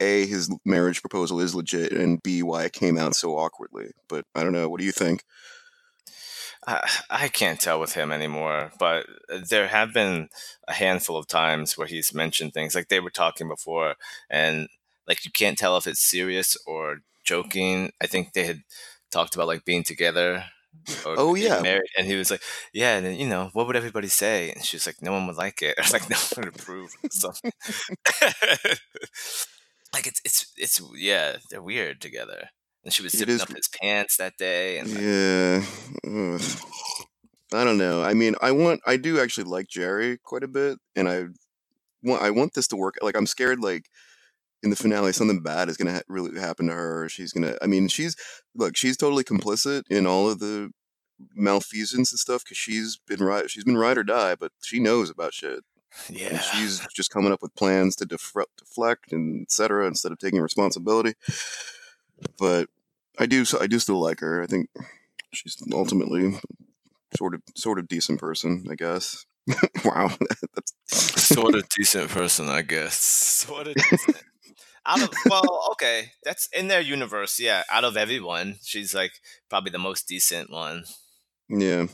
A 0.01 0.25
his 0.27 0.51
marriage 0.65 1.01
proposal 1.01 1.39
is 1.41 1.55
legit 1.55 1.93
and 1.93 2.21
B 2.23 2.43
why 2.43 2.65
it 2.65 2.73
came 2.73 2.97
out 2.97 3.15
so 3.15 3.37
awkwardly. 3.37 3.91
But 4.09 4.25
I 4.35 4.43
don't 4.43 4.53
know, 4.53 4.69
what 4.69 4.79
do 4.79 4.85
you 4.85 4.91
think? 4.93 5.23
I, 6.69 6.89
I 7.09 7.27
can't 7.29 7.59
tell 7.59 7.79
with 7.79 7.93
him 7.93 8.11
anymore, 8.11 8.71
but 8.79 9.05
there 9.49 9.67
have 9.67 9.93
been 9.93 10.29
a 10.67 10.73
handful 10.73 11.17
of 11.17 11.27
times 11.27 11.77
where 11.77 11.87
he's 11.87 12.13
mentioned 12.13 12.53
things 12.53 12.75
like 12.75 12.89
they 12.89 12.99
were 12.99 13.09
talking 13.11 13.47
before, 13.47 13.95
and 14.29 14.67
like 15.07 15.25
you 15.25 15.31
can't 15.31 15.57
tell 15.57 15.77
if 15.77 15.87
it's 15.87 15.99
serious 16.01 16.55
or 16.67 16.99
joking. 17.23 17.91
I 18.01 18.07
think 18.07 18.33
they 18.33 18.45
had 18.45 18.61
talked 19.11 19.35
about 19.35 19.47
like 19.47 19.65
being 19.65 19.83
together 19.83 20.45
or 21.05 21.17
Oh 21.17 21.35
yeah. 21.35 21.61
married, 21.63 21.89
and 21.97 22.07
he 22.07 22.15
was 22.15 22.31
like, 22.31 22.43
"Yeah, 22.73 22.97
and 22.97 23.05
then, 23.05 23.15
you 23.19 23.27
know, 23.27 23.49
what 23.53 23.67
would 23.67 23.75
everybody 23.75 24.07
say?" 24.09 24.51
And 24.51 24.63
she 24.65 24.77
was 24.77 24.85
like, 24.87 25.01
"No 25.01 25.11
one 25.13 25.27
would 25.27 25.37
like 25.37 25.61
it." 25.61 25.75
I 25.79 25.81
was 25.83 25.93
like, 25.93 26.09
"No 26.09 26.17
one 26.17 26.45
would 26.45 26.55
approve." 26.55 26.91
So, 27.11 27.31
like 29.93 30.07
it's 30.07 30.21
it's 30.25 30.53
it's 30.57 30.81
yeah, 30.95 31.37
they're 31.49 31.61
weird 31.61 32.01
together. 32.01 32.49
And 32.83 32.93
she 32.93 33.03
was 33.03 33.11
zipping 33.11 33.41
up 33.41 33.49
his 33.49 33.67
pants 33.67 34.17
that 34.17 34.37
day, 34.37 34.79
and 34.79 34.89
Yeah. 34.89 36.39
I 37.53 37.63
don't 37.63 37.77
know. 37.77 38.03
I 38.03 38.13
mean, 38.13 38.35
I 38.41 38.51
want 38.51 38.81
I 38.85 38.97
do 38.97 39.19
actually 39.19 39.45
like 39.45 39.67
Gerri 39.67 40.21
quite 40.21 40.43
a 40.43 40.47
bit 40.47 40.77
and 40.95 41.09
I 41.09 41.25
want 42.03 42.21
I 42.21 42.29
want 42.29 42.53
this 42.53 42.67
to 42.67 42.75
work. 42.75 42.95
Like 43.01 43.17
I'm 43.17 43.25
scared 43.25 43.59
like 43.59 43.89
in 44.61 44.69
the 44.69 44.75
finale 44.75 45.13
something 45.13 45.41
bad 45.41 45.69
is 45.69 45.77
going 45.77 45.87
to 45.87 45.93
ha- 45.93 46.01
really 46.07 46.39
happen 46.39 46.67
to 46.67 46.73
her. 46.73 47.09
She's 47.09 47.33
going 47.33 47.51
to 47.51 47.57
I 47.63 47.67
mean, 47.67 47.87
she's 47.87 48.15
look, 48.55 48.77
she's 48.77 48.97
totally 48.97 49.23
complicit 49.23 49.83
in 49.89 50.05
all 50.05 50.29
of 50.29 50.39
the 50.39 50.71
malfeasance 51.35 52.11
and 52.11 52.19
stuff 52.19 52.45
cuz 52.45 52.57
she's 52.57 52.97
been 53.07 53.21
right 53.21 53.49
she's 53.49 53.63
been 53.63 53.77
ride 53.77 53.97
or 53.97 54.03
die, 54.03 54.35
but 54.35 54.51
she 54.61 54.79
knows 54.79 55.09
about 55.09 55.33
shit. 55.33 55.63
And 56.07 56.17
yeah. 56.19 56.37
she's 56.39 56.85
just 56.95 57.09
coming 57.09 57.31
up 57.31 57.41
with 57.41 57.55
plans 57.55 57.95
to 57.95 58.05
deflect, 58.05 58.57
deflect 58.59 59.11
and 59.11 59.41
etc 59.41 59.87
instead 59.87 60.11
of 60.11 60.19
taking 60.19 60.39
responsibility. 60.39 61.15
But 62.37 62.69
I 63.17 63.25
do 63.25 63.45
I 63.59 63.67
do 63.67 63.79
still 63.79 63.99
like 63.99 64.19
her. 64.21 64.41
I 64.41 64.47
think 64.47 64.69
she's 65.33 65.57
ultimately 65.73 66.39
sort 67.17 67.33
of 67.33 67.41
sort 67.55 67.79
of 67.79 67.87
decent 67.87 68.19
person, 68.19 68.65
I 68.69 68.75
guess. 68.75 69.25
wow, 69.85 70.09
that's 70.55 70.73
sort 71.23 71.55
of 71.55 71.67
decent 71.69 72.09
person, 72.09 72.49
I 72.49 72.61
guess. 72.61 72.95
Sort 72.95 73.67
of 73.67 73.75
decent. 73.75 74.23
Out 74.85 75.01
of 75.01 75.09
well, 75.29 75.67
okay, 75.71 76.13
that's 76.23 76.47
in 76.53 76.67
their 76.67 76.81
universe. 76.81 77.39
Yeah, 77.39 77.63
out 77.69 77.83
of 77.83 77.97
everyone, 77.97 78.55
she's 78.63 78.93
like 78.93 79.11
probably 79.49 79.71
the 79.71 79.79
most 79.79 80.07
decent 80.07 80.51
one. 80.51 80.85
yeah. 81.49 81.87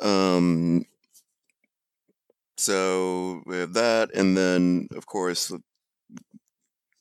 Um. 0.00 0.84
So 2.58 3.42
we 3.46 3.56
have 3.56 3.74
that, 3.74 4.14
and 4.14 4.36
then 4.36 4.88
of 4.94 5.06
course 5.06 5.52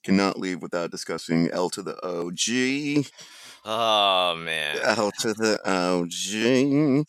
cannot 0.05 0.39
leave 0.39 0.61
without 0.61 0.91
discussing 0.91 1.49
L 1.51 1.69
to 1.71 1.81
the 1.81 1.95
OG. 2.05 3.05
oh 3.65 4.35
man, 4.37 4.77
L 4.83 5.11
to 5.19 5.33
the 5.33 5.59
OG. 5.65 7.05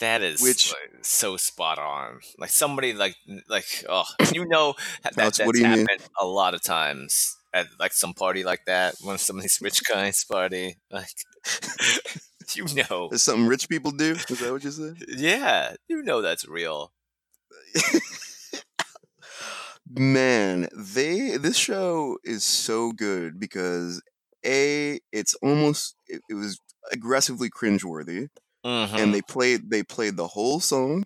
that 0.00 0.22
is 0.22 0.42
Which- 0.42 0.70
like, 0.72 1.04
so 1.04 1.36
spot 1.36 1.78
on. 1.78 2.20
Like 2.38 2.50
somebody 2.50 2.92
like 2.92 3.16
like 3.48 3.84
oh, 3.88 4.04
you 4.32 4.44
know 4.46 4.74
that 5.02 5.14
that's 5.16 5.38
what 5.38 5.54
do 5.54 5.60
you 5.62 5.68
mean? 5.68 5.86
a 6.20 6.26
lot 6.26 6.54
of 6.54 6.62
times 6.62 7.36
at 7.52 7.66
like 7.78 7.92
some 7.92 8.14
party 8.14 8.44
like 8.44 8.60
that 8.66 8.94
when 9.02 9.18
somebody's 9.18 9.58
rich 9.62 9.80
guy's 9.88 10.24
party. 10.24 10.76
Like 10.90 11.08
you 12.54 12.66
know, 12.90 13.08
Is 13.12 13.22
something 13.22 13.46
rich 13.46 13.68
people 13.68 13.92
do? 13.92 14.12
Is 14.12 14.38
that 14.40 14.52
what 14.52 14.64
you 14.64 14.70
said? 14.70 14.96
yeah, 15.08 15.74
you 15.88 16.02
know 16.02 16.20
that's 16.20 16.46
real. 16.48 16.92
Man, 19.92 20.68
they 20.72 21.36
this 21.36 21.56
show 21.56 22.18
is 22.22 22.44
so 22.44 22.92
good 22.92 23.40
because 23.40 24.00
a 24.46 25.00
it's 25.12 25.34
almost 25.42 25.96
it, 26.06 26.22
it 26.28 26.34
was 26.34 26.60
aggressively 26.92 27.50
cringeworthy, 27.50 28.28
Mhm. 28.64 28.96
and 28.96 29.14
they 29.14 29.22
played 29.22 29.70
they 29.70 29.82
played 29.84 30.16
the 30.16 30.28
whole 30.28 30.60
song, 30.60 31.04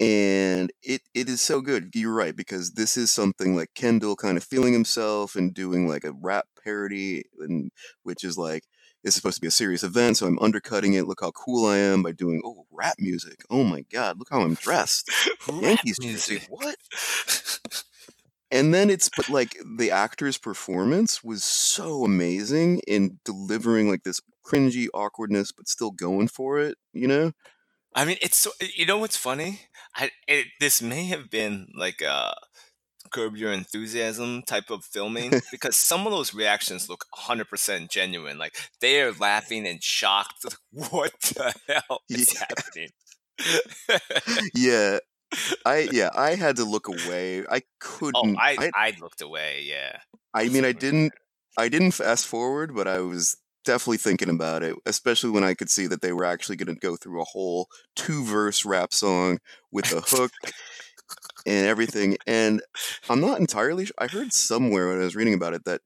and 0.00 0.72
it 0.82 1.02
it 1.14 1.28
is 1.28 1.40
so 1.42 1.60
good. 1.62 1.90
You're 1.94 2.14
right 2.14 2.36
because 2.36 2.72
this 2.72 2.96
is 2.96 3.12
something 3.12 3.56
like 3.56 3.74
Kendall 3.74 4.16
kind 4.16 4.38
of 4.38 4.44
feeling 4.44 4.72
himself 4.74 5.36
and 5.36 5.54
doing 5.54 5.88
like 5.88 6.04
a 6.04 6.12
rap 6.12 6.46
parody, 6.64 7.24
and 7.40 7.72
which 8.04 8.24
is 8.24 8.38
like 8.38 8.64
it's 9.02 9.16
supposed 9.16 9.36
to 9.36 9.40
be 9.40 9.46
a 9.46 9.52
serious 9.52 9.82
event, 9.82 10.16
so 10.16 10.26
I'm 10.26 10.38
undercutting 10.40 10.94
it. 10.94 11.06
Look 11.06 11.20
how 11.20 11.30
cool 11.30 11.66
I 11.66 11.78
am 11.78 12.02
by 12.02 12.12
doing 12.12 12.42
oh 12.44 12.66
rap 12.70 12.96
music. 12.98 13.44
Oh 13.50 13.64
my 13.64 13.82
god, 13.92 14.18
look 14.18 14.28
how 14.30 14.40
I'm 14.40 14.54
dressed. 14.54 15.10
Yankees 15.60 15.98
music. 16.00 16.46
What? 16.48 16.76
And 18.52 18.74
then 18.74 18.90
it's 18.90 19.08
but 19.08 19.28
like 19.28 19.56
the 19.78 19.92
actor's 19.92 20.36
performance 20.36 21.22
was 21.22 21.44
so 21.44 22.04
amazing 22.04 22.80
in 22.86 23.20
delivering 23.24 23.88
like 23.88 24.02
this 24.02 24.20
cringy 24.44 24.88
awkwardness, 24.92 25.52
but 25.52 25.68
still 25.68 25.92
going 25.92 26.28
for 26.28 26.58
it. 26.58 26.76
You 26.92 27.06
know? 27.06 27.32
I 27.94 28.04
mean, 28.04 28.16
it's 28.20 28.36
so. 28.36 28.50
You 28.74 28.86
know 28.86 28.98
what's 28.98 29.16
funny? 29.16 29.60
I 29.94 30.10
it, 30.26 30.46
this 30.58 30.82
may 30.82 31.04
have 31.06 31.30
been 31.30 31.68
like 31.76 32.00
a 32.00 32.34
curb 33.10 33.36
your 33.36 33.52
enthusiasm 33.52 34.42
type 34.42 34.70
of 34.70 34.84
filming 34.84 35.32
because 35.50 35.76
some 35.76 36.06
of 36.06 36.12
those 36.12 36.34
reactions 36.34 36.88
look 36.88 37.06
100% 37.16 37.90
genuine. 37.90 38.38
Like 38.38 38.56
they 38.80 39.02
are 39.02 39.12
laughing 39.12 39.66
and 39.66 39.82
shocked. 39.82 40.44
What 40.72 41.12
the 41.20 41.52
hell 41.68 42.00
is 42.08 42.32
Yeah. 42.34 42.46
happening? 42.48 42.90
yeah. 44.54 44.98
I 45.64 45.88
yeah, 45.92 46.10
I 46.16 46.34
had 46.34 46.56
to 46.56 46.64
look 46.64 46.88
away. 46.88 47.44
I 47.48 47.58
oh, 47.58 47.60
couldn't. 47.78 48.36
I 48.38 48.56
I 48.58 48.70
I 48.74 48.94
looked 49.00 49.20
away. 49.22 49.62
Yeah. 49.64 49.98
I 50.34 50.48
mean, 50.48 50.64
I 50.64 50.72
didn't. 50.72 51.12
I 51.56 51.68
didn't 51.68 51.92
fast 51.92 52.26
forward, 52.26 52.74
but 52.74 52.88
I 52.88 52.98
was 53.00 53.36
definitely 53.64 53.98
thinking 53.98 54.28
about 54.28 54.62
it, 54.62 54.74
especially 54.86 55.30
when 55.30 55.44
I 55.44 55.54
could 55.54 55.70
see 55.70 55.86
that 55.86 56.00
they 56.02 56.12
were 56.12 56.24
actually 56.24 56.56
going 56.56 56.74
to 56.74 56.80
go 56.80 56.96
through 56.96 57.20
a 57.20 57.24
whole 57.24 57.68
two 57.94 58.24
verse 58.24 58.64
rap 58.64 58.92
song 58.92 59.38
with 59.70 59.92
a 59.92 60.00
hook 60.00 60.32
and 61.46 61.66
everything. 61.66 62.16
And 62.26 62.62
I'm 63.08 63.20
not 63.20 63.40
entirely. 63.40 63.86
Sure. 63.86 63.94
I 63.98 64.06
heard 64.06 64.32
somewhere 64.32 64.88
when 64.88 65.00
I 65.00 65.04
was 65.04 65.16
reading 65.16 65.34
about 65.34 65.54
it 65.54 65.64
that 65.64 65.80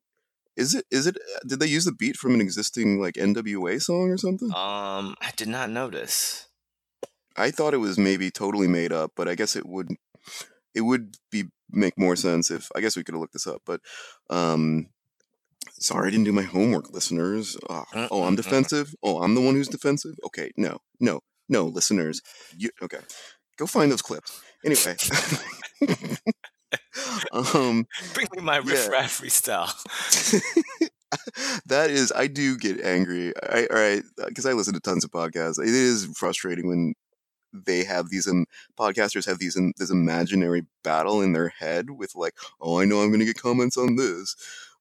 is 0.57 0.75
it 0.75 0.85
is 0.91 1.07
it 1.07 1.17
uh, 1.17 1.41
did 1.47 1.61
they 1.61 1.67
use 1.67 1.85
the 1.85 1.93
beat 1.93 2.17
from 2.17 2.35
an 2.35 2.41
existing 2.41 3.01
like 3.01 3.15
NWA 3.15 3.83
song 3.83 4.11
or 4.11 4.17
something? 4.17 4.49
Um, 4.49 5.17
I 5.21 5.33
did 5.37 5.49
not 5.49 5.71
notice. 5.71 6.47
I 7.37 7.51
thought 7.51 7.75
it 7.75 7.79
was 7.79 7.99
maybe 7.99 8.31
totally 8.31 8.69
made 8.69 8.93
up, 8.93 9.13
but 9.17 9.29
I 9.29 9.35
guess 9.35 9.57
it 9.57 9.67
would 9.67 9.89
it 10.75 10.83
would 10.83 11.17
be 11.31 11.45
make 11.71 11.99
more 11.99 12.17
sense 12.17 12.51
if 12.51 12.69
I 12.77 12.81
guess 12.81 12.97
we 12.97 13.03
could 13.03 13.15
have 13.15 13.21
looked 13.21 13.33
this 13.33 13.47
up, 13.47 13.63
but 13.67 13.81
um 14.31 14.89
sorry 15.73 16.09
I 16.09 16.11
didn't 16.11 16.27
do 16.27 16.33
my 16.33 16.43
homework, 16.43 16.93
listeners. 16.93 17.57
Oh, 17.69 17.85
oh, 17.95 18.23
I'm 18.23 18.33
mm, 18.33 18.35
mm, 18.35 18.37
defensive. 18.37 18.95
Oh, 19.03 19.23
I'm 19.23 19.35
the 19.35 19.41
one 19.41 19.55
who's 19.55 19.69
defensive. 19.69 20.15
Okay, 20.27 20.53
no, 20.57 20.79
no, 21.01 21.21
no, 21.49 21.65
listeners. 21.67 22.23
You 22.57 22.71
okay? 22.83 23.01
Go 23.57 23.67
find 23.67 23.91
those 23.91 24.03
clips. 24.03 24.41
Anyway, 24.65 24.97
um, 27.33 27.87
Bring 28.15 28.29
me 28.35 28.43
my 28.43 28.57
riff 28.57 28.87
yeah. 28.87 28.93
raff 28.93 29.21
freestyle. 29.21 29.71
that 31.67 31.91
is, 31.91 32.13
I 32.15 32.27
do 32.27 32.57
get 32.57 32.81
angry. 32.81 33.33
I, 33.43 33.67
all 33.67 33.77
right, 33.77 34.03
because 34.27 34.47
I 34.47 34.53
listen 34.53 34.75
to 34.75 34.81
tons 34.81 35.05
of 35.05 35.11
podcasts. 35.11 35.61
It 35.61 35.69
is 35.69 36.07
frustrating 36.17 36.69
when 36.69 36.95
they 37.53 37.85
have 37.85 38.11
these 38.11 38.27
um, 38.27 38.47
podcasters 38.79 39.27
have 39.27 39.39
these 39.39 39.57
um, 39.57 39.73
this 39.77 39.91
imaginary 39.91 40.63
battle 40.83 41.23
in 41.23 41.33
their 41.33 41.49
head 41.49 41.91
with 41.91 42.15
like, 42.15 42.35
oh, 42.61 42.81
I 42.81 42.85
know 42.85 43.01
I'm 43.01 43.13
gonna 43.13 43.25
get 43.25 43.41
comments 43.41 43.77
on 43.77 43.97
this. 43.97 44.35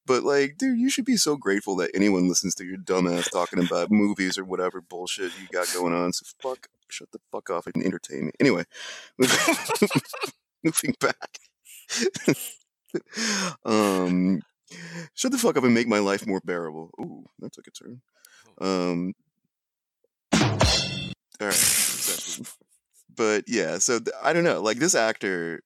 But 0.05 0.23
like, 0.23 0.57
dude, 0.57 0.79
you 0.79 0.89
should 0.89 1.05
be 1.05 1.15
so 1.15 1.37
grateful 1.37 1.75
that 1.77 1.91
anyone 1.93 2.27
listens 2.27 2.55
to 2.55 2.65
your 2.65 2.77
dumbass 2.77 3.31
talking 3.31 3.63
about 3.63 3.89
movies 3.91 4.37
or 4.37 4.43
whatever 4.43 4.81
bullshit 4.81 5.31
you 5.39 5.47
got 5.51 5.71
going 5.73 5.93
on. 5.93 6.11
So 6.11 6.25
fuck, 6.41 6.67
shut 6.93 7.11
the 7.11 7.19
fuck 7.31 7.49
off 7.49 7.67
and 7.67 7.83
entertain 7.83 8.27
me. 8.27 8.31
Anyway, 8.39 8.63
moving 10.63 10.95
back. 10.99 11.39
um, 13.65 14.41
shut 15.13 15.31
the 15.31 15.37
fuck 15.37 15.57
up 15.57 15.63
and 15.63 15.73
make 15.73 15.87
my 15.87 15.99
life 15.99 16.25
more 16.25 16.41
bearable. 16.43 16.91
Ooh, 17.01 17.25
that 17.39 17.51
took 17.53 17.67
a 17.67 17.71
turn. 17.71 18.01
Um, 18.59 19.13
all 21.41 21.47
right, 21.47 22.41
but 23.15 23.43
yeah, 23.47 23.77
so 23.79 23.99
th- 23.99 24.15
I 24.21 24.33
don't 24.33 24.43
know. 24.43 24.61
Like 24.61 24.77
this 24.77 24.95
actor, 24.95 25.61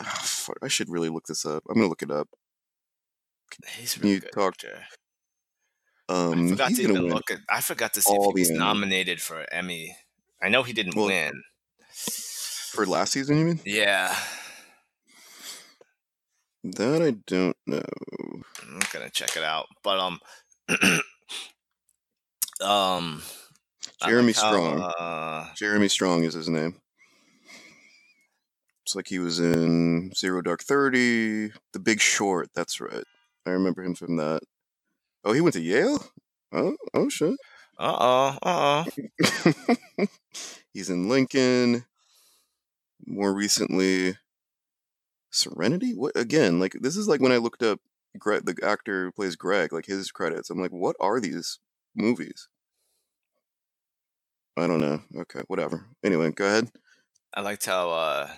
ah, 0.00 0.20
fuck, 0.22 0.58
I 0.62 0.68
should 0.68 0.88
really 0.88 1.10
look 1.10 1.26
this 1.26 1.44
up. 1.44 1.62
I'm 1.68 1.76
gonna 1.76 1.88
look 1.88 2.02
it 2.02 2.10
up. 2.10 2.28
He's 3.78 3.96
a 3.96 4.00
Can 4.00 4.08
real 4.08 4.14
you 4.14 4.20
good 4.20 4.32
talk? 4.32 4.54
actor. 4.54 4.84
Um, 6.08 6.46
I 6.46 6.48
forgot 6.50 6.74
to 6.74 6.82
even 6.82 7.02
look 7.08 7.30
at. 7.30 7.38
I 7.48 7.60
forgot 7.60 7.94
to 7.94 8.02
see 8.02 8.14
if 8.14 8.34
he 8.34 8.40
was 8.40 8.50
nominated 8.50 9.20
for 9.20 9.46
Emmy. 9.52 9.96
I 10.42 10.48
know 10.48 10.62
he 10.62 10.72
didn't 10.72 10.94
Well, 10.96 11.06
win. 11.06 11.42
for 11.92 12.86
last 12.86 13.12
season, 13.12 13.38
you 13.38 13.44
mean? 13.44 13.60
Yeah, 13.64 14.14
That 16.64 17.02
I 17.02 17.10
don't 17.26 17.56
know. 17.66 17.82
I'm 18.62 18.80
gonna 18.92 19.10
check 19.10 19.36
it 19.36 19.44
out. 19.44 19.66
But 19.82 19.98
um, 20.00 20.20
um, 22.62 23.22
Jeremy 24.02 24.28
like 24.28 24.36
how 24.36 24.48
Strong. 24.48 24.80
uh, 24.98 25.48
Jeremy 25.56 25.88
Strong 25.88 26.24
is 26.24 26.34
his 26.34 26.48
name. 26.48 26.76
It's 28.84 28.94
like 28.94 29.08
he 29.08 29.18
was 29.18 29.40
in 29.40 30.12
Zero 30.14 30.42
Dark 30.42 30.62
Thirty, 30.62 31.48
The 31.72 31.78
Big 31.80 32.00
Short. 32.00 32.48
That's 32.54 32.80
right. 32.80 33.04
I 33.46 33.50
remember 33.50 33.82
him 33.82 33.94
from 33.94 34.16
that. 34.16 34.40
Oh, 35.24 35.32
he 35.32 35.40
went 35.40 35.54
to 35.54 35.60
Yale. 35.60 36.04
Oh, 36.52 36.76
oh 36.94 37.08
shit. 37.08 37.36
Uh 37.78 37.96
oh, 38.00 38.38
uh 38.42 38.84
oh. 39.98 40.06
He's 40.72 40.90
in 40.90 41.08
Lincoln. 41.08 41.84
More 43.06 43.34
recently, 43.34 44.16
Serenity. 45.30 45.92
What 45.92 46.16
again? 46.16 46.58
Like 46.58 46.76
this 46.80 46.96
is 46.96 47.08
like 47.08 47.20
when 47.20 47.32
I 47.32 47.36
looked 47.36 47.62
up 47.62 47.80
Greg, 48.18 48.44
the 48.44 48.56
actor 48.62 49.06
who 49.06 49.12
plays 49.12 49.36
Greg, 49.36 49.72
like 49.72 49.86
his 49.86 50.10
credits. 50.10 50.50
I'm 50.50 50.60
like, 50.60 50.70
what 50.70 50.96
are 51.00 51.20
these 51.20 51.58
movies? 51.94 52.48
I 54.56 54.66
don't 54.66 54.80
know. 54.80 55.02
Okay, 55.16 55.40
whatever. 55.48 55.86
Anyway, 56.04 56.30
go 56.30 56.46
ahead. 56.46 56.70
I 57.34 57.40
liked 57.40 57.66
how 57.66 57.90
uh, 57.90 58.28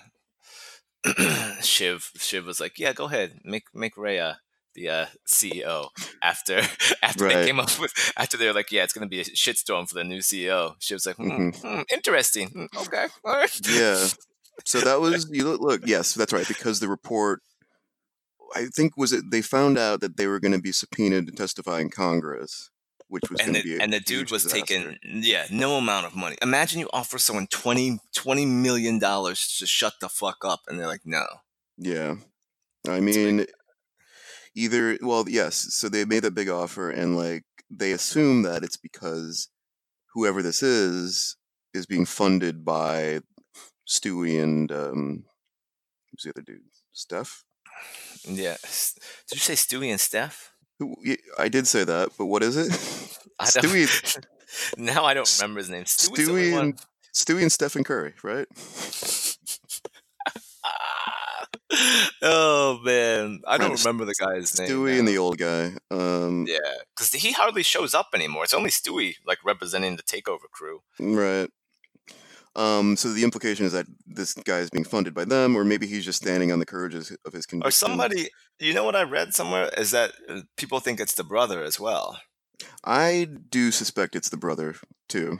Shiv 1.61 2.11
Shiv 2.17 2.45
was 2.45 2.59
like, 2.59 2.79
"Yeah, 2.79 2.93
go 2.93 3.05
ahead, 3.05 3.39
make 3.43 3.65
make 3.73 3.95
Rhea 3.97 4.39
the 4.77 4.89
uh, 4.89 5.05
CEO." 5.27 5.89
After 6.21 6.61
after 7.03 7.27
they 7.27 7.45
came 7.47 7.59
up 7.59 7.77
with 7.81 7.91
after 8.15 8.37
they 8.37 8.47
were 8.47 8.53
like, 8.53 8.71
"Yeah, 8.71 8.83
it's 8.85 8.93
gonna 8.93 9.07
be 9.17 9.19
a 9.21 9.25
shitstorm 9.25 9.89
for 9.89 9.95
the 9.95 10.03
new 10.05 10.19
CEO." 10.21 10.75
She 10.79 10.93
was 10.93 11.05
like, 11.05 11.17
hmm, 11.17 11.49
hmm, 11.49 11.81
"Interesting. 11.93 12.47
Hmm, 12.49 12.65
okay, 12.83 13.07
all 13.25 13.33
right." 13.33 13.59
Yeah. 13.69 14.07
So 14.65 14.79
that 14.81 15.01
was 15.05 15.29
you 15.31 15.43
look, 15.43 15.61
look. 15.61 15.81
Yes, 15.85 16.13
that's 16.13 16.33
right. 16.33 16.47
Because 16.47 16.79
the 16.79 16.87
report, 16.87 17.41
I 18.55 18.67
think, 18.75 18.97
was 18.97 19.11
it 19.13 19.25
they 19.31 19.41
found 19.41 19.77
out 19.77 19.99
that 20.01 20.17
they 20.17 20.27
were 20.27 20.39
going 20.39 20.53
to 20.53 20.61
be 20.61 20.71
subpoenaed 20.71 21.27
to 21.27 21.33
testify 21.33 21.79
in 21.79 21.89
Congress, 21.89 22.69
which 23.07 23.29
was 23.29 23.39
and 23.41 23.53
the, 23.55 23.79
and 23.81 23.93
the 23.93 23.99
dude 23.99 24.31
was 24.31 24.43
disaster. 24.43 24.65
taking 24.65 24.97
yeah 25.23 25.45
no 25.51 25.77
amount 25.77 26.05
of 26.05 26.15
money 26.15 26.35
imagine 26.41 26.79
you 26.79 26.89
offer 26.91 27.17
someone 27.17 27.47
20 27.47 27.99
20 28.15 28.45
million 28.45 28.99
dollars 28.99 29.55
to 29.59 29.65
shut 29.65 29.93
the 30.01 30.09
fuck 30.09 30.43
up 30.43 30.61
and 30.67 30.77
they're 30.79 30.87
like 30.87 31.05
no 31.05 31.25
Yeah. 31.77 32.15
I 32.87 32.99
mean. 32.99 33.45
Either 34.57 34.97
well, 35.01 35.25
yes. 35.27 35.67
So 35.75 35.87
they 35.87 36.03
made 36.03 36.23
that 36.23 36.33
big 36.33 36.49
offer, 36.49 36.89
and 36.89 37.15
like 37.15 37.43
they 37.69 37.91
assume 37.91 38.41
that 38.41 38.63
it's 38.63 38.77
because 38.77 39.49
whoever 40.13 40.41
this 40.41 40.63
is 40.63 41.37
is 41.75 41.85
being 41.85 42.05
funded 42.05 42.65
by 42.65 43.19
Stewy 43.87 44.41
and 44.41 44.71
um, 44.71 45.25
who's 46.09 46.23
the 46.23 46.31
other 46.31 46.41
dude? 46.41 46.61
Steph. 46.91 47.43
yeah 48.25 48.57
did 49.29 49.35
you 49.35 49.39
say 49.39 49.53
stewie 49.53 49.91
and 49.91 49.99
steph 49.99 50.51
I 51.37 51.47
did 51.47 51.67
say 51.67 51.83
that, 51.83 52.09
but 52.17 52.25
what 52.25 52.41
is 52.41 52.57
it? 52.57 52.67
I 53.39 53.45
Stewy, 53.45 54.25
now 54.77 55.05
i 55.05 55.13
don't 55.13 55.31
remember 55.39 55.59
his 55.59 55.69
name 55.69 55.83
stewie's 55.83 56.27
Stewy 56.27 56.51
one 56.51 56.61
and 56.61 56.81
Stewy 57.17 57.41
and 57.41 57.51
Stephen 57.51 57.83
Curry, 57.83 58.13
right? 58.23 58.47
Oh 62.21 62.79
man 62.83 63.41
i 63.47 63.57
don't 63.57 63.77
remember 63.83 64.05
the 64.05 64.13
guy's 64.13 64.57
name 64.57 64.69
Stewy 64.69 64.99
and 64.99 65.07
the 65.07 65.17
old 65.17 65.37
guy. 65.37 65.73
Um, 65.91 66.45
yeah 66.47 66.57
because 66.95 67.11
he 67.13 67.33
hardly 67.33 67.63
shows 67.63 67.93
up 67.93 68.07
anymore 68.13 68.43
it's 68.45 68.53
only 68.53 68.69
stewie 68.69 69.15
like 69.25 69.39
representing 69.45 69.97
the 69.97 70.03
takeover 70.03 70.49
crew 70.51 70.79
Right. 70.99 71.49
Um, 72.55 72.97
so 72.97 73.13
the 73.13 73.23
implication 73.23 73.67
is 73.67 73.73
that 73.73 73.85
this 74.07 74.33
guy 74.33 74.57
is 74.57 74.71
being 74.71 74.83
funded 74.83 75.13
by 75.13 75.25
them, 75.25 75.55
or 75.55 75.63
maybe 75.63 75.85
he's 75.85 76.03
just 76.03 76.19
standing 76.23 76.51
on 76.51 76.57
the 76.57 76.65
courage 76.65 76.95
of 76.95 77.07
his- 77.07 77.17
of 77.55 77.63
or 77.63 77.69
somebody 77.69 78.29
you 78.59 78.73
know 78.73 78.83
what 78.83 78.95
i 78.95 79.03
read 79.03 79.35
somewhere 79.35 79.69
is 79.77 79.91
that 79.91 80.13
uh, 80.27 80.41
people 80.55 80.79
think 80.79 80.99
it's 80.99 81.13
the 81.13 81.23
brother 81.23 81.61
as 81.63 81.79
well 81.79 82.19
I 82.83 83.27
do 83.49 83.71
suspect 83.71 84.15
it's 84.15 84.29
the 84.29 84.37
brother 84.37 84.75
too. 85.07 85.39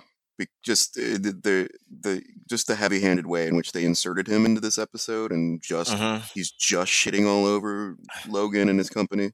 Just 0.64 0.98
uh, 0.98 1.18
the, 1.18 1.32
the 1.44 1.70
the 2.02 2.22
just 2.50 2.68
the 2.68 2.76
heavy-handed 2.76 3.26
way 3.26 3.48
in 3.48 3.56
which 3.56 3.72
they 3.72 3.84
inserted 3.86 4.28
him 4.28 4.46
into 4.46 4.62
this 4.62 4.78
episode, 4.78 5.32
and 5.32 5.62
just 5.62 5.92
Mhm. 5.94 6.22
he's 6.34 6.52
just 6.52 6.92
shitting 6.92 7.26
all 7.28 7.46
over 7.46 7.96
Logan 8.28 8.70
and 8.70 8.78
his 8.80 8.90
company. 8.90 9.32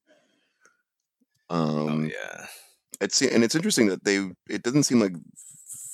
oh 1.50 1.90
Um, 1.90 2.06
yeah 2.10 2.48
It's 3.02 3.22
and 3.22 3.44
it's 3.44 3.56
interesting 3.56 3.88
that 3.88 4.04
they. 4.06 4.30
It 4.50 4.64
doesn't 4.64 4.84
seem 4.84 5.00
like 5.00 5.16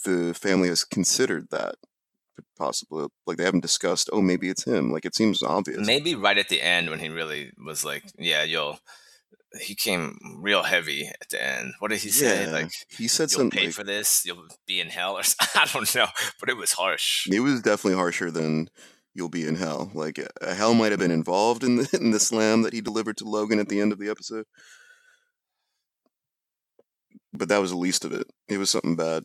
the 0.05 0.33
family 0.33 0.67
has 0.69 0.83
considered 0.83 1.47
that 1.49 1.75
possibly 2.57 3.07
like 3.25 3.37
they 3.37 3.45
haven't 3.45 3.61
discussed. 3.61 4.09
Oh, 4.13 4.21
maybe 4.21 4.49
it's 4.49 4.65
him. 4.65 4.91
Like 4.91 5.05
it 5.05 5.15
seems 5.15 5.41
obvious. 5.41 5.85
Maybe 5.87 6.13
right 6.15 6.37
at 6.37 6.49
the 6.49 6.61
end 6.61 6.89
when 6.89 6.99
he 6.99 7.09
really 7.09 7.51
was 7.65 7.83
like, 7.83 8.03
"Yeah, 8.17 8.43
you'll." 8.43 8.79
He 9.61 9.73
came 9.73 10.17
real 10.37 10.61
heavy 10.63 11.07
at 11.07 11.29
the 11.29 11.43
end. 11.43 11.73
What 11.79 11.89
did 11.89 12.01
he 12.01 12.09
say? 12.09 12.45
Yeah, 12.45 12.51
Like, 12.51 12.71
he 12.89 13.07
said 13.07 13.31
"You'll 13.31 13.39
something. 13.39 13.59
pay 13.59 13.65
Like, 13.67 13.73
for 13.75 13.83
this. 13.83 14.23
You'll 14.25 14.47
be 14.67 14.79
in 14.79 14.89
hell," 14.89 15.17
or 15.17 15.21
I 15.55 15.65
don't 15.73 15.93
know, 15.95 16.07
but 16.39 16.49
it 16.49 16.57
was 16.57 16.73
harsh. 16.73 17.27
it 17.31 17.39
was 17.39 17.61
definitely 17.61 17.95
harsher 17.97 18.29
than 18.29 18.69
"You'll 19.15 19.29
be 19.29 19.47
in 19.47 19.55
hell." 19.55 19.89
Like 19.95 20.19
uh, 20.19 20.53
hell 20.53 20.75
might 20.75 20.91
have 20.91 20.99
been 20.99 21.09
involved 21.09 21.63
in 21.63 21.77
the 21.77 21.89
in 21.99 22.11
the 22.11 22.19
slam 22.19 22.61
that 22.61 22.73
he 22.73 22.81
delivered 22.81 23.17
to 23.17 23.25
Logan 23.25 23.59
at 23.59 23.69
the 23.69 23.81
end 23.81 23.91
of 23.91 23.97
the 23.99 24.09
episode, 24.09 24.45
but 27.33 27.49
that 27.49 27.57
was 27.61 27.71
the 27.71 27.77
least 27.77 28.05
of 28.05 28.11
it. 28.13 28.27
It 28.47 28.57
was 28.59 28.69
something 28.69 28.95
bad. 28.95 29.23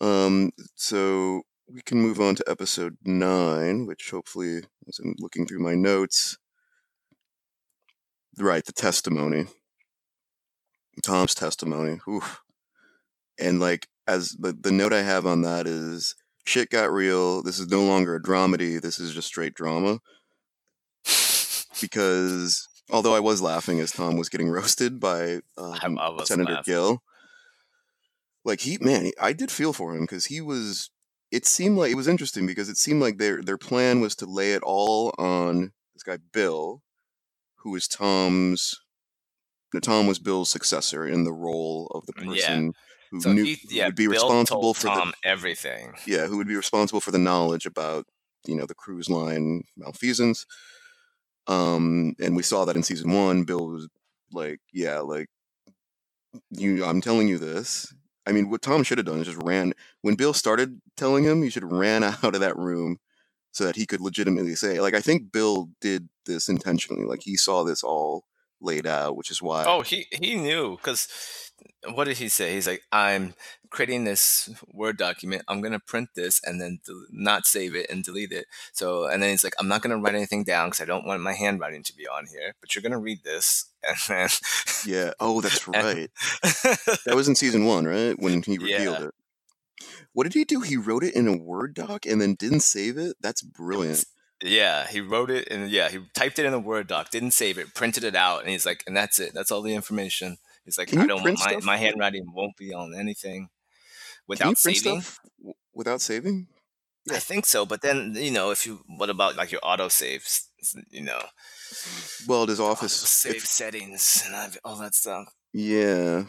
Um, 0.00 0.50
so 0.74 1.42
we 1.72 1.80
can 1.82 2.00
move 2.00 2.20
on 2.20 2.34
to 2.36 2.44
episode 2.46 2.96
nine, 3.04 3.86
which 3.86 4.10
hopefully, 4.10 4.58
as 4.86 4.98
I'm 4.98 5.14
looking 5.18 5.46
through 5.46 5.58
my 5.60 5.74
notes, 5.74 6.36
right, 8.42 8.64
the 8.64 8.72
testimony, 8.72 9.46
Tom's 11.02 11.34
testimony. 11.34 12.00
Oof. 12.08 12.40
And 13.38 13.60
like, 13.60 13.88
as 14.06 14.30
the 14.30 14.52
the 14.52 14.72
note 14.72 14.92
I 14.92 15.02
have 15.02 15.26
on 15.26 15.42
that 15.42 15.66
is, 15.66 16.14
shit 16.44 16.70
got 16.70 16.90
real. 16.90 17.42
This 17.42 17.58
is 17.58 17.68
no 17.68 17.82
longer 17.84 18.16
a 18.16 18.22
dramedy. 18.22 18.80
This 18.80 18.98
is 18.98 19.14
just 19.14 19.28
straight 19.28 19.54
drama. 19.54 20.00
Because 21.80 22.66
although 22.90 23.14
I 23.14 23.20
was 23.20 23.40
laughing 23.40 23.80
as 23.80 23.92
Tom 23.92 24.16
was 24.16 24.28
getting 24.28 24.48
roasted 24.50 24.98
by 24.98 25.40
um, 25.56 25.98
Senator 26.24 26.54
laughing. 26.54 26.72
Gil, 26.72 27.02
like 28.44 28.60
he, 28.60 28.78
man, 28.80 29.10
I 29.20 29.32
did 29.32 29.50
feel 29.50 29.72
for 29.72 29.94
him 29.94 30.02
because 30.02 30.26
he 30.26 30.40
was. 30.40 30.90
It 31.30 31.44
seemed 31.44 31.76
like 31.76 31.92
it 31.92 31.96
was 31.96 32.08
interesting 32.08 32.46
because 32.46 32.70
it 32.70 32.78
seemed 32.78 33.02
like 33.02 33.18
their 33.18 33.42
their 33.42 33.58
plan 33.58 34.00
was 34.00 34.16
to 34.16 34.26
lay 34.26 34.54
it 34.54 34.62
all 34.62 35.14
on 35.18 35.72
this 35.94 36.02
guy 36.02 36.16
Bill, 36.32 36.82
who 37.58 37.74
is 37.76 37.88
Tom's. 37.88 38.74
no, 39.74 39.80
Tom 39.80 40.06
was 40.06 40.18
Bill's 40.18 40.50
successor 40.50 41.06
in 41.06 41.24
the 41.24 41.32
role 41.32 41.88
of 41.94 42.06
the 42.06 42.12
Yeah. 42.16 42.26
person 42.26 42.72
who 43.10 43.20
So 43.20 43.32
knew 43.32 43.44
he, 43.44 43.54
who 43.70 43.84
would 43.86 43.94
be 43.96 44.06
Bill 44.06 44.12
responsible 44.12 44.74
for 44.74 44.86
Tom 44.88 45.12
everything. 45.24 45.94
yeah 46.06 46.26
who 46.26 46.36
would 46.36 46.48
be 46.48 46.56
responsible 46.56 47.00
for 47.00 47.10
the 47.10 47.18
knowledge 47.18 47.66
about 47.66 48.06
you 48.46 48.54
know 48.54 48.66
the 48.66 48.74
cruise 48.74 49.08
line 49.10 49.64
malfeasance. 49.76 50.46
Um, 51.46 52.14
and 52.20 52.36
we 52.36 52.42
saw 52.42 52.64
that 52.66 52.76
in 52.76 52.82
season 52.82 53.10
one. 53.12 53.44
Bill 53.44 53.66
was 53.66 53.88
like, 54.32 54.60
yeah, 54.72 55.00
like 55.00 55.28
you 56.50 56.84
I'm 56.84 57.00
telling 57.00 57.28
you 57.28 57.38
this. 57.38 57.92
I 58.26 58.32
mean, 58.32 58.50
what 58.50 58.60
Tom 58.60 58.82
should 58.82 58.98
have 58.98 59.06
done 59.06 59.20
is 59.20 59.26
just 59.26 59.42
ran 59.42 59.72
when 60.02 60.14
Bill 60.14 60.34
started 60.34 60.80
telling 60.96 61.24
him, 61.24 61.42
he 61.42 61.48
should 61.50 61.62
have 61.62 61.72
ran 61.72 62.04
out 62.04 62.22
of 62.34 62.40
that 62.40 62.56
room 62.58 62.98
so 63.52 63.64
that 63.64 63.76
he 63.76 63.86
could 63.86 64.00
legitimately 64.02 64.54
say, 64.54 64.80
like, 64.80 64.92
I 64.94 65.00
think 65.00 65.32
Bill 65.32 65.70
did 65.80 66.08
this 66.28 66.48
intentionally. 66.48 67.04
Like 67.04 67.22
he 67.24 67.36
saw 67.36 67.64
this 67.64 67.82
all 67.82 68.24
laid 68.60 68.86
out, 68.86 69.16
which 69.16 69.30
is 69.32 69.42
why. 69.42 69.64
Oh, 69.66 69.80
he 69.82 70.06
he 70.12 70.36
knew 70.36 70.76
because 70.76 71.08
what 71.94 72.04
did 72.04 72.18
he 72.18 72.28
say? 72.28 72.54
He's 72.54 72.66
like, 72.68 72.82
I'm 72.92 73.34
creating 73.70 74.04
this 74.04 74.48
Word 74.72 74.96
document. 74.96 75.42
I'm 75.48 75.60
gonna 75.60 75.78
print 75.80 76.10
this 76.14 76.40
and 76.44 76.60
then 76.60 76.78
del- 76.86 77.06
not 77.10 77.46
save 77.46 77.74
it 77.74 77.90
and 77.90 78.04
delete 78.04 78.32
it. 78.32 78.46
So 78.72 79.06
and 79.06 79.22
then 79.22 79.30
he's 79.30 79.44
like, 79.44 79.54
I'm 79.58 79.68
not 79.68 79.82
gonna 79.82 79.98
write 79.98 80.14
anything 80.14 80.44
down 80.44 80.68
because 80.68 80.80
I 80.80 80.84
don't 80.86 81.06
want 81.06 81.20
my 81.22 81.34
handwriting 81.34 81.82
to 81.84 81.96
be 81.96 82.06
on 82.06 82.26
here. 82.26 82.54
But 82.60 82.74
you're 82.74 82.82
gonna 82.82 82.98
read 82.98 83.24
this 83.24 83.66
and 83.82 83.96
then 84.08 84.28
Yeah. 84.86 85.12
Oh, 85.20 85.40
that's 85.40 85.66
right. 85.68 86.10
That 87.04 87.14
was 87.14 87.28
in 87.28 87.34
season 87.34 87.64
one, 87.64 87.86
right? 87.86 88.14
When 88.18 88.42
he 88.42 88.58
revealed 88.58 89.00
Yeah. 89.00 89.06
it. 89.08 89.14
What 90.12 90.24
did 90.24 90.34
he 90.34 90.44
do? 90.44 90.60
He 90.62 90.76
wrote 90.76 91.04
it 91.04 91.14
in 91.14 91.28
a 91.28 91.36
Word 91.36 91.74
doc 91.74 92.06
and 92.06 92.20
then 92.20 92.34
didn't 92.34 92.60
save 92.60 92.98
it. 92.98 93.16
That's 93.20 93.42
brilliant. 93.42 94.04
Yeah, 94.42 94.86
he 94.86 95.00
wrote 95.00 95.30
it 95.30 95.48
and 95.50 95.70
yeah, 95.70 95.88
he 95.88 95.98
typed 96.14 96.38
it 96.38 96.46
in 96.46 96.54
a 96.54 96.58
Word 96.58 96.86
doc, 96.86 97.10
didn't 97.10 97.32
save 97.32 97.58
it, 97.58 97.74
printed 97.74 98.04
it 98.04 98.14
out, 98.14 98.40
and 98.40 98.50
he's 98.50 98.66
like, 98.66 98.84
and 98.86 98.96
that's 98.96 99.18
it. 99.18 99.32
That's 99.34 99.50
all 99.50 99.62
the 99.62 99.74
information. 99.74 100.38
He's 100.64 100.78
like, 100.78 100.88
Can 100.88 100.98
I 101.00 101.06
don't 101.06 101.22
want 101.22 101.38
my 101.38 101.50
stuff? 101.52 101.64
my 101.64 101.76
handwriting 101.76 102.30
won't 102.32 102.56
be 102.56 102.72
on 102.74 102.94
anything 102.94 103.48
without 104.26 104.58
saving. 104.58 105.02
w- 105.38 105.54
without 105.74 106.00
saving? 106.00 106.46
I 107.10 107.18
think 107.18 107.46
so, 107.46 107.64
but 107.64 107.80
then 107.80 108.14
you 108.16 108.30
know, 108.30 108.50
if 108.50 108.66
you 108.66 108.80
what 108.86 109.08
about 109.10 109.36
like 109.36 109.50
your 109.50 109.62
auto 109.62 109.88
saves? 109.88 110.48
You 110.90 111.02
know, 111.02 111.22
Well, 112.26 112.42
auto 112.42 112.64
Office 112.66 112.92
save 112.92 113.36
if 113.36 113.46
settings 113.46 114.22
and 114.26 114.58
all 114.64 114.76
that 114.76 114.94
stuff. 114.94 115.32
yeah. 115.52 116.24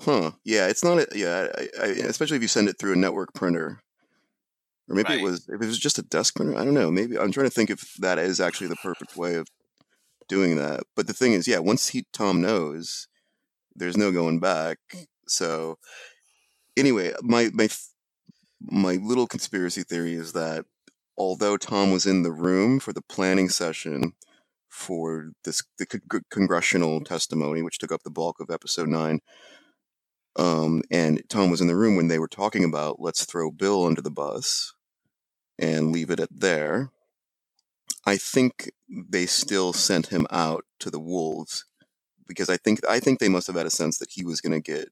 Huh. 0.00 0.32
Yeah, 0.44 0.66
it's 0.66 0.82
not 0.82 0.98
a 0.98 1.06
yeah, 1.14 1.46
I, 1.56 1.68
I, 1.80 1.86
especially 1.86 2.36
if 2.36 2.42
you 2.42 2.48
send 2.48 2.68
it 2.68 2.78
through 2.78 2.94
a 2.94 2.96
network 2.96 3.32
printer. 3.34 3.80
Or 4.92 4.94
maybe 4.94 5.14
it 5.14 5.22
was 5.22 5.48
if 5.48 5.54
it 5.54 5.66
was 5.66 5.78
just 5.78 5.98
a 5.98 6.02
desk 6.02 6.36
printer. 6.36 6.54
I 6.54 6.66
don't 6.66 6.74
know. 6.74 6.90
Maybe 6.90 7.18
I'm 7.18 7.32
trying 7.32 7.46
to 7.46 7.50
think 7.50 7.70
if 7.70 7.94
that 7.94 8.18
is 8.18 8.40
actually 8.40 8.66
the 8.66 8.76
perfect 8.76 9.16
way 9.16 9.36
of 9.36 9.48
doing 10.28 10.56
that. 10.56 10.82
But 10.94 11.06
the 11.06 11.14
thing 11.14 11.32
is, 11.32 11.48
yeah, 11.48 11.60
once 11.60 11.88
he 11.88 12.04
Tom 12.12 12.42
knows, 12.42 13.08
there's 13.74 13.96
no 13.96 14.12
going 14.12 14.38
back. 14.38 14.76
So 15.26 15.78
anyway, 16.76 17.14
my 17.22 17.48
my 17.54 17.70
my 18.60 18.96
little 18.96 19.26
conspiracy 19.26 19.82
theory 19.82 20.12
is 20.12 20.34
that 20.34 20.66
although 21.16 21.56
Tom 21.56 21.90
was 21.90 22.04
in 22.04 22.22
the 22.22 22.30
room 22.30 22.78
for 22.78 22.92
the 22.92 23.02
planning 23.02 23.48
session 23.48 24.12
for 24.68 25.30
this 25.44 25.62
the 25.78 25.86
con- 25.86 26.24
congressional 26.30 27.00
testimony, 27.00 27.62
which 27.62 27.78
took 27.78 27.92
up 27.92 28.02
the 28.02 28.10
bulk 28.10 28.40
of 28.40 28.50
episode 28.50 28.90
nine, 28.90 29.20
um, 30.36 30.82
and 30.90 31.22
Tom 31.30 31.50
was 31.50 31.62
in 31.62 31.66
the 31.66 31.76
room 31.76 31.96
when 31.96 32.08
they 32.08 32.18
were 32.18 32.28
talking 32.28 32.62
about 32.62 33.00
let's 33.00 33.24
throw 33.24 33.50
Bill 33.50 33.86
under 33.86 34.02
the 34.02 34.10
bus 34.10 34.74
and 35.58 35.92
leave 35.92 36.10
it 36.10 36.20
at 36.20 36.28
there. 36.30 36.90
I 38.06 38.16
think 38.16 38.72
they 38.88 39.26
still 39.26 39.72
sent 39.72 40.08
him 40.08 40.26
out 40.30 40.64
to 40.80 40.90
the 40.90 41.00
wolves 41.00 41.64
because 42.26 42.48
I 42.48 42.56
think 42.56 42.80
I 42.88 43.00
think 43.00 43.18
they 43.18 43.28
must 43.28 43.46
have 43.46 43.56
had 43.56 43.66
a 43.66 43.70
sense 43.70 43.98
that 43.98 44.10
he 44.12 44.24
was 44.24 44.40
going 44.40 44.60
to 44.60 44.72
get 44.72 44.88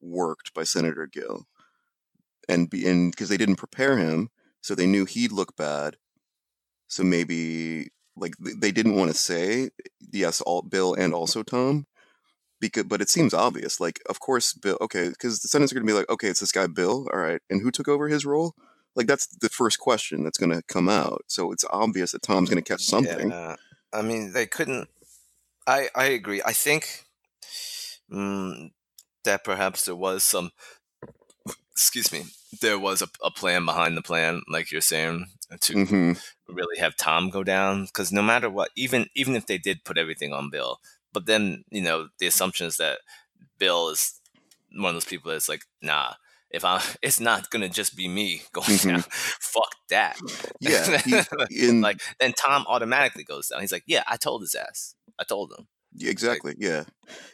worked 0.00 0.54
by 0.54 0.64
Senator 0.64 1.06
Gil, 1.06 1.46
and 2.48 2.70
be 2.70 2.86
and 2.88 3.10
because 3.10 3.28
they 3.28 3.36
didn't 3.36 3.56
prepare 3.56 3.98
him, 3.98 4.30
so 4.60 4.74
they 4.74 4.86
knew 4.86 5.04
he'd 5.04 5.32
look 5.32 5.56
bad. 5.56 5.96
So 6.88 7.02
maybe 7.02 7.88
like 8.16 8.34
they 8.38 8.72
didn't 8.72 8.96
want 8.96 9.10
to 9.10 9.16
say 9.16 9.70
yes, 10.12 10.40
all 10.40 10.62
Bill 10.62 10.94
and 10.94 11.14
also 11.14 11.42
Tom, 11.42 11.86
because 12.60 12.84
but 12.84 13.00
it 13.00 13.08
seems 13.10 13.34
obvious. 13.34 13.80
Like 13.80 14.00
of 14.08 14.20
course 14.20 14.52
Bill, 14.52 14.78
okay, 14.80 15.08
because 15.08 15.40
the 15.40 15.48
Senate's 15.48 15.72
going 15.72 15.86
to 15.86 15.90
be 15.90 15.98
like, 15.98 16.10
okay, 16.10 16.28
it's 16.28 16.40
this 16.40 16.52
guy 16.52 16.66
Bill, 16.66 17.08
all 17.12 17.20
right, 17.20 17.40
and 17.50 17.62
who 17.62 17.70
took 17.70 17.88
over 17.88 18.08
his 18.08 18.26
role? 18.26 18.54
Like 18.94 19.06
that's 19.06 19.26
the 19.26 19.48
first 19.48 19.78
question 19.78 20.24
that's 20.24 20.38
going 20.38 20.52
to 20.52 20.62
come 20.62 20.88
out. 20.88 21.24
So 21.26 21.52
it's 21.52 21.64
obvious 21.70 22.12
that 22.12 22.22
Tom's 22.22 22.50
going 22.50 22.62
to 22.62 22.68
catch 22.72 22.84
something. 22.84 23.30
Yeah, 23.30 23.56
I 23.92 24.02
mean, 24.02 24.32
they 24.32 24.46
couldn't. 24.46 24.88
I 25.66 25.88
I 25.94 26.06
agree. 26.06 26.42
I 26.44 26.52
think 26.52 27.04
mm, 28.10 28.70
that 29.24 29.44
perhaps 29.44 29.84
there 29.84 29.96
was 29.96 30.22
some. 30.24 30.52
Excuse 31.72 32.12
me. 32.12 32.24
There 32.60 32.78
was 32.78 33.02
a, 33.02 33.08
a 33.24 33.30
plan 33.30 33.64
behind 33.64 33.96
the 33.96 34.02
plan, 34.02 34.42
like 34.48 34.70
you're 34.70 34.80
saying, 34.80 35.26
to 35.60 35.74
hmm 35.74 36.12
really 36.48 36.78
have 36.78 36.96
Tom 36.96 37.30
go 37.30 37.42
down. 37.44 37.86
Because 37.86 38.12
no 38.12 38.22
matter 38.22 38.50
what, 38.50 38.70
even 38.76 39.06
even 39.14 39.36
if 39.36 39.46
they 39.46 39.58
did 39.58 39.84
put 39.84 39.98
everything 39.98 40.32
on 40.32 40.50
Bill, 40.50 40.80
but 41.12 41.26
then 41.26 41.64
you 41.70 41.82
know 41.82 42.08
the 42.18 42.26
assumption 42.26 42.66
is 42.66 42.76
that 42.76 42.98
Bill 43.58 43.88
is 43.90 44.20
one 44.74 44.90
of 44.90 44.94
those 44.96 45.04
people 45.04 45.30
that's 45.32 45.48
like, 45.48 45.64
nah. 45.82 46.14
If 46.52 46.64
I, 46.64 46.82
it's 47.02 47.20
not 47.20 47.50
gonna 47.50 47.68
just 47.68 47.96
be 47.96 48.08
me 48.08 48.42
going 48.52 48.66
Mhm. 48.68 48.88
down. 48.90 49.04
Fuck 49.08 49.74
that. 49.90 50.18
Yeah, 50.60 50.98
he, 51.50 51.68
in 51.68 51.80
like 51.80 52.00
then 52.20 52.32
Tom 52.32 52.64
automatically 52.68 53.24
goes 53.24 53.48
down. 53.48 53.60
He's 53.60 53.72
like, 53.72 53.84
yeah, 53.86 54.04
I 54.06 54.16
told 54.16 54.42
his 54.42 54.54
ass. 54.54 54.94
I 55.18 55.24
told 55.24 55.52
him. 55.56 55.66
Exactly. 56.00 56.54
Yeah. 56.58 56.84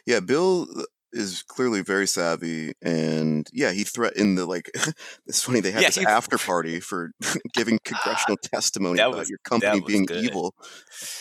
Yeah. 0.05 0.19
Bill 0.19 0.67
is 1.11 1.43
clearly 1.43 1.81
very 1.81 2.07
savvy, 2.07 2.73
and 2.81 3.47
yeah, 3.53 3.71
he 3.71 3.83
threatened 3.83 4.37
the 4.37 4.45
like. 4.45 4.69
it's 5.27 5.41
funny 5.43 5.59
they 5.59 5.71
had 5.71 5.81
Yeah, 5.81 5.87
this 5.89 5.95
he- 5.97 6.05
after 6.05 6.37
party 6.51 6.79
for 6.79 7.11
giving 7.53 7.75
ah, 7.75 7.89
congressional 7.89 8.37
testimony 8.37 8.99
about 8.99 9.15
was- 9.17 9.29
your 9.29 9.39
company 9.39 9.81
being 9.81 10.05
good. 10.05 10.23
evil. 10.23 10.53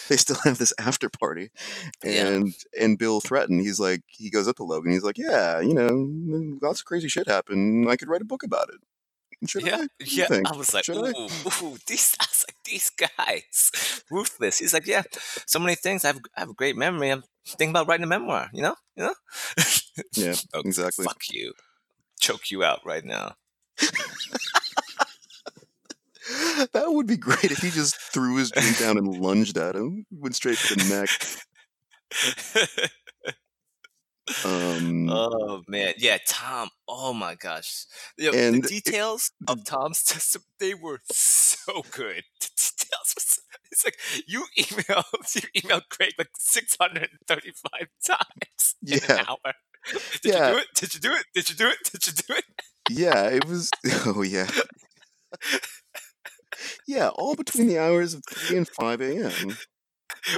They 0.08 0.16
still 0.16 0.36
have 0.44 0.58
this 0.58 0.72
after 0.78 1.08
party, 1.08 1.50
Yeah. 2.04 2.26
and 2.28 2.54
and 2.78 2.98
Bill 2.98 3.20
threatened. 3.20 3.60
He's 3.62 3.80
like, 3.80 4.02
he 4.08 4.30
goes 4.30 4.48
up 4.48 4.56
to 4.56 4.64
Logan. 4.64 4.92
He's 4.92 5.02
like, 5.04 5.18
yeah, 5.18 5.60
you 5.60 5.74
know, 5.74 6.58
lots 6.60 6.80
of 6.80 6.86
crazy 6.86 7.08
shit 7.08 7.28
happened. 7.28 7.88
I 7.90 7.96
could 7.96 8.08
write 8.08 8.22
a 8.22 8.26
book 8.26 8.42
about 8.42 8.68
it. 8.70 8.80
Should 9.46 9.66
yeah, 9.66 9.76
I? 9.76 9.78
What 9.78 9.90
do 10.00 10.04
you 10.16 10.26
yeah. 10.30 10.40
I 10.46 10.56
was 10.56 10.74
like, 10.74 10.84
Should 10.84 10.96
ooh, 10.96 11.06
I? 11.06 11.28
ooh, 11.62 11.76
these. 11.86 12.16
I 12.20 12.24
was 12.24 12.44
like, 12.48 12.56
these 12.64 12.90
guys, 12.90 14.02
ruthless. 14.10 14.58
He's 14.58 14.74
like, 14.74 14.86
yeah, 14.86 15.02
so 15.46 15.58
many 15.58 15.76
things. 15.76 16.04
I 16.04 16.08
have, 16.08 16.18
I 16.36 16.40
have 16.40 16.50
a 16.50 16.54
great 16.54 16.76
memory. 16.76 17.10
I'm 17.10 17.22
thinking 17.46 17.70
about 17.70 17.86
writing 17.86 18.04
a 18.04 18.08
memoir. 18.08 18.50
You 18.52 18.62
know, 18.62 18.74
you 18.96 19.04
know. 19.04 19.14
Yeah, 20.14 20.34
Oh, 20.54 20.60
exactly. 20.60 21.04
Fuck 21.04 21.22
you. 21.30 21.52
Choke 22.20 22.50
you 22.50 22.64
out 22.64 22.80
right 22.84 23.04
now. 23.04 23.34
that 26.72 26.86
would 26.88 27.06
be 27.06 27.16
great 27.16 27.44
if 27.44 27.58
he 27.58 27.70
just 27.70 27.94
threw 27.96 28.36
his 28.36 28.50
drink 28.50 28.78
down 28.78 28.98
and 28.98 29.06
lunged 29.06 29.56
at 29.56 29.76
him. 29.76 30.04
Went 30.10 30.34
straight 30.34 30.58
for 30.58 30.74
the 30.74 30.84
neck. 30.88 31.08
Um, 34.44 35.08
Oh 35.10 35.62
man, 35.68 35.94
yeah, 35.98 36.18
Tom. 36.26 36.68
Oh 36.86 37.12
my 37.12 37.34
gosh, 37.34 37.84
And 38.18 38.34
the 38.34 38.58
it- 38.58 38.68
details 38.68 39.32
of 39.46 39.64
Tom's 39.64 40.02
testimony 40.04 40.44
they 40.58 40.74
were 40.74 41.00
so 41.10 41.82
good. 41.90 42.24
The 42.40 42.48
details 42.56 43.14
was 43.14 43.40
it's 43.70 43.84
like 43.84 43.96
you 44.26 44.44
emailed 44.58 45.34
you 45.34 45.42
emailed 45.62 45.88
Craig 45.90 46.12
like 46.18 46.30
six 46.38 46.76
hundred 46.80 47.08
and 47.10 47.20
thirty 47.26 47.52
five 47.52 47.88
times 48.04 48.74
in 48.86 48.98
Yeah. 49.08 49.20
an 49.20 49.26
hour. 49.28 49.52
Did 50.22 50.32
Yeah. 50.34 50.48
you 50.48 50.54
do 50.54 50.58
it? 50.60 50.66
Did 50.74 50.94
you 50.94 51.00
do 51.00 51.12
it? 51.12 51.24
Did 51.34 51.48
you 51.50 51.54
do 51.56 51.68
it? 51.68 51.78
Did 51.92 52.06
you 52.06 52.12
do 52.12 52.34
it? 52.34 52.44
yeah, 52.90 53.24
it 53.28 53.44
was. 53.46 53.70
Oh 54.06 54.22
yeah, 54.22 54.48
yeah, 56.86 57.08
all 57.08 57.34
between 57.34 57.66
the 57.68 57.78
hours 57.78 58.14
of 58.14 58.22
three 58.30 58.56
and 58.58 58.68
five 58.68 59.00
a.m. 59.00 59.56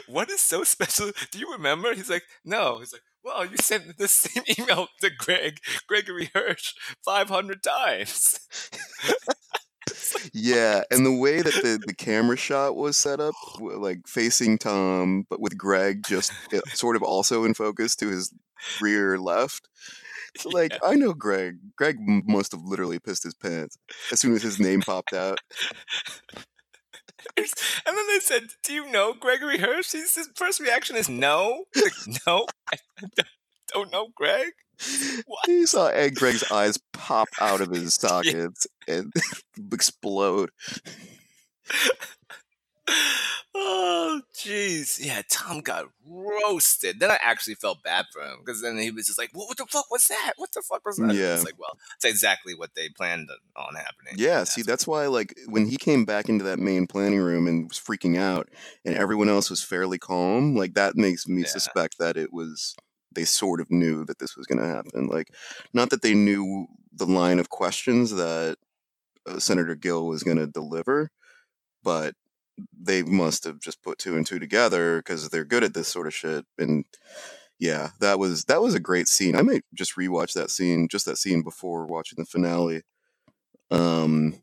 What 0.09 0.29
is 0.31 0.41
so 0.41 0.65
special? 0.65 1.11
Do 1.31 1.39
you 1.39 1.53
remember? 1.53 1.95
He's 1.95 2.11
like, 2.11 2.25
no. 2.45 2.79
He's 2.79 2.93
like, 2.93 3.03
well, 3.25 3.45
you 3.45 3.57
sent 3.57 3.99
the 3.99 4.09
same 4.09 4.45
email 4.59 4.89
to 5.01 5.11
Greg, 5.11 5.59
Gregory 5.87 6.31
Hirsch, 6.35 6.75
five 7.05 7.29
hundred 7.29 7.63
times. 7.63 8.41
Yeah, 10.33 10.83
and 10.91 11.05
the 11.05 11.17
way 11.17 11.41
that 11.41 11.55
the, 11.63 11.81
the 11.85 11.95
camera 11.95 12.37
shot 12.37 12.77
was 12.77 12.97
set 12.97 13.21
up, 13.21 13.35
like 13.61 14.07
facing 14.07 14.59
Tom, 14.59 15.25
but 15.29 15.41
with 15.41 15.57
Greg 15.57 16.05
just 16.07 16.33
sort 16.75 16.97
of 16.97 17.03
also 17.03 17.45
in 17.45 17.55
focus 17.55 17.97
to 17.97 18.09
his 18.09 18.33
rear 18.81 19.19
left. 19.19 19.69
So, 20.37 20.49
like, 20.53 20.77
I 20.85 20.95
know 20.95 21.13
Greg. 21.13 21.57
Greg 21.77 21.97
must 22.01 22.53
have 22.53 22.63
literally 22.63 22.99
pissed 22.99 23.25
his 23.25 23.35
pants 23.35 23.77
as 24.13 24.21
soon 24.21 24.35
as 24.35 24.43
his 24.43 24.61
name 24.61 24.81
popped 24.81 25.13
out. 25.13 25.39
And 27.87 27.97
then 27.97 28.07
they 28.09 28.21
said, 28.21 28.43
"Do 28.63 28.73
you 28.73 28.91
know 28.91 29.15
Gregory 29.15 29.59
Hirsch?" 29.59 29.93
His, 29.93 30.17
first 30.35 30.61
reaction 30.61 30.97
is 30.97 31.09
no, 31.09 31.65
like, 31.75 31.93
no, 32.27 32.47
I 32.73 32.77
don't- 33.73 33.93
know 33.93 34.09
Greg. 34.15 34.53
What? 35.27 35.47
You 35.49 35.67
saw 35.67 35.89
Ed 35.89 36.15
Greg's 36.17 36.51
eyes 36.51 36.79
pop 36.93 37.29
out 37.41 37.61
of 37.61 37.71
his 37.71 37.95
sockets 38.01 38.67
and 38.89 39.13
explode. 39.73 40.51
Oh, 43.53 44.21
jeez, 44.33 45.05
yeah. 45.05 45.23
Tom 45.29 45.61
got 45.61 45.87
roasted. 46.09 47.01
Then 47.01 47.11
I 47.11 47.19
actually 47.21 47.57
felt 47.57 47.83
bad 47.83 48.07
for 48.13 48.23
him 48.23 48.39
because 48.45 48.63
then 48.63 48.79
he 48.79 48.93
was 48.93 49.07
just 49.07 49.19
like, 49.19 49.31
"What, 49.33 49.49
what 49.49 49.57
the 49.59 49.67
fuck 49.67 49.91
was 49.91 50.05
that? 50.05 50.35
What 50.37 50.53
the 50.53 50.63
fuck 50.63 50.85
was 50.87 50.99
that?" 50.99 51.15
Yeah. 51.15 51.35
It's 51.35 51.45
like, 51.45 51.59
well, 51.59 51.77
it's 51.97 52.05
exactly 52.05 52.55
what 52.55 52.71
they 52.77 52.89
planned 52.91 53.29
on 53.57 53.75
happening. 53.75 54.15
Yeah, 54.17 54.45
see, 54.45 54.63
that's 54.63 54.87
why, 54.87 55.07
like, 55.09 55.35
when 55.47 55.67
he 55.67 55.77
came 55.77 56.05
back 56.05 56.29
into 56.29 56.45
that 56.45 56.61
main 56.61 56.87
planning 56.87 57.19
room 57.19 57.49
and 57.49 57.69
was 57.69 57.79
freaking 57.79 58.17
out, 58.17 58.49
and 58.85 58.95
everyone 58.95 59.29
else 59.29 59.51
was 59.51 59.65
fairly 59.65 59.99
calm, 59.99 60.55
like, 60.55 60.75
that 60.75 60.95
makes 60.97 61.27
me 61.27 61.43
Yeah. 61.43 61.49
suspect 61.49 61.99
that 61.99 62.17
it 62.17 62.33
was, 62.33 62.77
they 63.13 63.25
sort 63.25 63.61
of 63.61 63.69
knew 63.69 64.05
that 64.05 64.21
this 64.21 64.37
was 64.37 64.47
going 64.47 64.61
to 64.61 64.67
happen. 64.67 65.09
Like, 65.09 65.29
not 65.75 65.91
that 65.91 66.03
they 66.03 66.15
knew 66.15 66.69
the 66.93 67.07
line 67.07 67.41
of 67.41 67.51
questions 67.51 68.13
that 68.13 68.59
uh, 69.27 69.41
Senator 69.41 69.75
Gil 69.75 70.07
was 70.07 70.23
going 70.23 70.39
to 70.39 70.47
deliver, 70.47 71.11
but 71.83 72.15
they 72.79 73.03
must 73.03 73.45
have 73.45 73.61
just 73.61 73.83
put 73.83 73.99
two 73.99 74.17
and 74.17 74.27
two 74.27 74.39
together 74.39 74.99
because 74.99 75.29
they're 75.29 75.45
good 75.45 75.65
at 75.65 75.75
this 75.75 75.89
sort 75.89 76.07
of 76.07 76.15
shit. 76.15 76.45
And 76.59 76.85
yeah, 77.59 77.91
that 78.01 78.19
was 78.19 78.45
that 78.45 78.63
was 78.63 78.75
a 78.75 78.81
great 78.81 79.09
scene. 79.09 79.37
I 79.37 79.43
might 79.43 79.65
just 79.75 79.97
rewatch 79.97 80.33
that 80.35 80.51
scene, 80.51 80.89
just 80.89 81.07
that 81.07 81.19
scene 81.19 81.43
before 81.43 81.87
watching 81.87 82.17
the 82.19 82.25
finale. 82.25 82.83
Um, 83.71 84.43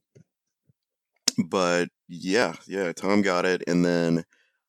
but 1.38 1.90
yeah, 2.08 2.54
yeah, 2.68 2.94
Tom 2.94 3.22
got 3.22 3.46
it, 3.46 3.64
and 3.68 3.84
then 3.84 4.24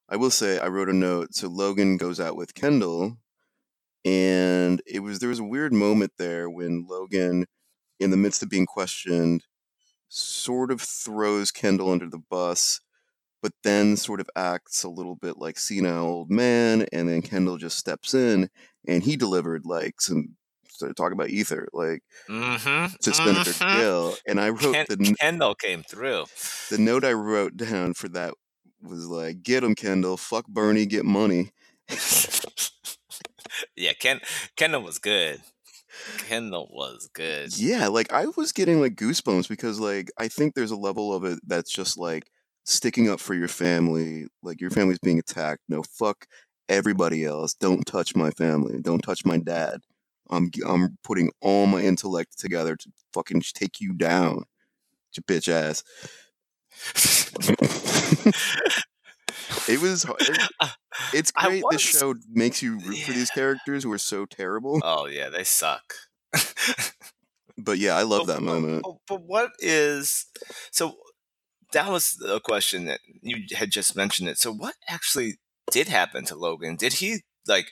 I 0.08 0.16
will 0.16 0.30
say 0.30 0.58
I 0.58 0.68
wrote 0.68 0.88
a 0.88 0.94
note. 0.94 1.34
So 1.34 1.48
Logan 1.48 1.98
goes 1.98 2.20
out 2.20 2.36
with 2.36 2.54
Kendall, 2.54 3.18
and 4.04 4.82
it 4.86 5.00
was 5.00 5.18
there 5.18 5.28
was 5.28 5.40
a 5.40 5.44
weird 5.44 5.72
moment 5.72 6.12
there 6.18 6.48
when 6.48 6.86
Logan, 6.88 7.46
in 8.00 8.10
the 8.10 8.16
midst 8.16 8.42
of 8.42 8.48
being 8.48 8.66
questioned, 8.66 9.44
sort 10.08 10.70
of 10.70 10.80
throws 10.80 11.50
Kendall 11.50 11.92
under 11.92 12.08
the 12.08 12.22
bus, 12.30 12.80
but 13.42 13.52
then 13.62 13.96
sort 13.96 14.20
of 14.20 14.28
acts 14.36 14.82
a 14.84 14.88
little 14.88 15.14
bit 15.16 15.38
like 15.38 15.58
senile 15.58 16.04
old 16.06 16.30
man, 16.30 16.86
and 16.92 17.08
then 17.08 17.22
Kendall 17.22 17.56
just 17.56 17.78
steps 17.78 18.14
in 18.14 18.48
and 18.86 19.02
he 19.02 19.16
delivered 19.16 19.64
like 19.64 20.00
some 20.00 20.36
started 20.68 20.96
talking 20.96 21.14
about 21.14 21.30
ether, 21.30 21.68
like 21.72 22.02
Mm-hmm. 22.28 22.94
to 23.02 23.14
Senator 23.14 23.52
Gil, 23.76 24.14
and 24.26 24.40
I 24.40 24.50
wrote 24.50 24.74
Ken- 24.74 24.86
the 24.88 25.16
Kendall 25.20 25.54
came 25.54 25.82
through. 25.82 26.26
the 26.70 26.78
note 26.78 27.04
I 27.04 27.12
wrote 27.12 27.56
down 27.56 27.94
for 27.94 28.08
that 28.10 28.34
was 28.80 29.06
like, 29.06 29.42
"Get 29.42 29.64
him, 29.64 29.74
Kendall. 29.74 30.16
Fuck 30.16 30.46
Bernie. 30.46 30.86
Get 30.86 31.04
money." 31.04 31.50
yeah, 33.76 33.92
Ken 33.92 34.20
Kendall 34.56 34.82
was 34.82 34.98
good. 34.98 35.40
Kendall 36.28 36.68
was 36.72 37.08
good. 37.12 37.56
Yeah, 37.58 37.88
like 37.88 38.12
I 38.12 38.26
was 38.36 38.52
getting 38.52 38.80
like 38.80 38.94
goosebumps 38.94 39.48
because 39.48 39.80
like 39.80 40.10
I 40.18 40.28
think 40.28 40.54
there's 40.54 40.70
a 40.70 40.76
level 40.76 41.12
of 41.14 41.24
it 41.24 41.40
that's 41.46 41.70
just 41.72 41.98
like 41.98 42.30
sticking 42.68 43.08
up 43.08 43.20
for 43.20 43.34
your 43.34 43.48
family. 43.48 44.26
Like 44.42 44.60
your 44.60 44.70
family's 44.70 44.98
being 44.98 45.18
attacked. 45.18 45.62
No, 45.68 45.82
fuck 45.82 46.26
everybody 46.68 47.24
else. 47.24 47.54
Don't 47.54 47.84
touch 47.86 48.14
my 48.14 48.30
family. 48.30 48.80
Don't 48.80 49.00
touch 49.00 49.24
my 49.24 49.38
dad. 49.38 49.80
I'm 50.30 50.50
I'm 50.66 50.98
putting 51.02 51.30
all 51.40 51.66
my 51.66 51.80
intellect 51.80 52.38
together 52.38 52.76
to 52.76 52.90
fucking 53.14 53.42
take 53.54 53.80
you 53.80 53.94
down, 53.94 54.44
you 55.16 55.22
bitch 55.22 55.48
ass. 55.48 55.82
it 59.68 59.80
was. 59.80 60.04
it- 60.20 60.38
it's 61.14 61.30
great. 61.30 61.62
This 61.70 61.80
show 61.80 62.14
makes 62.30 62.62
you 62.62 62.78
root 62.78 62.98
for 62.98 63.12
these 63.12 63.30
characters 63.30 63.84
who 63.84 63.92
are 63.92 63.98
so 63.98 64.26
terrible. 64.26 64.80
oh 64.84 65.06
yeah, 65.06 65.30
they 65.30 65.44
suck. 65.44 65.94
But 67.60 67.78
yeah, 67.78 67.96
I 67.96 68.02
love 68.02 68.28
But- 68.28 68.34
that 68.34 68.42
moment. 68.42 68.82
But, 68.84 68.94
but 69.08 69.22
what 69.26 69.50
is 69.58 70.26
so? 70.70 70.94
That 71.72 71.90
was 71.90 72.16
a 72.26 72.40
question 72.40 72.86
that 72.86 73.00
you 73.22 73.44
had 73.56 73.70
just 73.70 73.94
mentioned 73.96 74.28
it. 74.28 74.38
So 74.38 74.52
what 74.52 74.74
actually 74.88 75.34
did 75.70 75.88
happen 75.88 76.24
to 76.26 76.34
Logan? 76.34 76.76
Did 76.76 76.94
he 76.94 77.22
like 77.46 77.68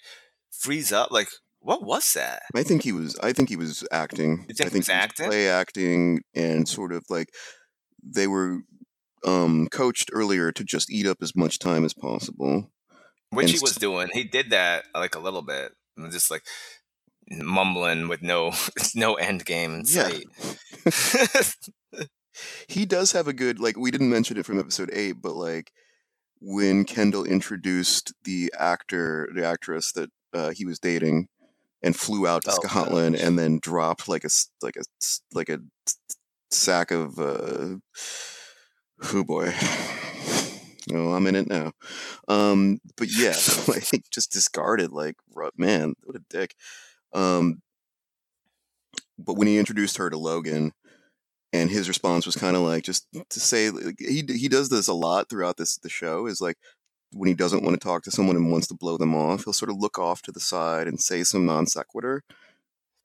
freeze 0.50 0.92
up? 0.92 1.10
Like 1.10 1.28
what 1.60 1.82
was 1.82 2.12
that? 2.12 2.42
I 2.54 2.62
think 2.62 2.82
he 2.82 2.92
was. 2.92 3.18
I 3.22 3.32
think 3.32 3.48
he 3.48 3.56
was 3.56 3.86
acting. 3.90 4.44
You 4.48 4.54
think 4.54 4.70
I 4.70 4.72
he 4.72 4.78
was 4.78 4.88
acting? 4.88 5.26
play 5.26 5.48
acting 5.48 6.20
and 6.34 6.68
sort 6.68 6.92
of 6.92 7.04
like 7.08 7.28
they 8.04 8.26
were 8.26 8.60
um, 9.26 9.66
coached 9.68 10.10
earlier 10.12 10.52
to 10.52 10.62
just 10.64 10.90
eat 10.90 11.06
up 11.06 11.18
as 11.22 11.34
much 11.34 11.58
time 11.58 11.84
as 11.84 11.94
possible. 11.94 12.70
Which 13.30 13.46
And 13.46 13.54
he 13.54 13.58
was 13.60 13.72
s- 13.72 13.78
doing. 13.78 14.08
He 14.12 14.22
did 14.24 14.50
that 14.50 14.84
like 14.94 15.16
a 15.16 15.18
little 15.18 15.42
bit, 15.42 15.72
just 16.10 16.30
like 16.30 16.44
mumbling 17.28 18.06
with 18.08 18.22
no 18.22 18.52
no 18.94 19.14
end 19.14 19.44
game 19.44 19.74
in 19.74 19.82
Yeah. 19.86 20.10
He 22.68 22.84
does 22.86 23.12
have 23.12 23.28
a 23.28 23.32
good 23.32 23.58
like. 23.58 23.76
We 23.76 23.90
didn't 23.90 24.10
mention 24.10 24.36
it 24.36 24.46
from 24.46 24.58
episode 24.58 24.90
eight, 24.92 25.20
but 25.22 25.34
like 25.36 25.72
when 26.40 26.84
Kendall 26.84 27.24
introduced 27.24 28.12
the 28.24 28.52
actor, 28.58 29.28
the 29.34 29.46
actress 29.46 29.92
that 29.92 30.10
uh, 30.34 30.50
he 30.50 30.64
was 30.66 30.78
dating, 30.78 31.28
and 31.82 31.96
flew 31.96 32.26
out 32.26 32.44
to 32.44 32.50
Oh, 32.52 32.58
Scotland, 32.62 33.16
gosh. 33.16 33.24
and 33.24 33.38
then 33.38 33.58
dropped 33.60 34.08
like 34.08 34.24
a 34.24 34.30
like 34.62 34.76
a 34.76 34.82
like 35.34 35.48
a 35.48 35.58
sack 36.50 36.90
of. 36.90 37.18
Uh, 37.18 37.76
oh 39.14 39.24
boy. 39.24 39.52
Oh, 40.92 41.14
I'm 41.14 41.26
in 41.26 41.34
it 41.34 41.48
now. 41.48 41.72
Um, 42.28 42.78
but 42.96 43.08
yeah, 43.10 43.34
like 43.68 44.04
just 44.12 44.30
discarded. 44.32 44.92
Like, 44.92 45.16
man, 45.56 45.94
what 46.04 46.16
a 46.16 46.22
dick. 46.30 46.54
Um, 47.12 47.60
but 49.18 49.34
when 49.34 49.48
he 49.48 49.58
introduced 49.58 49.96
her 49.96 50.10
to 50.10 50.18
Logan, 50.18 50.72
and 51.60 51.70
his 51.70 51.88
response 51.88 52.26
was 52.26 52.36
kind 52.36 52.56
of 52.56 52.62
like 52.62 52.84
just 52.84 53.06
to 53.30 53.40
say 53.40 53.70
like, 53.70 53.96
he 53.98 54.24
he 54.28 54.48
does 54.48 54.68
this 54.68 54.88
a 54.88 54.94
lot 54.94 55.28
throughout 55.28 55.56
this 55.56 55.76
the 55.76 55.88
show 55.88 56.26
is 56.26 56.40
like 56.40 56.56
when 57.12 57.28
he 57.28 57.34
doesn't 57.34 57.62
want 57.62 57.74
to 57.80 57.84
talk 57.84 58.02
to 58.02 58.10
someone 58.10 58.36
and 58.36 58.50
wants 58.50 58.66
to 58.66 58.74
blow 58.74 58.96
them 58.96 59.14
off, 59.14 59.44
he'll 59.44 59.52
sort 59.52 59.70
of 59.70 59.78
look 59.78 59.98
off 59.98 60.22
to 60.22 60.32
the 60.32 60.40
side 60.40 60.86
and 60.86 61.00
say 61.00 61.22
some 61.24 61.46
non 61.46 61.66
sequitur, 61.66 62.22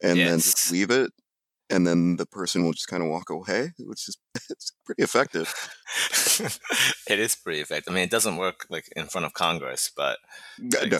and 0.02 0.18
then 0.20 0.40
just 0.40 0.72
leave 0.72 0.90
it, 0.92 1.12
and 1.70 1.88
then 1.88 2.18
the 2.18 2.26
person 2.26 2.64
will 2.64 2.74
just 2.74 2.88
kind 2.88 3.02
of 3.02 3.10
walk 3.10 3.30
away, 3.30 3.72
which 3.80 4.10
is 4.10 4.18
it's 4.50 4.74
pretty 4.86 5.04
effective. 5.04 5.54
it 7.08 7.20
is 7.20 7.36
pretty 7.36 7.62
effective. 7.62 7.92
I 7.92 7.96
mean, 7.96 8.04
it 8.04 8.12
doesn't 8.12 8.38
work 8.38 8.66
like 8.70 8.90
in 8.96 9.06
front 9.06 9.26
of 9.26 9.34
Congress, 9.34 9.92
but 9.96 10.18
Uh, 10.60 10.86
No, 10.86 11.00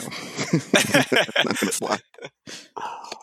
not 1.44 1.60
gonna 1.60 1.72
fly. 1.72 1.98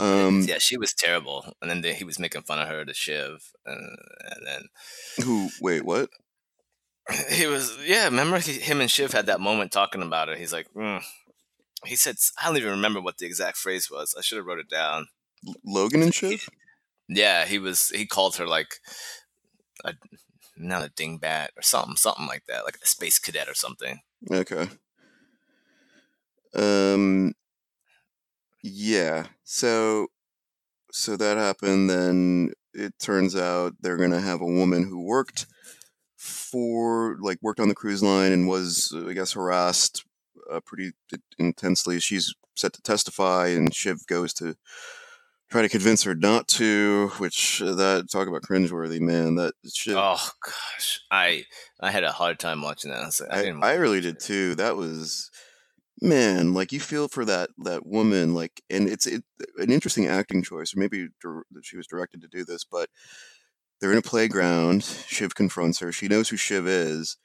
Um, 0.00 0.42
yeah, 0.42 0.58
she 0.58 0.76
was 0.76 0.92
terrible. 0.92 1.54
And 1.60 1.70
then 1.70 1.80
the, 1.80 1.92
he 1.92 2.04
was 2.04 2.18
making 2.18 2.42
fun 2.42 2.60
of 2.60 2.68
her 2.68 2.84
to 2.84 2.94
Shiv, 2.94 3.52
and, 3.66 3.98
and 4.30 4.46
then 4.46 4.62
who? 5.24 5.50
Wait, 5.60 5.84
what? 5.84 6.10
he 7.30 7.46
was 7.46 7.76
yeah. 7.84 8.04
Remember 8.04 8.38
he, 8.38 8.52
him 8.52 8.80
and 8.80 8.90
Shiv 8.90 9.12
had 9.12 9.26
that 9.26 9.40
moment 9.40 9.72
talking 9.72 10.02
about 10.02 10.28
it. 10.28 10.38
He's 10.38 10.52
like, 10.52 10.68
mm. 10.74 11.02
he 11.84 11.96
said, 11.96 12.16
I 12.40 12.46
don't 12.46 12.56
even 12.56 12.70
remember 12.70 13.00
what 13.00 13.18
the 13.18 13.26
exact 13.26 13.56
phrase 13.56 13.90
was. 13.90 14.14
I 14.16 14.22
should 14.22 14.36
have 14.36 14.46
wrote 14.46 14.58
it 14.58 14.70
down. 14.70 15.08
L- 15.46 15.54
Logan 15.64 16.02
and 16.02 16.14
Shiv? 16.14 16.48
Yeah, 17.08 17.46
he 17.46 17.58
was. 17.58 17.88
He 17.88 18.06
called 18.06 18.36
her 18.36 18.46
like 18.46 18.74
a 19.84 19.94
not 20.56 20.84
a 20.84 20.90
dingbat 20.90 21.48
or 21.56 21.62
something, 21.62 21.96
something 21.96 22.26
like 22.26 22.44
that, 22.46 22.64
like 22.64 22.78
a 22.82 22.86
space 22.86 23.18
cadet 23.18 23.48
or 23.48 23.54
something. 23.54 24.00
Okay. 24.30 24.68
Um. 26.54 27.32
Yeah. 28.62 29.26
So 29.44 30.08
so 30.90 31.16
that 31.16 31.36
happened. 31.36 31.90
Then 31.90 32.52
it 32.74 32.94
turns 32.98 33.36
out 33.36 33.74
they're 33.80 33.96
gonna 33.96 34.20
have 34.20 34.40
a 34.40 34.46
woman 34.46 34.84
who 34.84 35.00
worked 35.00 35.46
for 36.16 37.16
like 37.20 37.38
worked 37.42 37.60
on 37.60 37.68
the 37.68 37.74
cruise 37.74 38.02
line 38.02 38.32
and 38.32 38.48
was 38.48 38.94
I 39.08 39.12
guess 39.12 39.32
harassed 39.32 40.04
uh, 40.50 40.60
pretty 40.64 40.92
intensely. 41.38 42.00
She's 42.00 42.34
set 42.56 42.72
to 42.74 42.82
testify, 42.82 43.48
and 43.48 43.74
Shiv 43.74 44.06
goes 44.06 44.32
to 44.34 44.56
try 45.50 45.62
to 45.62 45.68
convince 45.68 46.02
her 46.02 46.14
not 46.14 46.48
to. 46.48 47.08
Which 47.18 47.62
uh, 47.62 47.74
that 47.74 48.10
talk 48.10 48.28
about 48.28 48.42
cringeworthy, 48.42 49.00
man. 49.00 49.36
That 49.36 49.54
shit. 49.72 49.94
Oh 49.96 50.30
gosh, 50.44 51.00
I 51.10 51.44
I 51.80 51.90
had 51.90 52.04
a 52.04 52.12
hard 52.12 52.38
time 52.38 52.62
watching 52.62 52.90
that. 52.90 52.98
I, 53.30 53.36
like, 53.36 53.54
I, 53.54 53.68
I, 53.68 53.72
I 53.72 53.74
really 53.74 53.98
it. 53.98 54.02
did 54.02 54.20
too. 54.20 54.54
That 54.56 54.76
was 54.76 55.30
man, 56.00 56.54
like 56.54 56.72
you 56.72 56.80
feel 56.80 57.08
for 57.08 57.24
that 57.24 57.50
that 57.58 57.86
woman, 57.86 58.34
like, 58.34 58.62
and 58.70 58.88
it's 58.88 59.06
it, 59.06 59.24
an 59.58 59.70
interesting 59.70 60.06
acting 60.06 60.42
choice, 60.42 60.74
or 60.74 60.80
maybe 60.80 61.08
dir- 61.20 61.44
she 61.62 61.76
was 61.76 61.86
directed 61.86 62.20
to 62.22 62.28
do 62.28 62.44
this, 62.44 62.64
but 62.64 62.90
they're 63.80 63.92
in 63.92 63.98
a 63.98 64.02
playground. 64.02 64.84
Shiv 64.84 65.34
confronts 65.34 65.80
her. 65.80 65.92
She 65.92 66.08
knows 66.08 66.28
who 66.28 66.36
Shiv 66.36 66.66
is, 66.68 67.16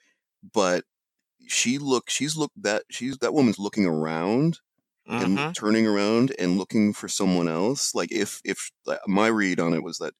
but 0.54 0.86
she 1.48 1.78
look 1.80 2.10
she's 2.10 2.38
looked 2.38 2.62
that 2.64 2.84
she's 2.92 3.18
that 3.20 3.34
woman's 3.34 3.60
looking 3.60 3.86
around 3.88 4.60
and 5.20 5.42
Mhm. 5.42 5.54
turning 5.54 5.88
around 5.88 6.34
and 6.40 6.58
looking 6.58 6.94
for 6.94 7.08
someone 7.10 7.48
else. 7.50 7.96
Like 7.96 8.12
if 8.12 8.42
if 8.46 8.72
like, 8.86 9.00
my 9.08 9.28
read 9.28 9.60
on 9.60 9.74
it 9.74 9.84
was 9.84 9.98
that 10.00 10.14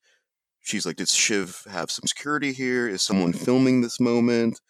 she's 0.62 0.86
like, 0.86 0.98
did 0.98 1.10
Shiv 1.10 1.64
have 1.70 1.92
some 1.92 2.08
security 2.08 2.54
here? 2.54 2.88
Is 2.88 3.02
someone 3.04 3.34
filming 3.34 3.82
this 3.82 4.00
moment? 4.00 4.62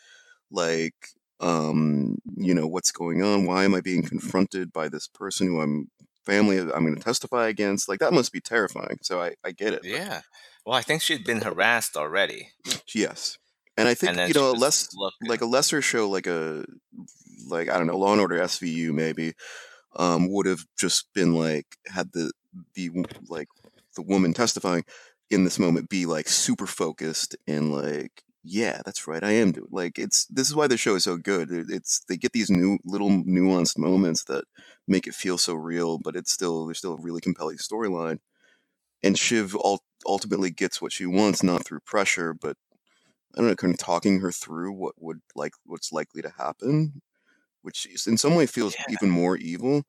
Like, 0.52 0.96
um, 1.44 2.18
you 2.38 2.54
know, 2.54 2.66
what's 2.68 2.92
going 2.92 3.22
on? 3.22 3.46
Why 3.46 3.66
am 3.66 3.76
I 3.76 3.82
being 3.82 4.02
confronted 4.02 4.72
by 4.72 4.88
this 4.88 5.08
person 5.08 5.48
who 5.48 5.60
I'm 5.60 5.92
family 6.26 6.58
I'm 6.58 6.68
going 6.68 6.96
to 6.96 7.04
testify 7.04 7.50
against? 7.50 7.90
Like 7.90 8.00
that 8.00 8.14
must 8.14 8.32
be 8.32 8.40
terrifying. 8.40 9.00
So 9.02 9.22
I 9.22 9.34
I 9.44 9.52
get 9.52 9.74
it. 9.74 9.82
Yeah. 9.84 10.22
Well, 10.66 10.78
I 10.78 10.82
think 10.82 11.02
she'd 11.02 11.26
been 11.26 11.42
harassed 11.42 11.98
already, 11.98 12.48
yes, 12.96 13.38
and 13.76 13.90
I 13.90 13.94
think 13.94 14.18
and 14.18 14.30
you 14.30 14.34
know 14.34 14.52
a 14.52 14.54
less 14.54 14.88
like 15.28 15.42
a 15.42 15.46
lesser 15.46 15.82
show 15.82 16.10
like 16.10 16.26
a 16.26 16.64
like 17.50 17.70
I 17.70 17.78
don't 17.78 17.88
know 17.88 17.98
Law 17.98 18.14
and 18.14 18.22
Order 18.22 18.40
SVU 18.40 18.94
maybe 18.94 19.34
um, 19.98 20.32
would 20.32 20.46
have 20.46 20.64
just 20.80 21.14
been 21.14 21.36
like 21.36 21.66
had 21.88 22.14
the 22.14 22.32
the 22.76 22.90
like 23.28 23.50
the 23.98 24.02
woman 24.02 24.34
testifying 24.34 24.86
in 25.30 25.44
this 25.44 25.60
moment 25.60 25.90
be 25.90 26.06
like 26.06 26.30
super 26.30 26.68
focused 26.68 27.36
and 27.46 27.74
like 27.74 28.24
yeah 28.44 28.82
that's 28.86 29.08
right 29.08 29.24
I 29.24 29.32
am 29.32 29.54
doing 29.54 29.68
like 29.72 29.98
it's 29.98 30.26
this 30.26 30.50
is 30.50 30.56
why 30.56 30.68
the 30.68 30.76
show 30.78 30.96
is 30.96 31.06
so 31.06 31.16
good 31.18 31.50
it's 31.52 32.02
they 32.10 32.18
get 32.18 32.34
these 32.34 32.50
new 32.50 32.78
little 32.84 33.10
nuanced 33.10 33.78
moments 33.78 34.26
that 34.26 34.44
make 34.88 35.08
it 35.08 35.16
feel 35.16 35.38
so 35.38 35.54
real 35.54 35.98
but 35.98 36.16
it's 36.16 36.32
still 36.32 36.66
there's 36.66 36.80
still 36.80 36.94
a 36.96 37.02
really 37.02 37.22
compelling 37.22 37.58
storyline 37.58 38.20
and 39.04 39.18
Shiv 39.20 39.56
ul- 39.56 39.84
ultimately 40.08 40.52
gets 40.52 40.82
what 40.82 40.94
she 40.94 41.06
wants 41.06 41.44
not 41.44 41.66
through 41.66 41.82
pressure 41.82 42.34
but 42.34 42.58
I 43.36 43.40
don't 43.42 43.50
know 43.50 43.56
kind 43.56 43.74
of 43.74 43.80
talking 43.80 44.20
her 44.22 44.32
through 44.32 44.74
what 44.74 44.96
would 45.00 45.22
like 45.36 45.54
what's 45.66 45.92
likely 45.94 46.22
to 46.24 46.32
happen 46.38 47.02
which 47.64 47.88
is- 47.88 48.08
in 48.08 48.18
some 48.18 48.36
way 48.36 48.46
feels 48.48 48.76
Yeah. 48.80 48.96
even 48.96 49.10
more 49.12 49.38
evil 49.38 49.84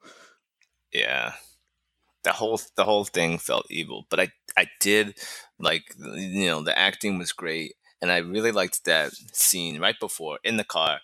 yeah. 0.92 1.32
The 2.24 2.32
whole 2.32 2.60
the 2.76 2.84
whole 2.84 3.04
thing 3.04 3.38
felt 3.38 3.66
evil, 3.70 4.06
but 4.10 4.20
I 4.20 4.28
I 4.56 4.66
did 4.80 5.18
like 5.58 5.84
you 5.98 6.46
know 6.46 6.62
the 6.62 6.76
acting 6.78 7.18
was 7.18 7.32
great, 7.32 7.74
and 8.04 8.12
I 8.12 8.18
really 8.18 8.52
liked 8.52 8.84
that 8.84 9.12
scene 9.32 9.80
right 9.80 9.98
before 9.98 10.38
in 10.44 10.58
the 10.58 10.64
car. 10.76 11.00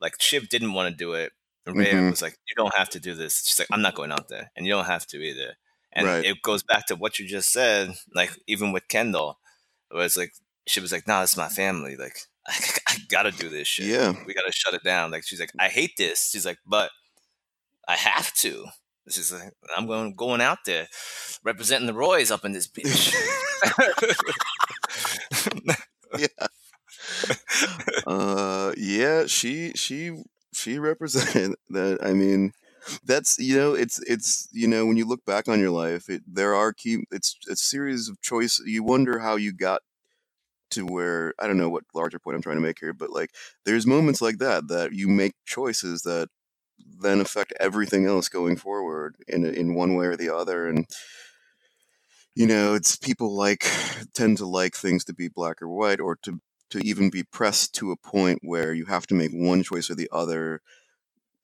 Like 0.00 0.14
Shiv 0.20 0.48
didn't 0.48 0.72
want 0.72 0.88
to 0.90 0.96
do 1.04 1.12
it. 1.12 1.32
and 1.66 1.76
Rhea 1.76 1.94
Mhm. 1.94 2.10
was 2.10 2.22
like, 2.22 2.36
"You 2.48 2.54
don't 2.56 2.74
have 2.76 2.90
to 2.90 3.00
do 3.00 3.14
this." 3.14 3.44
She's 3.46 3.58
like, 3.58 3.68
"I'm 3.74 3.82
not 3.82 3.94
going 3.94 4.12
out 4.12 4.28
there, 4.28 4.50
and 4.56 4.66
you 4.66 4.72
don't 4.72 4.86
have 4.94 5.06
to 5.08 5.16
either." 5.18 5.50
And 5.92 6.06
Right. 6.06 6.24
it 6.24 6.42
goes 6.42 6.62
back 6.62 6.86
to 6.88 6.96
what 6.96 7.18
you 7.18 7.26
just 7.26 7.50
said. 7.52 7.94
Like 8.14 8.32
even 8.46 8.72
with 8.72 8.88
Kendall, 8.88 9.38
where 9.90 10.04
it's 10.06 10.16
like 10.16 10.32
she 10.66 10.80
was 10.80 10.92
like, 10.92 11.06
"Nah, 11.06 11.22
it's 11.24 11.36
my 11.38 11.48
family. 11.48 11.96
Like 11.96 12.16
I, 12.46 12.54
I 12.88 12.96
gotta 13.08 13.30
do 13.30 13.48
this 13.48 13.66
shit. 13.68 13.86
Yeah. 13.86 14.12
we 14.26 14.34
gotta 14.34 14.52
shut 14.52 14.74
it 14.74 14.82
down." 14.84 15.10
Like 15.10 15.24
she's 15.26 15.40
like, 15.40 15.52
"I 15.58 15.68
hate 15.68 15.96
this." 15.96 16.30
She's 16.32 16.44
like, 16.46 16.58
"But 16.66 16.90
I 17.88 17.96
have 17.96 18.32
to." 18.44 18.66
She's 19.08 19.32
like, 19.32 19.52
"I'm 19.76 19.86
going 19.86 20.14
going 20.16 20.40
out 20.42 20.64
there, 20.66 20.88
representing 21.44 21.86
the 21.86 21.94
Roys 22.04 22.30
up 22.30 22.44
in 22.44 22.52
this 22.52 22.68
bitch." 22.68 23.14
yeah. 26.16 26.46
Uh 28.06 28.72
yeah, 28.76 29.26
she 29.26 29.72
she 29.74 30.22
she 30.52 30.78
represented 30.78 31.56
that 31.70 31.98
I 32.02 32.12
mean 32.12 32.52
that's 33.04 33.38
you 33.38 33.56
know 33.56 33.74
it's 33.74 33.98
it's 34.06 34.48
you 34.52 34.68
know 34.68 34.86
when 34.86 34.96
you 34.96 35.06
look 35.06 35.24
back 35.24 35.48
on 35.48 35.58
your 35.60 35.70
life 35.70 36.08
it, 36.10 36.22
there 36.26 36.54
are 36.54 36.72
key 36.72 37.04
it's 37.10 37.36
a 37.50 37.56
series 37.56 38.08
of 38.08 38.20
choices 38.20 38.66
you 38.66 38.82
wonder 38.82 39.18
how 39.20 39.36
you 39.36 39.52
got 39.54 39.80
to 40.72 40.86
where 40.86 41.34
I 41.40 41.46
don't 41.48 41.58
know 41.58 41.70
what 41.70 41.84
larger 41.94 42.18
point 42.18 42.36
I'm 42.36 42.42
trying 42.42 42.56
to 42.56 42.62
make 42.62 42.78
here 42.80 42.92
but 42.94 43.10
like 43.10 43.30
there's 43.66 43.86
moments 43.86 44.22
like 44.22 44.38
that 44.38 44.68
that 44.68 44.92
you 44.92 45.08
make 45.08 45.34
choices 45.46 46.02
that 46.02 46.28
then 47.00 47.20
affect 47.20 47.52
everything 47.60 48.06
else 48.06 48.28
going 48.28 48.56
forward 48.56 49.16
in 49.28 49.44
in 49.46 49.74
one 49.74 49.96
way 49.96 50.06
or 50.06 50.16
the 50.16 50.34
other 50.34 50.68
and 50.68 50.86
you 52.34 52.46
know 52.46 52.74
it's 52.74 52.96
people 52.96 53.34
like 53.36 53.66
tend 54.14 54.38
to 54.38 54.46
like 54.46 54.74
things 54.74 55.04
to 55.04 55.14
be 55.14 55.28
black 55.28 55.62
or 55.62 55.68
white 55.68 56.00
or 56.00 56.16
to 56.22 56.40
to 56.70 56.78
even 56.80 57.10
be 57.10 57.22
pressed 57.22 57.74
to 57.76 57.92
a 57.92 57.96
point 57.96 58.40
where 58.42 58.74
you 58.74 58.86
have 58.86 59.06
to 59.06 59.14
make 59.14 59.30
one 59.32 59.62
choice 59.62 59.90
or 59.90 59.94
the 59.94 60.08
other. 60.12 60.60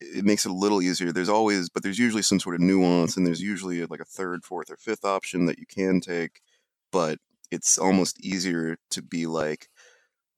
It 0.01 0.25
makes 0.25 0.47
it 0.47 0.51
a 0.51 0.55
little 0.55 0.83
easier. 0.83 1.13
There's 1.13 1.29
always 1.29 1.69
but 1.71 1.83
there's 1.83 1.99
usually 1.99 2.23
some 2.23 2.41
sort 2.41 2.57
of 2.57 2.63
nuance 2.63 3.17
and 3.17 3.27
there's 3.27 3.43
usually 3.43 3.85
like 3.87 4.01
a 4.01 4.05
third 4.05 4.45
fourth 4.45 4.71
or 4.71 4.77
fifth 4.77 5.05
option 5.05 5.47
that 5.47 5.59
you 5.59 5.67
can 5.67 6.01
take 6.01 6.41
but 6.93 7.19
it's 7.51 7.79
almost 7.79 8.21
easier 8.25 8.77
to 8.91 9.03
be 9.03 9.27
like 9.27 9.69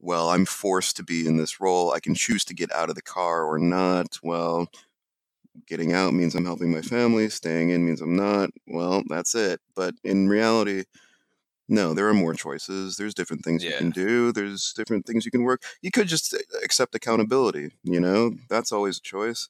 well 0.00 0.30
i'm 0.30 0.44
forced 0.46 0.96
to 0.96 1.04
be 1.04 1.26
in 1.26 1.36
this 1.38 1.60
role. 1.60 1.92
I 1.92 2.00
can 2.00 2.14
choose 2.14 2.44
to 2.46 2.54
get 2.54 2.72
out 2.72 2.90
of 2.90 2.96
the 2.96 3.02
car 3.02 3.44
or 3.44 3.58
not. 3.58 4.18
Well 4.22 4.68
getting 5.66 5.92
out 5.92 6.14
means 6.14 6.34
i'm 6.34 6.44
helping 6.44 6.70
my 6.70 6.82
family 6.82 7.28
staying 7.28 7.70
in 7.70 7.84
means 7.84 8.00
i'm 8.00 8.16
not 8.16 8.50
well 8.66 9.02
that's 9.08 9.34
it. 9.34 9.60
But 9.74 9.94
in 10.04 10.28
reality 10.28 10.84
no 11.68 11.94
there 11.94 12.08
are 12.08 12.14
more 12.14 12.34
choices 12.34 12.96
there's 12.96 13.14
different 13.14 13.44
things 13.44 13.62
you 13.62 13.72
can 13.72 13.90
do 13.90 14.32
there's 14.32 14.72
different 14.74 15.06
things 15.06 15.24
you 15.24 15.30
can 15.30 15.42
work 15.42 15.62
you 15.80 15.90
could 15.90 16.08
just 16.08 16.34
uh, 16.34 16.38
accept 16.64 16.94
accountability 16.94 17.70
you 17.82 18.00
know? 18.00 18.32
That's 18.48 18.72
always 18.72 18.98
a 18.98 19.02
choice. 19.02 19.48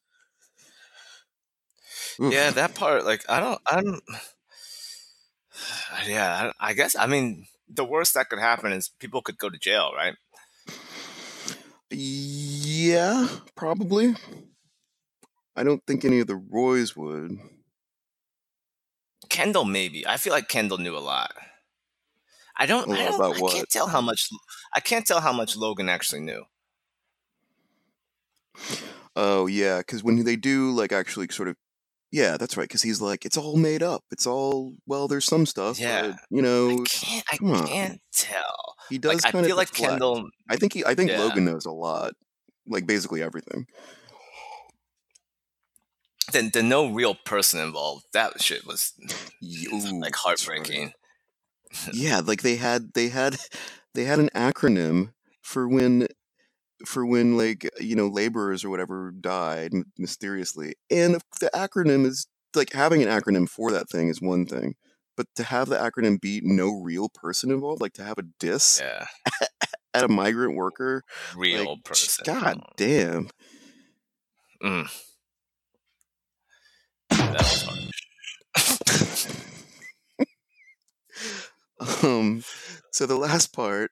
Oof. 2.21 2.33
yeah, 2.33 2.51
that 2.51 2.75
part, 2.75 3.05
like, 3.05 3.25
I 3.29 3.41
don't, 3.41 3.61
I'm, 3.67 4.01
yeah, 6.07 6.53
I 6.61 6.73
guess, 6.73 6.97
I 6.97 7.07
mean, 7.07 7.47
the 7.69 7.85
worst 7.85 8.15
that 8.15 8.29
could 8.29 8.39
happen 8.39 8.73
is 8.73 8.91
people 8.99 9.23
could 9.23 9.39
go 9.39 9.49
to 9.49 9.59
jail, 9.59 9.93
right? 9.97 10.15
yeah 11.95 13.29
probably 13.55 14.15
i 15.57 15.63
don't 15.63 15.83
think 15.87 16.05
any 16.05 16.21
of 16.21 16.27
the 16.27 16.37
roys 16.37 16.97
would 16.97 17.39
Kendall, 19.29 19.65
maybe. 19.65 20.07
I 20.07 20.19
feel 20.19 20.33
like 20.35 20.49
Kendall 20.49 20.77
knew 20.77 20.95
a 20.95 21.01
lot. 21.01 21.33
I 22.59 22.67
don't, 22.67 22.91
I 22.93 23.05
don't, 23.05 23.15
about 23.15 23.37
I 23.37 23.53
can't 23.55 23.71
tell 23.71 23.87
how 23.87 24.03
much, 24.03 24.29
I 24.75 24.81
can't 24.81 25.07
tell 25.07 25.21
how 25.21 25.33
much 25.33 25.57
Logan 25.57 25.89
actually 25.89 26.21
knew. 26.21 26.45
oh 29.17 29.47
yeah 29.47 29.79
because 29.79 30.03
when 30.05 30.23
they 30.25 30.37
do 30.37 30.71
like 30.73 30.93
actually 30.93 31.27
sort 31.31 31.49
of 31.49 31.57
yeah 32.11 32.37
that's 32.37 32.57
right 32.57 32.65
because 32.69 32.83
he's 32.83 33.01
like 33.01 33.25
it's 33.25 33.37
all 33.39 33.57
made 33.57 33.83
up 33.83 34.03
it's 34.11 34.27
all 34.27 34.75
well 34.87 35.09
there's 35.09 35.25
some 35.25 35.47
stuff 35.47 35.79
Yeah. 35.79 36.09
but 36.09 36.17
you 36.31 36.43
know 36.43 36.71
I 36.73 36.77
can't, 36.85 37.25
I 37.33 37.37
can't 37.67 38.01
tell. 38.15 38.75
he 38.91 38.99
does 38.99 39.25
Like, 39.25 39.35
I 39.35 39.43
feel 39.43 39.53
of 39.53 39.57
like 39.57 39.73
Kendall, 39.73 40.29
i 40.51 40.57
think 40.57 40.75
he 40.75 40.85
i 40.85 40.95
think 40.95 41.11
Yeah. 41.11 41.21
logan 41.21 41.45
knows 41.47 41.65
a 41.65 41.71
lot 41.73 42.13
like 42.67 42.87
basically 42.87 43.23
everything 43.23 43.67
the, 46.31 46.49
the 46.53 46.63
no 46.63 46.89
real 46.91 47.15
person 47.15 47.61
involved, 47.61 48.05
that 48.13 48.41
shit 48.41 48.67
was 48.67 48.93
ooh, 49.73 49.79
like 50.01 50.03
right. 50.03 50.15
heartbreaking. 50.15 50.93
yeah 51.93 52.21
like 52.25 52.43
they 52.43 52.57
had 52.57 52.93
they 52.95 53.09
had 53.09 53.37
they 53.95 54.05
had 54.05 54.19
an 54.19 54.31
acronym 54.35 55.13
for 55.43 55.69
when 55.69 56.07
for 56.87 57.07
when 57.07 57.37
like 57.37 57.69
you 57.81 57.95
know 57.97 58.09
laborers 58.09 58.65
or 58.65 58.71
whatever 58.71 59.11
died 59.21 59.73
mysteriously 59.99 60.75
and 60.91 61.15
the 61.41 61.51
acronym 61.55 62.05
is 62.07 62.27
like 62.55 62.73
having 62.73 63.03
an 63.03 63.09
acronym 63.09 63.49
for 63.49 63.71
that 63.71 63.89
thing 63.89 64.09
is 64.09 64.21
one 64.21 64.45
thing 64.47 64.75
but 65.17 65.27
to 65.37 65.45
have 65.45 65.69
the 65.69 65.77
acronym 65.77 66.21
be 66.21 66.41
no 66.43 66.81
real 66.81 67.09
person 67.09 67.51
involved 67.51 67.81
like 67.81 67.93
to 67.95 68.05
have 68.05 68.19
a 68.19 68.25
diss 68.41 68.81
Yeah. 68.83 69.07
at 69.95 70.05
a 70.05 70.09
migrant 70.09 70.57
worker 70.57 71.03
Real 71.37 71.71
like, 71.71 71.85
person. 71.85 72.25
god 72.27 72.61
damn 72.77 73.29
Mm. 74.63 74.89
That 77.33 77.43
was 77.43 77.67
um 82.05 82.45
so 82.93 83.07
the 83.07 83.17
last 83.17 83.53
part 83.53 83.91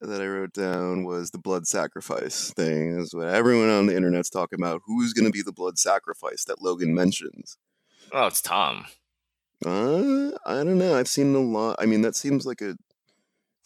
that 0.00 0.20
i 0.20 0.26
wrote 0.26 0.52
down 0.52 1.04
was 1.04 1.30
the 1.30 1.38
blood 1.38 1.66
sacrifice 1.66 2.52
thing 2.52 2.98
is 2.98 3.14
what 3.14 3.28
everyone 3.28 3.70
on 3.70 3.86
the 3.86 3.96
internet's 3.96 4.30
talking 4.30 4.60
about 4.60 4.82
who's 4.86 5.12
going 5.12 5.24
to 5.24 5.30
be 5.32 5.42
the 5.42 5.52
blood 5.52 5.78
sacrifice 5.78 6.44
that 6.44 6.62
logan 6.62 6.94
mentions 6.94 7.56
Oh, 8.12 8.26
it's 8.26 8.40
Tom. 8.42 8.84
Uh, 9.64 10.30
I 10.46 10.62
don't 10.62 10.78
know. 10.78 10.96
I've 10.96 11.08
seen 11.08 11.34
a 11.34 11.38
lot. 11.40 11.76
I 11.78 11.86
mean, 11.86 12.02
that 12.02 12.14
seems 12.14 12.44
like 12.46 12.60
a 12.60 12.76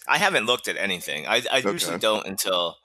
I 0.07 0.17
haven't 0.17 0.47
looked 0.47 0.69
at 0.69 0.77
anything. 0.79 1.27
I, 1.27 1.43
I 1.53 1.59
usually 1.59 1.99
don't 1.99 2.27
until 2.27 2.77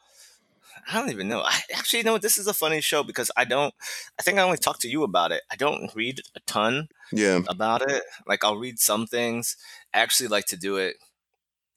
I 0.89 0.99
don't 0.99 1.09
even 1.11 1.27
know. 1.27 1.41
I 1.41 1.59
actually 1.75 1.99
you 1.99 2.05
know 2.05 2.17
this 2.17 2.37
is 2.37 2.47
a 2.47 2.53
funny 2.53 2.81
show 2.81 3.03
because 3.03 3.31
I 3.37 3.45
don't. 3.45 3.73
I 4.19 4.23
think 4.23 4.37
I 4.37 4.41
only 4.43 4.57
talked 4.57 4.81
to 4.81 4.89
you 4.89 5.03
about 5.03 5.31
it. 5.31 5.41
I 5.51 5.55
don't 5.55 5.93
read 5.95 6.21
a 6.35 6.39
ton 6.41 6.87
yeah. 7.11 7.39
about 7.47 7.81
it. 7.89 8.03
Like 8.27 8.43
I'll 8.43 8.57
read 8.57 8.79
some 8.79 9.05
things. 9.07 9.55
I 9.93 9.99
actually 9.99 10.29
like 10.29 10.45
to 10.47 10.57
do 10.57 10.77
it. 10.77 10.95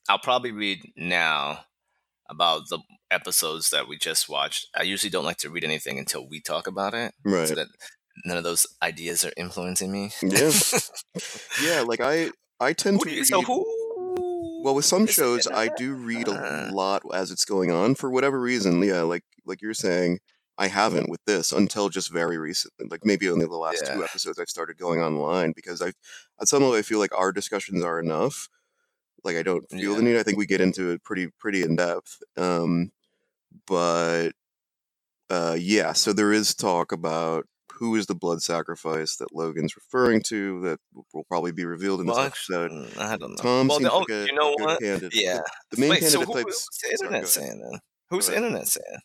I'll 0.09 0.19
probably 0.19 0.53
read 0.53 0.81
now 0.97 1.61
about 2.29 2.69
the 2.69 2.79
episodes 3.11 3.71
that 3.71 3.89
we 3.89 3.97
just 3.99 4.29
watched. 4.29 4.69
I 4.75 4.83
usually 4.83 5.11
don't 5.11 5.25
like 5.25 5.39
to 5.39 5.51
read 5.51 5.65
anything 5.65 5.99
until 5.99 6.27
we 6.29 6.41
talk 6.41 6.67
about 6.67 6.95
it, 6.95 7.13
Right. 7.25 7.47
so 7.49 7.55
that 7.55 7.69
none 8.25 8.37
of 8.37 8.45
those 8.45 8.67
ideas 8.83 9.25
are 9.25 9.33
influencing 9.37 9.93
me. 9.93 10.11
Yeah. 10.23 10.51
Yeah. 11.63 11.81
Like 11.83 12.01
I, 12.01 12.31
I 12.61 12.73
tend 12.73 12.99
Who 12.99 13.05
to 13.05 13.11
you, 13.11 13.17
read. 13.19 13.27
so 13.27 13.43
who? 13.43 13.65
Well, 14.67 14.75
with 14.75 14.85
some 14.85 15.07
shows, 15.07 15.47
I 15.47 15.69
do 15.77 15.95
read 15.95 16.27
a 16.27 16.33
Uh, 16.33 16.71
lot 16.73 17.03
as 17.15 17.31
it's 17.31 17.45
going 17.45 17.71
on 17.71 17.95
for 17.95 18.11
whatever 18.11 18.41
reason. 18.41 18.83
Yeah, 18.83 19.03
like 19.03 19.23
like 19.45 19.63
you're 19.63 19.75
saying, 19.75 20.19
I 20.59 20.67
haven't 20.67 21.09
with 21.09 21.21
this 21.25 21.53
until 21.53 21.89
just 21.89 22.11
very 22.11 22.37
recently. 22.37 22.89
Like 22.91 23.05
maybe 23.05 23.29
only 23.31 23.47
the 23.47 23.57
last 23.57 23.87
two 23.87 24.03
episodes 24.03 24.41
I've 24.41 24.49
started 24.49 24.77
going 24.77 25.01
online 25.01 25.53
because 25.55 25.81
I, 25.81 25.93
at 26.41 26.49
some 26.49 26.65
level, 26.65 26.77
I 26.77 26.83
feel 26.83 26.99
like 26.99 27.17
our 27.17 27.31
discussions 27.31 27.85
are 27.85 28.01
enough. 28.01 28.49
Like 29.23 29.37
I 29.37 29.45
don't 29.45 29.71
feel 29.71 29.93
Yeah. 29.93 29.97
the 29.99 30.03
need. 30.03 30.17
I 30.19 30.25
think 30.25 30.37
we 30.37 30.47
get 30.47 30.61
into 30.61 30.91
it 30.91 31.05
pretty 31.05 31.29
pretty 31.39 31.63
in 31.63 31.77
depth. 31.77 32.21
Um, 32.37 32.91
but 33.69 34.31
uh, 35.31 35.57
yeah, 35.61 35.93
so 35.93 36.13
there 36.13 36.33
is 36.33 36.57
talk 36.57 36.91
about 36.91 37.47
who 37.79 37.95
is 37.97 38.07
the 38.07 38.15
blood 38.15 38.43
sacrifice 38.43 39.17
that 39.17 39.35
Logan's 39.35 39.77
referring 39.77 40.23
to 40.23 40.61
that 40.63 40.81
will 41.13 41.25
probably 41.25 41.53
be 41.53 41.65
revealed 41.65 42.01
in 42.01 42.07
this 42.07 42.17
Well, 42.17 42.27
episode. 42.27 42.71
mm, 42.71 42.99
I 42.99 43.17
don't 43.17 43.31
know. 43.31 43.37
Tom 43.37 43.69
Well, 43.69 43.79
seems 43.79 43.89
the, 43.91 43.95
oh, 43.95 43.99
like 44.01 44.09
a, 44.11 44.27
you 44.27 44.35
know 44.35 44.55
what? 44.59 44.81
candidate. 44.81 45.15
Yeah. 45.15 45.41
The, 45.71 45.77
the 45.77 45.81
main 45.81 45.91
Wait, 45.91 46.03
so 46.05 46.19
candidate 46.19 46.27
who, 46.27 46.35
types. 46.35 46.67
what's 46.67 46.83
the 46.83 46.91
internet 46.91 47.13
ahead. 47.13 47.29
saying 47.29 47.61
then? 47.71 47.81
Who's 48.11 48.27
the 48.29 48.37
internet 48.37 48.69
saying? 48.69 48.99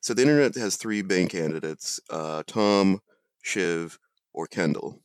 So 0.00 0.12
the 0.14 0.22
internet 0.22 0.54
has 0.56 0.76
three 0.76 1.02
main 1.02 1.28
candidates: 1.28 1.98
uh, 2.10 2.42
Tom, 2.46 3.00
Shiv, 3.42 3.98
or 4.34 4.46
Kendall. 4.46 5.00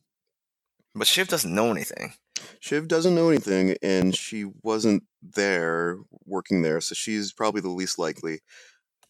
But 0.94 1.06
Shiv 1.06 1.28
doesn't 1.28 1.54
know 1.54 1.70
anything. 1.70 2.12
Shiv 2.60 2.86
doesn't 2.88 3.14
know 3.14 3.30
anything, 3.30 3.76
and 3.82 4.14
she 4.14 4.44
wasn't 4.62 5.04
there 5.22 5.96
working 6.26 6.62
there, 6.62 6.80
so 6.80 6.94
she's 6.94 7.32
probably 7.32 7.60
the 7.62 7.68
least 7.70 7.98
likely. 7.98 8.40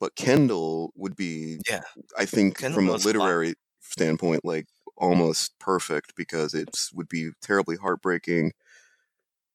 But 0.00 0.14
Kendall 0.14 0.92
would 0.94 1.16
be, 1.16 1.58
Yeah. 1.68 1.80
I 2.16 2.24
think, 2.24 2.58
Kendall 2.58 2.76
from 2.78 2.88
a 2.88 2.92
literary 2.96 3.54
standpoint, 3.90 4.44
like 4.44 4.66
almost 4.96 5.58
perfect 5.58 6.14
because 6.16 6.54
it 6.54 6.88
would 6.94 7.08
be 7.08 7.30
terribly 7.42 7.76
heartbreaking. 7.76 8.52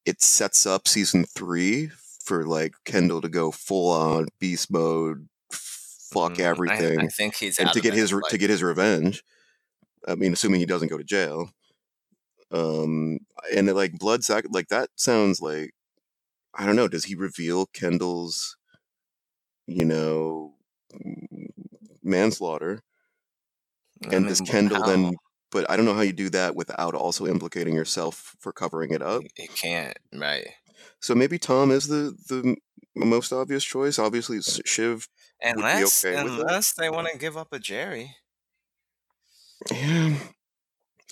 It 0.05 0.21
sets 0.21 0.65
up 0.65 0.87
season 0.87 1.25
three 1.25 1.87
for 1.87 2.45
like 2.45 2.73
Kendall 2.85 3.21
to 3.21 3.29
go 3.29 3.51
full 3.51 3.91
on 3.91 4.27
beast 4.39 4.71
mode, 4.71 5.27
fuck 5.51 6.39
Mm, 6.39 6.39
everything, 6.39 6.99
I 6.99 7.07
think 7.07 7.35
he's 7.35 7.59
and 7.59 7.71
to 7.73 7.81
get 7.81 7.93
his 7.93 8.11
Like, 8.13 8.23
to 8.29 8.37
get 8.37 8.49
his 8.49 8.63
revenge. 8.63 9.23
I 10.07 10.15
mean, 10.15 10.33
assuming 10.33 10.61
he 10.61 10.65
doesn't 10.67 10.89
go 10.89 10.97
to 10.97 11.03
jail. 11.03 11.51
Um, 12.51 13.19
and 13.55 13.69
it, 13.69 13.73
like 13.73 13.97
blood 13.97 14.23
sac, 14.23 14.45
like 14.49 14.67
that 14.69 14.89
sounds 14.95 15.41
like 15.41 15.73
I 16.55 16.65
don't 16.65 16.75
know. 16.77 16.87
Does 16.89 17.05
he 17.05 17.15
reveal 17.15 17.67
Kendall's, 17.67 18.57
you 19.67 19.85
know, 19.85 20.55
manslaughter? 22.03 22.81
And 24.11 24.25
mean, 24.25 24.35
Kendall 24.45 24.81
how? 24.81 24.87
then? 24.87 25.13
But 25.51 25.69
I 25.69 25.75
don't 25.77 25.85
know 25.85 25.93
how 25.93 26.01
you 26.01 26.13
do 26.13 26.29
that 26.31 26.55
without 26.55 26.95
also 26.95 27.27
implicating 27.27 27.75
yourself 27.75 28.35
for 28.39 28.51
covering 28.51 28.91
it 28.91 29.01
up. 29.01 29.21
He 29.35 29.47
can't, 29.47 29.97
right? 30.13 30.47
So 30.99 31.13
maybe 31.13 31.37
Tom 31.37 31.71
is 31.71 31.87
the 31.87 32.15
the 32.27 32.55
most 32.95 33.31
obvious 33.31 33.63
choice. 33.63 33.99
Obviously, 33.99 34.39
Shiv 34.41 35.07
Unless, 35.41 36.03
okay 36.05 36.23
with 36.23 36.33
unless 36.33 36.73
they 36.73 36.89
want 36.89 37.07
to 37.11 37.17
give 37.17 37.37
up 37.37 37.49
a 37.51 37.59
Gerri. 37.59 38.11
Yeah, 39.71 40.15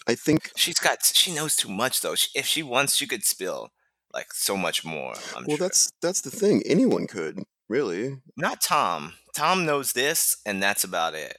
I 0.08 0.16
think. 0.16 0.52
She's 0.56 0.80
got, 0.80 1.00
she 1.04 1.34
knows 1.34 1.56
too 1.56 1.70
much 1.70 2.02
though. 2.02 2.16
If 2.36 2.46
she 2.46 2.64
wants, 2.64 2.96
she 2.96 3.08
could 3.08 3.24
spill 3.24 3.70
like 4.14 4.34
so 4.34 4.58
much 4.58 4.84
more. 4.84 5.14
I'm 5.36 5.46
Well, 5.46 5.58
sure. 5.58 5.68
that's 5.68 5.92
that's 6.02 6.22
the 6.22 6.32
thing. 6.32 6.64
Anyone 6.66 7.08
could 7.08 7.44
really. 7.70 8.18
Not 8.38 8.62
Tom. 8.62 9.14
Tom 9.36 9.66
knows 9.66 9.94
this, 9.94 10.38
and 10.46 10.62
that's 10.62 10.84
about 10.84 11.14
it. 11.14 11.38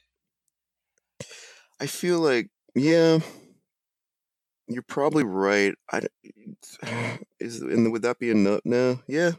I 1.83 1.87
feel 1.87 2.21
like, 2.21 2.49
yeah, 2.77 3.19
you're 4.69 4.85
probably 4.85 5.25
right. 5.25 5.75
I, 5.91 6.03
is 7.41 7.61
and 7.61 7.91
would 7.91 8.03
that 8.03 8.21
be 8.21 8.31
enough? 8.31 8.61
No, 8.65 9.01
yeah, 9.09 9.33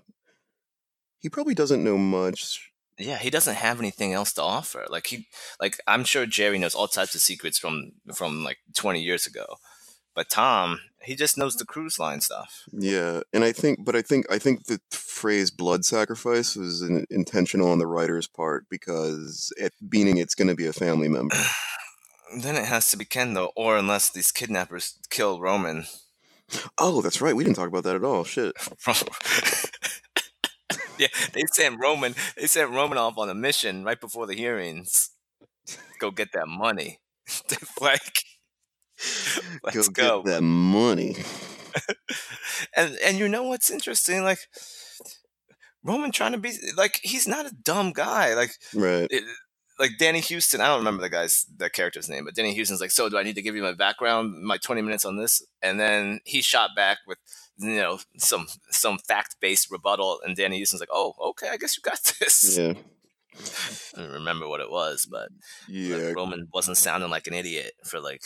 he 1.19 1.29
probably 1.29 1.53
doesn't 1.53 1.85
know 1.85 1.97
much. 1.97 2.69
Yeah, 2.99 3.17
he 3.17 3.29
doesn't 3.29 3.55
have 3.55 3.79
anything 3.79 4.11
else 4.11 4.33
to 4.33 4.41
offer. 4.41 4.85
Like 4.89 5.07
he, 5.07 5.27
like 5.61 5.77
I'm 5.87 6.03
sure 6.03 6.25
Gerri 6.25 6.59
knows 6.59 6.75
all 6.75 6.89
types 6.89 7.15
of 7.15 7.21
secrets 7.21 7.57
from 7.57 7.93
from 8.13 8.43
like 8.43 8.57
20 8.75 9.01
years 9.01 9.25
ago, 9.25 9.45
but 10.13 10.29
Tom, 10.29 10.81
he 11.01 11.15
just 11.15 11.37
knows 11.37 11.55
the 11.55 11.65
cruise 11.65 11.97
line 11.97 12.19
stuff. 12.19 12.63
Yeah, 12.73 13.21
and 13.31 13.45
I 13.45 13.53
think, 13.53 13.85
but 13.85 13.95
I 13.95 14.01
think, 14.01 14.25
I 14.29 14.37
think 14.37 14.65
the 14.65 14.81
phrase 14.91 15.49
"blood 15.49 15.85
sacrifice" 15.85 16.57
was 16.57 16.81
intentional 17.09 17.71
on 17.71 17.79
the 17.79 17.87
writer's 17.87 18.27
part 18.27 18.65
because 18.69 19.53
it 19.55 19.71
meaning 19.81 20.17
it's 20.17 20.35
going 20.35 20.49
to 20.49 20.55
be 20.55 20.67
a 20.67 20.73
family 20.73 21.07
member. 21.07 21.37
Then 22.35 22.55
it 22.55 22.65
has 22.65 22.89
to 22.91 22.97
be 22.97 23.05
Kendall, 23.05 23.51
or 23.55 23.77
unless 23.77 24.09
these 24.09 24.31
kidnappers 24.31 24.97
kill 25.09 25.39
Roman. 25.39 25.85
Oh, 26.77 27.01
that's 27.01 27.21
right. 27.21 27.35
We 27.35 27.43
didn't 27.43 27.55
talk 27.57 27.67
about 27.69 27.83
that 27.85 27.95
at 27.95 28.03
all. 28.03 28.23
Shit. 28.23 28.53
yeah, 30.97 31.07
they 31.33 31.43
sent 31.53 31.79
Roman. 31.79 32.15
They 32.37 32.47
sent 32.47 32.71
Roman 32.71 32.97
off 32.97 33.17
on 33.17 33.29
a 33.29 33.33
mission 33.35 33.83
right 33.83 33.99
before 33.99 34.27
the 34.27 34.35
hearings. 34.35 35.11
Go 35.99 36.11
get 36.11 36.31
that 36.33 36.47
money. 36.47 36.99
Like, 37.81 38.23
let's 39.63 39.87
go 39.89 39.89
go. 39.89 40.23
get 40.23 40.31
that 40.31 40.41
money. 40.41 41.15
And 42.75 42.97
and 43.03 43.17
you 43.17 43.27
know 43.27 43.43
what's 43.43 43.71
interesting? 43.71 44.23
Like 44.23 44.39
Roman 45.83 46.11
trying 46.11 46.31
to 46.33 46.37
be 46.37 46.53
like 46.77 46.99
he's 47.03 47.27
not 47.27 47.45
a 47.45 47.53
dumb 47.63 47.91
guy. 47.91 48.35
Like 48.35 48.51
Right. 48.73 49.07
it, 49.09 49.23
like 49.79 49.91
Danny 49.97 50.21
Huston. 50.21 50.61
I 50.61 50.67
don't 50.67 50.79
remember 50.79 51.01
the 51.01 51.09
guy's 51.09 51.45
the 51.57 51.69
character's 51.69 52.09
name, 52.09 52.25
but 52.25 52.35
Danny 52.35 52.55
Huston's 52.55 52.81
like, 52.81 52.91
so 52.91 53.09
do 53.09 53.17
I 53.17 53.23
need 53.23 53.35
to 53.35 53.41
give 53.41 53.55
you 53.55 53.63
my 53.63 53.73
background, 53.73 54.43
my 54.43 54.57
twenty 54.57 54.81
minutes 54.81 55.05
on 55.05 55.17
this? 55.17 55.41
And 55.61 55.79
then 55.79 56.19
he 56.25 56.41
shot 56.41 56.71
back 56.75 56.99
with 57.07 57.17
you 57.57 57.75
know 57.77 57.99
some 58.17 58.47
some 58.69 58.97
fact 58.99 59.37
based 59.41 59.71
rebuttal, 59.71 60.19
and 60.23 60.35
Danny 60.35 60.59
Huston's 60.59 60.79
like, 60.81 60.89
oh 60.91 61.13
okay, 61.29 61.49
I 61.49 61.57
guess 61.57 61.75
you 61.77 61.81
got 61.81 61.99
this. 62.19 62.57
Yeah. 62.57 62.73
I 63.97 64.01
don't 64.01 64.11
remember 64.11 64.47
what 64.47 64.61
it 64.61 64.69
was, 64.69 65.07
but 65.09 65.29
Yeah. 65.67 65.95
like, 65.97 66.15
Roman 66.15 66.47
wasn't 66.53 66.77
sounding 66.77 67.09
like 67.09 67.25
an 67.27 67.33
idiot 67.33 67.73
for 67.83 67.99
like 67.99 68.21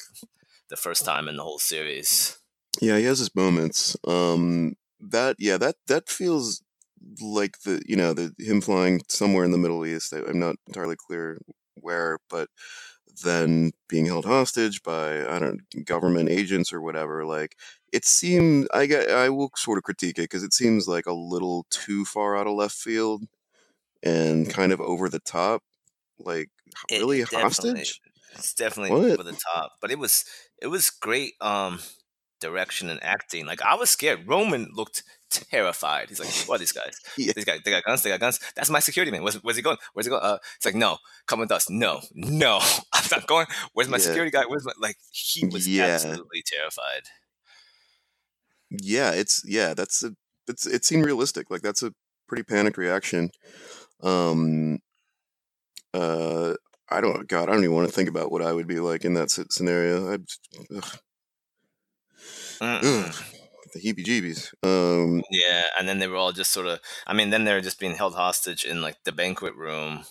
the 0.69 0.75
first 0.75 1.05
time 1.05 1.29
in 1.29 1.37
the 1.37 1.43
whole 1.43 1.59
series. 1.59 2.37
Yeah, 2.81 2.97
he 2.97 3.05
has 3.05 3.19
his 3.19 3.33
moments. 3.33 3.95
Um, 4.05 4.75
that 4.99 5.37
yeah, 5.39 5.57
that 5.57 5.75
that 5.87 6.09
feels 6.09 6.61
like 7.21 7.59
the 7.61 7.81
you 7.85 7.95
know 7.95 8.13
the 8.13 8.33
him 8.39 8.61
flying 8.61 9.01
somewhere 9.09 9.45
in 9.45 9.51
the 9.51 9.57
Middle 9.57 9.85
East. 9.85 10.13
I, 10.13 10.19
I'm 10.27 10.39
not 10.39 10.55
entirely 10.67 10.95
clear 10.95 11.39
where, 11.75 12.19
but 12.29 12.49
then 13.23 13.71
being 13.89 14.05
held 14.05 14.25
hostage 14.25 14.83
by 14.83 15.25
I 15.27 15.39
don't 15.39 15.61
government 15.85 16.29
agents 16.29 16.71
or 16.73 16.81
whatever. 16.81 17.25
Like 17.25 17.55
it 17.93 18.05
seemed, 18.05 18.67
I 18.73 18.85
get, 18.85 19.09
I 19.09 19.29
will 19.29 19.51
sort 19.55 19.77
of 19.77 19.83
critique 19.83 20.19
it 20.19 20.23
because 20.23 20.43
it 20.43 20.53
seems 20.53 20.87
like 20.87 21.05
a 21.07 21.13
little 21.13 21.65
too 21.69 22.05
far 22.05 22.37
out 22.37 22.47
of 22.47 22.53
left 22.55 22.75
field 22.75 23.23
and 24.03 24.49
kind 24.49 24.71
of 24.71 24.81
over 24.81 25.09
the 25.09 25.19
top. 25.19 25.63
Like 26.19 26.49
It- 26.89 26.99
really 27.01 27.21
it 27.21 27.29
hostage? 27.29 28.01
It's 28.31 28.53
definitely 28.53 28.91
What? 28.91 29.19
over 29.19 29.23
the 29.23 29.33
top, 29.53 29.73
but 29.81 29.91
it 29.91 29.97
was 29.99 30.25
it 30.61 30.67
was 30.67 30.89
great 30.89 31.33
um 31.41 31.79
direction 32.39 32.89
and 32.89 33.01
acting. 33.03 33.45
Like 33.45 33.61
I 33.61 33.75
was 33.75 33.89
scared. 33.89 34.27
Roman 34.27 34.69
looked 34.73 35.03
terrified. 35.51 36.09
He's 36.09 36.19
like, 36.19 36.29
"What 36.47 36.55
are 36.55 36.59
these 36.59 36.71
guys? 36.71 36.99
Yeah. 37.17 37.33
These 37.35 37.45
guys, 37.45 37.59
they 37.65 37.71
got 37.71 37.83
guns. 37.83 38.03
They 38.03 38.09
got 38.09 38.19
guns. 38.19 38.39
That's 38.55 38.69
my 38.69 38.79
security 38.79 39.11
man. 39.11 39.23
Where's, 39.23 39.35
where's 39.43 39.55
he 39.57 39.61
going? 39.63 39.77
Where's 39.93 40.05
he 40.05 40.09
going? 40.09 40.23
Uh, 40.23 40.37
it's 40.55 40.65
like, 40.65 40.75
no, 40.75 40.97
come 41.25 41.39
with 41.39 41.51
us. 41.51 41.69
No, 41.69 42.01
no, 42.13 42.59
I'm 42.93 43.03
not 43.11 43.27
going. 43.27 43.47
Where's 43.73 43.89
my 43.89 43.97
Yeah. 43.97 44.03
security 44.03 44.31
guy? 44.31 44.43
Where's 44.47 44.65
my 44.65 44.73
like? 44.79 44.97
He 45.11 45.45
was 45.45 45.67
Yeah. 45.67 45.85
absolutely 45.85 46.43
terrified. 46.45 47.03
yeah 48.69 49.11
it's 49.11 49.41
yeah 49.45 49.73
that's 49.73 50.03
a 50.03 50.13
it's 50.47 50.65
it 50.67 50.83
seemed 50.83 51.05
realistic 51.05 51.49
like 51.49 51.61
that's 51.61 51.81
a 51.83 51.93
pretty 52.27 52.43
panicked 52.43 52.77
reaction 52.77 53.29
um 54.03 54.77
uh 55.93 56.53
i 56.89 56.99
don't 56.99 57.29
god 57.29 57.47
i 57.47 57.53
don't 57.53 57.63
even 57.63 57.73
want 57.75 57.87
to 57.87 57.95
think 57.95 58.09
about 58.09 58.29
what 58.29 58.41
i 58.41 58.51
would 58.51 58.67
be 58.67 58.81
like 58.81 59.05
in 59.05 59.13
that 59.13 59.29
scenario 59.31 60.11
i'd 60.13 60.25
ugh, 60.75 60.97
ugh, 62.59 63.15
the 63.73 63.79
heebie 63.79 64.05
jeebies 64.05 64.53
um 64.63 65.21
Yeah, 65.29 65.63
and 65.77 65.87
then 65.87 65.99
they 65.99 66.07
were 66.07 66.15
all 66.17 66.31
just 66.31 66.51
sort 66.51 66.67
of. 66.67 66.79
I 67.05 67.13
mean, 67.13 67.29
then 67.29 67.43
they 67.45 67.53
were 67.53 67.61
just 67.61 67.79
being 67.79 67.95
held 67.95 68.15
hostage 68.15 68.63
in 68.63 68.81
like 68.81 69.03
the 69.03 69.11
banquet 69.11 69.55
room 69.55 70.05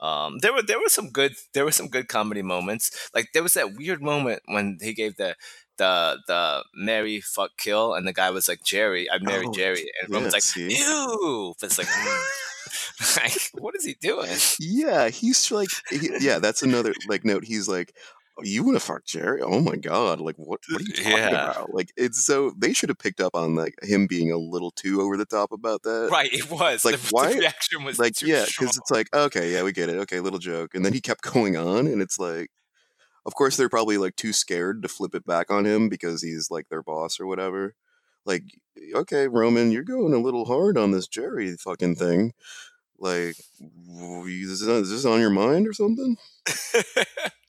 Um, 0.00 0.38
there 0.40 0.52
were 0.54 0.62
there 0.62 0.78
were 0.80 0.88
some 0.90 1.10
good 1.10 1.34
there 1.54 1.64
were 1.64 1.72
some 1.72 1.88
good 1.88 2.08
comedy 2.08 2.42
moments. 2.42 3.10
Like 3.14 3.30
there 3.34 3.42
was 3.44 3.54
that 3.54 3.74
weird 3.76 4.02
moment 4.02 4.42
when 4.46 4.78
he 4.82 4.94
gave 4.94 5.16
the 5.16 5.36
the 5.78 6.18
the 6.26 6.64
Mary 6.74 7.20
fuck 7.20 7.52
kill, 7.58 7.94
and 7.94 8.06
the 8.08 8.12
guy 8.14 8.30
was 8.30 8.48
like 8.48 8.62
Gerri, 8.64 9.06
I 9.12 9.18
married 9.20 9.50
Oh, 9.50 9.54
Gerri, 9.56 9.86
and 10.02 10.08
yeah, 10.08 10.16
Roman's 10.16 10.34
like 10.34 10.42
see? 10.42 10.68
ew, 10.68 11.54
but 11.60 11.66
it's 11.68 11.78
like, 11.78 11.88
mm. 11.88 12.26
like 13.16 13.50
what 13.54 13.74
is 13.76 13.84
he 13.84 13.94
doing? 14.00 14.44
Yeah, 14.58 15.08
he's 15.08 15.50
like, 15.50 15.70
he, 15.90 16.10
yeah, 16.18 16.38
that's 16.38 16.62
another 16.62 16.92
like 17.08 17.24
note. 17.24 17.44
He's 17.44 17.68
like, 17.68 17.94
"Oh, 17.96 18.19
Oh, 18.40 18.44
you 18.44 18.62
want 18.64 18.76
to 18.76 18.84
fuck 18.84 19.04
Gerri? 19.04 19.40
Oh 19.42 19.60
my 19.60 19.76
god! 19.76 20.20
Like, 20.20 20.36
what? 20.36 20.60
Uh, 20.70 20.74
what 20.74 20.80
are 20.80 20.84
you 20.84 20.92
talking 20.94 21.12
Yeah. 21.12 21.28
about? 21.28 21.74
Like, 21.74 21.92
it's 21.96 22.24
so 22.24 22.52
they 22.56 22.72
should 22.72 22.88
have 22.88 22.98
picked 22.98 23.20
up 23.20 23.34
on 23.34 23.54
like 23.54 23.74
him 23.82 24.06
being 24.06 24.32
a 24.32 24.38
little 24.38 24.70
too 24.70 25.00
over 25.02 25.16
the 25.16 25.24
top 25.26 25.52
about 25.52 25.82
that. 25.82 26.08
Right, 26.10 26.32
it 26.32 26.50
was 26.50 26.84
like, 26.84 26.96
the, 26.98 27.08
why- 27.10 27.32
the 27.32 27.38
reaction 27.40 27.84
was 27.84 27.98
Like, 27.98 28.20
yeah, 28.22 28.44
because 28.46 28.76
it's 28.76 28.90
like, 28.90 29.08
okay, 29.14 29.52
yeah, 29.52 29.62
we 29.62 29.72
get 29.72 29.88
it. 29.88 29.96
Okay, 29.98 30.20
little 30.20 30.38
joke, 30.38 30.74
and 30.74 30.84
then 30.84 30.92
he 30.92 31.00
kept 31.00 31.22
going 31.32 31.56
on, 31.56 31.86
and 31.86 32.00
it's 32.02 32.18
like, 32.18 32.50
of 33.26 33.34
course, 33.34 33.56
they're 33.56 33.68
probably 33.68 33.98
like 33.98 34.16
too 34.16 34.32
scared 34.32 34.82
to 34.82 34.88
flip 34.88 35.14
it 35.14 35.26
back 35.26 35.50
on 35.50 35.66
him 35.66 35.88
because 35.88 36.22
he's 36.22 36.50
like 36.50 36.68
their 36.68 36.82
boss 36.82 37.20
or 37.20 37.26
whatever. 37.26 37.74
Like, 38.26 38.44
okay, 38.94 39.28
Roman, 39.28 39.70
you're 39.72 39.82
going 39.82 40.12
a 40.14 40.18
little 40.18 40.44
hard 40.44 40.76
on 40.78 40.90
this 40.90 41.08
Gerri 41.08 41.58
fucking 41.60 41.96
thing. 41.96 42.32
Like, 42.98 43.36
w- 43.88 44.26
is 44.26 44.60
this, 44.60 44.68
is 44.68 44.90
this 44.90 45.04
on 45.06 45.20
your 45.20 45.30
mind 45.30 45.66
or 45.66 45.72
something? 45.72 46.16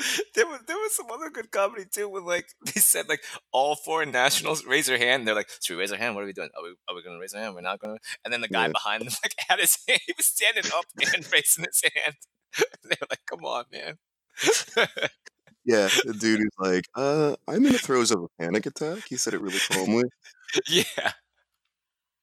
there 0.34 0.46
was 0.46 0.60
there 0.66 0.76
was 0.76 0.94
some 0.94 1.06
other 1.10 1.30
good 1.30 1.50
comedy 1.50 1.84
too 1.90 2.08
when 2.08 2.24
like 2.24 2.46
they 2.66 2.80
said 2.80 3.08
like 3.08 3.22
all 3.52 3.76
foreign 3.76 4.10
nationals 4.10 4.64
raise 4.64 4.86
their 4.86 4.98
hand. 4.98 5.26
They're 5.26 5.34
like, 5.34 5.48
should 5.62 5.74
we 5.76 5.80
raise 5.80 5.92
our 5.92 5.98
hand? 5.98 6.14
What 6.14 6.22
are 6.24 6.26
we 6.26 6.32
doing? 6.32 6.50
Are 6.56 6.62
we 6.62 6.74
are 6.88 6.94
we 6.94 7.02
gonna 7.02 7.18
raise 7.18 7.34
our 7.34 7.40
hand? 7.42 7.54
We're 7.54 7.60
not 7.62 7.80
gonna 7.80 7.98
and 8.24 8.32
then 8.32 8.40
the 8.40 8.48
guy 8.48 8.66
Yeah. 8.66 8.72
behind 8.72 9.02
them 9.02 9.12
like 9.24 9.34
had 9.48 9.58
his 9.60 9.76
hand 9.88 10.00
he 10.06 10.12
was 10.16 10.26
standing 10.26 10.64
up 10.74 10.84
and 11.14 11.26
raising 11.32 11.64
his 11.64 11.82
hand. 11.94 12.16
They're 12.84 13.08
like, 13.10 13.20
come 13.28 13.44
on, 13.44 13.64
man. 13.72 13.98
Yeah, 15.64 15.88
the 16.04 16.14
dude 16.14 16.40
is 16.40 16.50
like, 16.58 16.86
uh, 16.96 17.36
I'm 17.46 17.66
in 17.66 17.72
the 17.72 17.78
throes 17.78 18.10
of 18.10 18.22
a 18.22 18.28
panic 18.38 18.66
attack. 18.66 19.00
He 19.08 19.16
said 19.16 19.34
it 19.34 19.40
really 19.42 19.58
calmly. 19.70 20.04
yeah. 20.68 21.12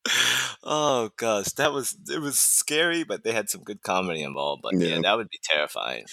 Oh 0.63 1.09
gosh, 1.17 1.53
that 1.53 1.71
was 1.73 1.97
it 2.09 2.19
was 2.19 2.37
scary, 2.39 3.03
but 3.03 3.23
they 3.23 3.31
had 3.31 3.49
some 3.49 3.63
good 3.63 3.81
comedy 3.81 4.21
involved. 4.23 4.61
But 4.63 4.75
yeah, 4.77 4.95
Yeah. 4.95 4.99
that 5.03 5.17
would 5.17 5.29
be 5.29 5.39
terrifying. 5.43 6.05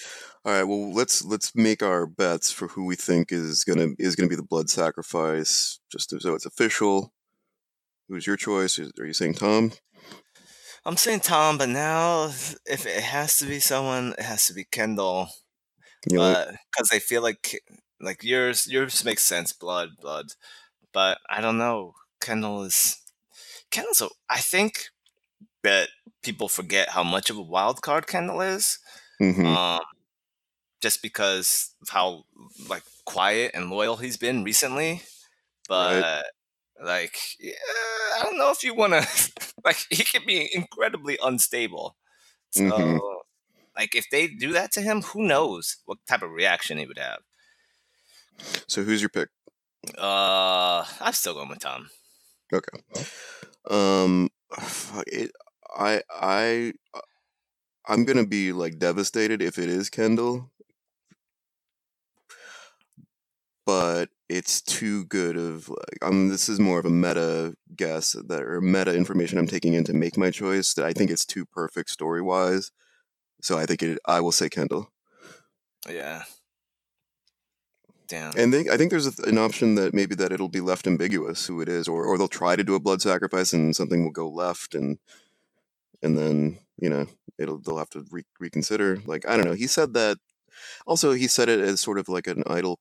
All 0.45 0.51
right, 0.53 0.63
well, 0.63 0.93
let's 0.93 1.23
let's 1.23 1.55
make 1.55 1.81
our 1.83 2.05
bets 2.05 2.51
for 2.51 2.67
who 2.69 2.85
we 2.85 2.95
think 2.95 3.31
is 3.31 3.63
gonna 3.63 3.89
is 3.99 4.15
gonna 4.15 4.29
be 4.29 4.35
the 4.35 4.43
blood 4.43 4.69
sacrifice, 4.69 5.79
just 5.91 6.09
so 6.21 6.35
it's 6.35 6.45
official. 6.45 7.13
Who's 8.09 8.27
your 8.27 8.37
choice? 8.37 8.79
Are 8.79 9.05
you 9.05 9.13
saying 9.13 9.35
Tom? 9.35 9.71
I'm 10.85 10.97
saying 10.97 11.21
Tom, 11.21 11.57
but 11.57 11.69
now 11.69 12.25
if 12.27 12.85
it 12.85 13.03
has 13.03 13.37
to 13.37 13.45
be 13.45 13.59
someone, 13.59 14.13
it 14.17 14.23
has 14.23 14.47
to 14.47 14.53
be 14.53 14.65
Kendall. 14.65 15.29
You 16.09 16.17
know, 16.17 16.45
because 16.71 16.89
I 16.93 16.99
feel 16.99 17.21
like 17.23 17.59
like 18.01 18.23
yours 18.23 18.67
yours 18.67 19.03
makes 19.05 19.23
sense, 19.23 19.53
blood, 19.53 19.89
blood. 20.01 20.27
But 20.93 21.19
I 21.29 21.41
don't 21.41 21.57
know. 21.57 21.93
Kendall 22.21 22.63
is 22.63 22.97
Kendall's. 23.75 24.03
I 24.29 24.39
think 24.39 24.89
that 25.63 25.89
people 26.23 26.49
forget 26.49 26.89
how 26.89 27.03
much 27.03 27.29
of 27.29 27.37
a 27.37 27.41
wild 27.43 27.81
card 27.81 28.07
Kendall 28.07 28.41
is. 28.41 28.79
mhm. 29.19 29.45
Um, 29.45 29.81
just 30.81 31.01
because 31.01 31.73
of 31.81 31.89
how 31.89 32.23
like 32.69 32.83
quiet 33.05 33.51
and 33.53 33.69
loyal 33.69 33.97
he's 33.97 34.17
been 34.17 34.43
recently. 34.43 35.01
But 35.67 36.25
like, 36.83 37.17
yeah, 37.39 37.53
I 38.19 38.23
don't 38.23 38.37
know 38.37 38.51
if 38.51 38.63
you 38.63 38.75
want 38.75 38.93
to. 38.93 39.53
like, 39.65 39.77
he 39.89 40.03
can 40.03 40.23
be 40.25 40.49
incredibly 40.53 41.17
unstable. 41.23 41.97
So, 42.51 42.63
Mhm. 42.65 42.99
like, 43.77 43.95
if 43.95 44.07
they 44.11 44.27
do 44.27 44.53
that 44.53 44.71
to 44.73 44.81
him, 44.81 45.03
who 45.03 45.23
knows 45.27 45.77
what 45.85 45.99
type 46.07 46.23
of 46.23 46.31
reaction 46.31 46.77
he 46.79 46.87
would 46.87 46.99
have. 46.99 47.21
So 48.67 48.83
who's 48.83 49.01
your 49.01 49.09
pick? 49.09 49.29
Uh, 49.97 50.85
I'm 51.01 51.13
still 51.13 51.33
going 51.33 51.49
with 51.49 51.59
Tom. 51.59 51.89
Okay. 52.53 52.83
Um, 53.69 54.29
it. 55.07 55.31
I 55.77 56.01
I 56.09 56.73
uh, 56.93 57.01
I'm 57.87 58.05
gonna 58.05 58.27
be 58.27 58.53
like 58.53 58.79
devastated 58.79 59.41
if 59.41 59.59
it 59.59 59.69
is 59.69 59.89
Kendall, 59.89 60.51
but 63.65 64.09
it's 64.29 64.61
too 64.61 65.05
good 65.05 65.37
of 65.37 65.69
like 65.69 65.97
um. 66.01 66.29
This 66.29 66.49
is 66.49 66.59
more 66.59 66.79
of 66.79 66.85
a 66.85 66.89
meta 66.89 67.55
guess 67.75 68.13
that 68.27 68.41
or 68.43 68.61
meta 68.61 68.95
information 68.95 69.37
I'm 69.37 69.47
taking 69.47 69.73
in 69.73 69.83
to 69.85 69.93
make 69.93 70.17
my 70.17 70.31
choice. 70.31 70.73
That 70.73 70.85
I 70.85 70.93
think 70.93 71.11
it's 71.11 71.25
too 71.25 71.45
perfect 71.45 71.89
story 71.89 72.21
wise. 72.21 72.71
So 73.41 73.57
I 73.57 73.65
think 73.65 73.83
it. 73.83 73.99
I 74.07 74.21
will 74.21 74.31
say 74.33 74.49
Kendall, 74.49 74.91
Yeah. 75.89 76.23
Damn. 78.07 78.33
and 78.37 78.53
they, 78.53 78.69
I 78.69 78.77
think 78.77 78.91
there's 78.91 79.07
a, 79.07 79.23
an 79.23 79.37
option 79.37 79.75
that 79.75 79.93
maybe 79.93 80.15
that 80.15 80.31
it'll 80.31 80.49
be 80.49 80.61
left 80.61 80.85
ambiguous 80.87 81.47
who 81.47 81.61
it 81.61 81.69
is, 81.69 81.87
or 81.87 82.05
or 82.05 82.17
they'll 82.17 82.27
try 82.27 82.55
to 82.55 82.63
do 82.63 82.75
a 82.75 82.79
blood 82.79 83.01
sacrifice 83.01 83.53
and 83.53 83.75
something 83.75 84.03
will 84.03 84.11
go 84.11 84.29
left 84.29 84.75
and 84.75 84.99
and 86.03 86.17
then 86.17 86.59
you 86.77 86.89
know 86.89 87.07
it'll 87.39 87.59
they'll 87.59 87.77
have 87.77 87.89
to 87.91 88.05
re- 88.11 88.23
reconsider. 88.39 89.01
Like 89.05 89.27
i 89.27 89.35
don't 89.35 89.45
know 89.45 89.53
he 89.53 89.67
said 89.67 89.93
that 89.93 90.17
also 90.85 91.13
he 91.13 91.27
said 91.27 91.49
it 91.49 91.59
as 91.59 91.81
sort 91.81 91.97
of 91.99 92.07
like 92.09 92.27
an 92.27 92.43
idle 92.47 92.79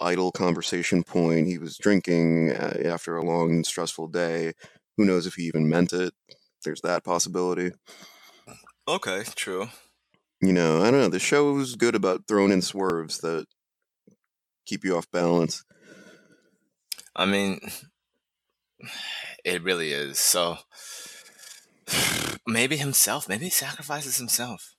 idle 0.00 0.30
conversation 0.32 1.02
point. 1.02 1.46
He 1.46 1.58
was 1.58 1.76
drinking 1.76 2.52
uh, 2.52 2.78
after 2.84 3.16
a 3.16 3.24
long 3.24 3.50
and 3.50 3.66
stressful 3.66 4.08
day. 4.08 4.52
Who 4.96 5.04
knows 5.04 5.26
if 5.26 5.34
he 5.34 5.42
even 5.44 5.68
meant 5.68 5.92
it? 5.92 6.14
There's 6.64 6.80
that 6.82 7.04
possibility. 7.04 7.72
Okay, 8.88 9.22
true. 9.36 9.68
you 10.40 10.52
know 10.52 10.80
i 10.82 10.90
don't 10.90 11.00
know 11.00 11.08
the 11.08 11.18
show's 11.18 11.76
good 11.76 11.94
about 11.94 12.26
throwing 12.26 12.50
in 12.52 12.62
swerves 12.62 13.18
that 13.18 13.46
keep 14.66 14.84
you 14.84 14.96
off 14.96 15.10
balance 15.10 15.64
I 17.14 17.26
mean, 17.26 17.60
it 19.44 19.62
really 19.62 19.92
is. 19.92 20.18
So 20.18 20.58
maybe 22.46 22.76
himself. 22.76 23.28
Maybe 23.28 23.44
he 23.44 23.50
sacrifices 23.50 24.16
himself. 24.16 24.74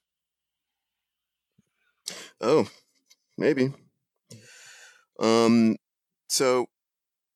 Oh, 2.40 2.68
maybe. 3.38 3.74
Um, 5.20 5.76
so 6.30 6.68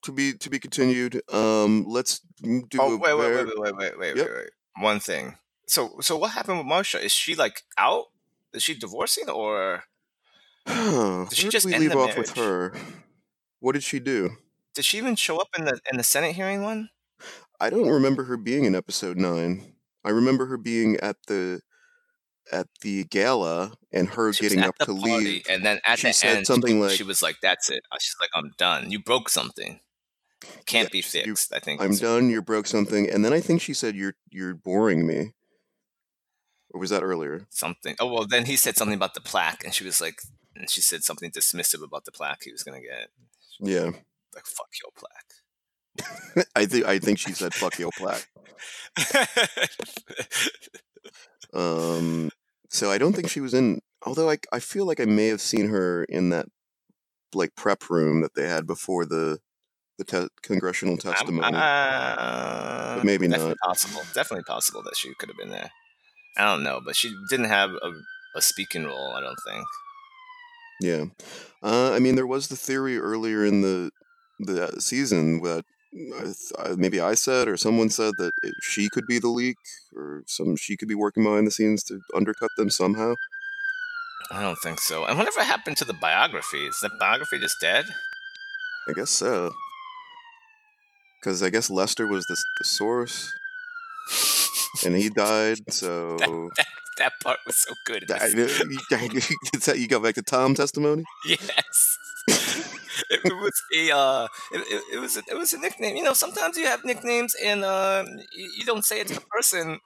to 0.04 0.12
be 0.12 0.34
to 0.34 0.50
be 0.50 0.60
continued. 0.60 1.22
Um, 1.32 1.86
let's 1.88 2.22
do. 2.42 2.64
oh 2.80 2.96
a 2.96 2.98
wait, 2.98 3.14
wait, 3.18 3.36
wait, 3.36 3.60
wait, 3.60 3.76
wait, 3.78 4.00
wait, 4.00 4.16
Yep. 4.16 4.28
wait, 4.28 4.36
wait. 4.36 4.50
One 4.78 5.00
thing. 5.00 5.38
So, 5.68 5.98
so 6.02 6.18
what 6.18 6.32
happened 6.32 6.60
with 6.60 6.68
Marcia? 6.68 7.04
Is 7.04 7.12
she 7.12 7.36
like 7.36 7.64
out? 7.78 8.06
Is 8.54 8.64
she 8.64 8.76
divorcing 8.78 9.30
or 9.30 9.84
Did 10.66 11.34
she 11.34 11.44
did 11.44 11.52
just 11.52 11.66
we 11.66 11.74
end 11.74 11.84
leave 11.84 11.96
off 11.96 12.18
with 12.18 12.32
her? 12.38 12.74
What 13.60 13.74
did 13.74 13.84
she 13.84 14.00
do? 14.00 14.32
did 14.74 14.84
she 14.84 14.98
even 14.98 15.16
show 15.16 15.38
up 15.38 15.48
in 15.58 15.64
the 15.66 15.80
in 15.92 15.98
the 15.98 16.04
Senate 16.04 16.36
hearing 16.36 16.62
one? 16.64 16.90
I 17.62 17.70
don't 17.70 17.88
remember 17.88 18.26
her 18.26 18.36
being 18.38 18.66
in 18.66 18.76
episode 18.76 19.18
nine. 19.18 19.76
I 20.04 20.10
remember 20.10 20.48
her 20.48 20.58
being 20.58 20.98
at 20.98 21.16
the 21.28 21.62
at 22.52 22.68
the 22.82 23.06
gala 23.06 23.74
and 23.92 24.10
her 24.10 24.34
She 24.34 24.44
getting 24.44 24.60
up 24.60 24.78
to 24.80 24.86
party, 24.88 25.02
leave. 25.08 25.46
and 25.50 25.66
then 25.66 25.80
at 25.86 26.00
She 26.00 26.08
the 26.08 26.14
said 26.14 26.38
end, 26.38 26.48
something 26.48 26.76
she, 26.76 26.82
like- 26.82 26.92
she 26.98 27.04
was 27.04 27.22
like, 27.22 27.38
"That's 27.42 27.70
it." 27.70 27.82
She's 28.00 28.16
like, 28.20 28.30
"I'm 28.36 28.52
done. 28.58 28.92
You 28.92 29.00
broke 29.00 29.30
something. 29.30 29.80
Can't 30.66 30.92
be 30.92 30.98
you- 30.98 31.04
fixed." 31.04 31.54
I 31.54 31.60
think. 31.60 31.82
I'm 31.82 31.96
done. 31.96 32.30
You 32.30 32.42
broke 32.42 32.68
something, 32.68 33.10
and 33.10 33.24
then 33.24 33.34
I 33.34 33.40
think 33.40 33.62
she 33.62 33.74
said, 33.74 33.96
"You're 33.96 34.16
you're 34.30 34.54
boring 34.54 35.08
me," 35.08 35.34
or 36.72 36.80
was 36.80 36.90
that 36.90 37.02
earlier? 37.02 37.48
something. 37.50 37.96
Oh 38.00 38.08
well, 38.12 38.28
then 38.28 38.46
he 38.46 38.58
said 38.58 38.76
something 38.76 38.96
about 38.96 39.14
the 39.14 39.22
plaque, 39.22 39.64
and 39.64 39.74
she 39.74 39.84
was 39.86 40.02
like, 40.02 40.22
and 40.56 40.70
she 40.70 40.82
said 40.82 41.04
something 41.04 41.32
dismissive 41.32 41.84
about 41.84 42.06
the 42.06 42.12
plaque 42.12 42.44
he 42.44 42.52
was 42.52 42.64
gonna 42.64 42.82
get. 42.82 43.10
Yeah, 43.60 43.92
Like, 44.34 44.46
fuck 44.46 44.70
your 44.84 44.92
plaque. 44.96 46.46
I 46.56 46.66
think 46.66 46.86
I 46.86 47.00
think 47.00 47.20
she 47.20 47.34
said 47.34 47.54
"fuck 47.54 47.80
your 47.80 47.92
plaque." 47.98 48.28
Um, 51.56 52.30
so 52.70 52.92
I 52.92 52.98
don't 52.98 53.14
think 53.14 53.30
she 53.30 53.40
was 53.40 53.54
in. 53.54 53.80
Although 54.06 54.30
I, 54.30 54.38
I 54.52 54.60
feel 54.60 54.86
like 54.86 55.00
I 55.00 55.06
may 55.06 55.28
have 55.28 55.42
seen 55.42 55.70
her 55.70 56.04
in 56.04 56.30
that 56.30 56.48
like 57.34 57.56
prep 57.56 57.90
room 57.90 58.22
that 58.22 58.36
they 58.36 58.48
had 58.48 58.68
before 58.68 59.06
the 59.06 59.40
the 59.98 60.04
te- 60.04 60.28
congressional 60.44 60.98
testimony. 60.98 61.56
uh, 61.56 63.02
maybe 63.04 63.28
definitely 63.28 63.56
not. 63.64 63.70
possible. 63.70 64.02
Definitely 64.14 64.44
possible 64.44 64.84
that 64.84 64.98
she 64.98 65.14
could 65.16 65.30
have 65.30 65.38
been 65.38 65.50
there. 65.50 65.72
I 66.38 66.44
don't 66.44 66.64
know, 66.64 66.82
but 66.86 66.98
she 66.98 67.16
didn't 67.30 67.48
have 67.48 67.70
a, 67.72 67.92
a 68.36 68.42
speaking 68.42 68.84
role. 68.84 69.14
I 69.16 69.22
don't 69.22 69.40
think. 69.48 69.66
Yeah, 70.80 71.06
uh, 71.64 71.92
I 71.94 72.00
mean 72.00 72.16
there 72.16 72.28
was 72.28 72.48
the 72.48 72.56
theory 72.56 72.98
earlier 72.98 73.46
in 73.46 73.62
the 73.62 73.92
the 74.40 74.82
season 74.82 75.42
that 75.44 75.64
I 76.18 76.24
th- 76.24 76.78
maybe 76.78 77.00
I 77.00 77.14
said 77.14 77.48
or 77.48 77.56
someone 77.56 77.90
said 77.90 78.14
that 78.18 78.34
it, 78.44 78.54
she 78.62 78.90
could 78.90 79.08
be 79.08 79.20
the 79.20 79.30
leak 79.30 79.58
or 79.96 80.24
some 80.28 80.56
she 80.58 80.76
could 80.76 80.90
be 80.90 80.96
working 80.96 81.24
behind 81.24 81.48
the 81.48 81.52
scenes 81.52 81.84
to 81.86 82.02
undercut 82.14 82.52
them 82.58 82.70
somehow. 82.70 83.16
I 84.32 84.42
don't 84.42 84.58
think 84.58 84.80
so. 84.80 85.06
And 85.06 85.18
whatever 85.18 85.44
happened 85.44 85.78
to 85.78 85.86
the 85.86 85.94
biography? 85.94 86.66
Is 86.66 86.80
that 86.82 87.00
biography 87.00 87.40
just 87.40 87.62
dead? 87.62 87.86
I 88.90 88.94
guess 88.94 89.12
so. 89.12 89.52
Because 91.20 91.42
I 91.42 91.50
guess 91.50 91.70
Lester 91.70 92.08
was 92.08 92.26
the, 92.26 92.38
the 92.60 92.66
source, 92.66 93.34
and 94.86 94.96
he 94.96 95.10
died. 95.10 95.60
So 95.72 96.18
that 96.18 96.52
part 97.24 97.40
was 97.46 97.58
so 97.58 97.74
good. 97.86 98.10
I- 98.12 98.28
you- 98.28 98.48
that 98.48 99.76
got 99.88 100.04
back 100.04 100.16
to 100.16 100.22
Tom 100.22 100.56
testimony. 100.56 101.04
Yes. 101.26 101.98
it, 102.28 103.20
it 103.26 103.34
was 103.34 103.62
a 103.78 103.92
uh, 103.96 104.28
it, 104.52 104.84
it, 104.94 105.00
was 105.00 105.16
a, 105.18 105.22
it 105.30 105.38
was 105.38 105.54
a 105.54 105.60
nickname. 105.60 105.96
You 105.96 106.04
know, 106.04 106.14
sometimes 106.14 106.58
you 106.58 106.66
have 106.66 106.84
nicknames 106.84 107.36
and 107.44 107.64
uh, 107.64 108.04
you, 108.36 108.52
you 108.60 108.66
don't 108.66 108.84
say 108.86 109.00
it 109.02 109.08
to 109.08 109.16
the 109.16 109.22
person 109.22 109.80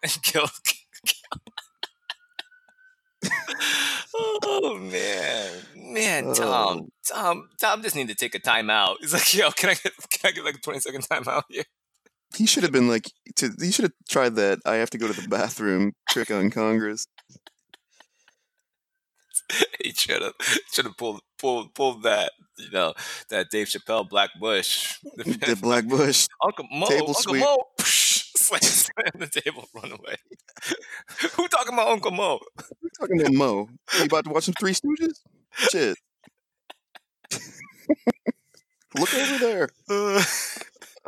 oh 4.13 4.77
man, 4.79 5.51
man, 5.93 6.33
Tom, 6.33 6.47
Oh. 6.81 6.87
Tom, 7.07 7.49
Tom 7.59 7.81
just 7.81 7.95
need 7.95 8.07
to 8.09 8.15
take 8.15 8.35
a 8.35 8.39
time 8.39 8.69
out. 8.69 8.97
He's 9.01 9.13
like, 9.13 9.33
yo, 9.33 9.51
can 9.51 9.69
I 9.69 9.73
get 9.73 9.93
can 10.09 10.29
I 10.29 10.31
get 10.31 10.45
like 10.45 10.55
a 10.55 10.59
twenty 10.59 10.79
second 10.79 11.01
time 11.01 11.23
out 11.27 11.45
here? 11.49 11.63
He 12.39 12.45
should 12.45 12.63
have 12.63 12.71
been 12.71 12.87
like, 12.87 13.11
to, 13.35 13.51
he 13.59 13.69
should 13.69 13.83
have 13.83 13.93
tried 14.09 14.35
that. 14.35 14.59
I 14.65 14.75
have 14.75 14.89
to 14.91 14.97
go 14.97 15.11
to 15.11 15.21
the 15.21 15.27
bathroom 15.27 15.91
trick 16.09 16.31
on 16.31 16.49
Congress. 16.49 17.05
he 19.83 19.91
should 19.91 20.21
have 20.21 20.33
should 20.71 20.85
have 20.85 20.95
pulled 20.95 21.19
pulled 21.37 21.73
pulled 21.73 22.03
that 22.03 22.31
you 22.57 22.71
know 22.71 22.93
that 23.29 23.49
Dave 23.49 23.67
Chappelle 23.67 24.07
Black 24.07 24.29
Bush. 24.39 24.95
The 25.17 25.57
Black 25.61 25.85
Bush. 25.85 26.27
Uncle 26.41 26.65
Mo, 26.71 26.85
Table 26.85 27.07
Uncle 27.09 27.13
sweep. 27.15 27.41
Mo, 27.41 27.57
slam 27.79 28.61
slam 28.61 29.11
the 29.15 29.27
table, 29.27 29.67
run 29.73 29.91
away. 29.91 30.15
Who 31.35 31.47
talking 31.49 31.73
about 31.73 31.89
Uncle 31.89 32.11
Mo? 32.11 32.39
We're 32.81 32.89
talking 33.01 33.19
about 33.19 33.33
Mo. 33.33 33.69
You 33.97 34.05
about 34.05 34.23
to 34.23 34.31
watch 34.31 34.45
some 34.45 34.53
Three 34.57 34.73
Stooges? 34.73 35.19
Shit. 35.51 35.97
Look 38.97 39.13
over 39.13 39.37
there. 39.39 39.69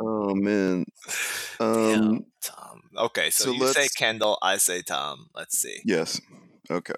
Oh 0.04 0.34
man. 0.34 0.84
Um. 1.60 2.26
Tom. 2.42 2.82
Okay, 2.96 3.30
so, 3.30 3.44
so 3.44 3.52
you 3.52 3.68
say 3.68 3.88
Kendall, 3.96 4.36
I 4.42 4.56
say 4.56 4.82
Tom. 4.82 5.30
Let's 5.34 5.56
see. 5.56 5.80
Yes. 5.84 6.20
Okay. 6.70 6.94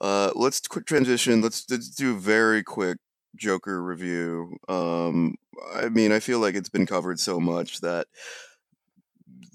Uh, 0.00 0.32
let's 0.34 0.60
quick 0.66 0.86
transition. 0.86 1.40
Let's, 1.40 1.68
let's 1.70 1.90
do 1.90 2.16
a 2.16 2.18
very 2.18 2.62
quick 2.62 2.98
Joker 3.36 3.82
review. 3.82 4.56
Um, 4.68 5.36
I 5.74 5.88
mean, 5.88 6.12
I 6.12 6.20
feel 6.20 6.38
like 6.38 6.54
it's 6.54 6.68
been 6.68 6.86
covered 6.86 7.20
so 7.20 7.38
much 7.38 7.80
that 7.80 8.08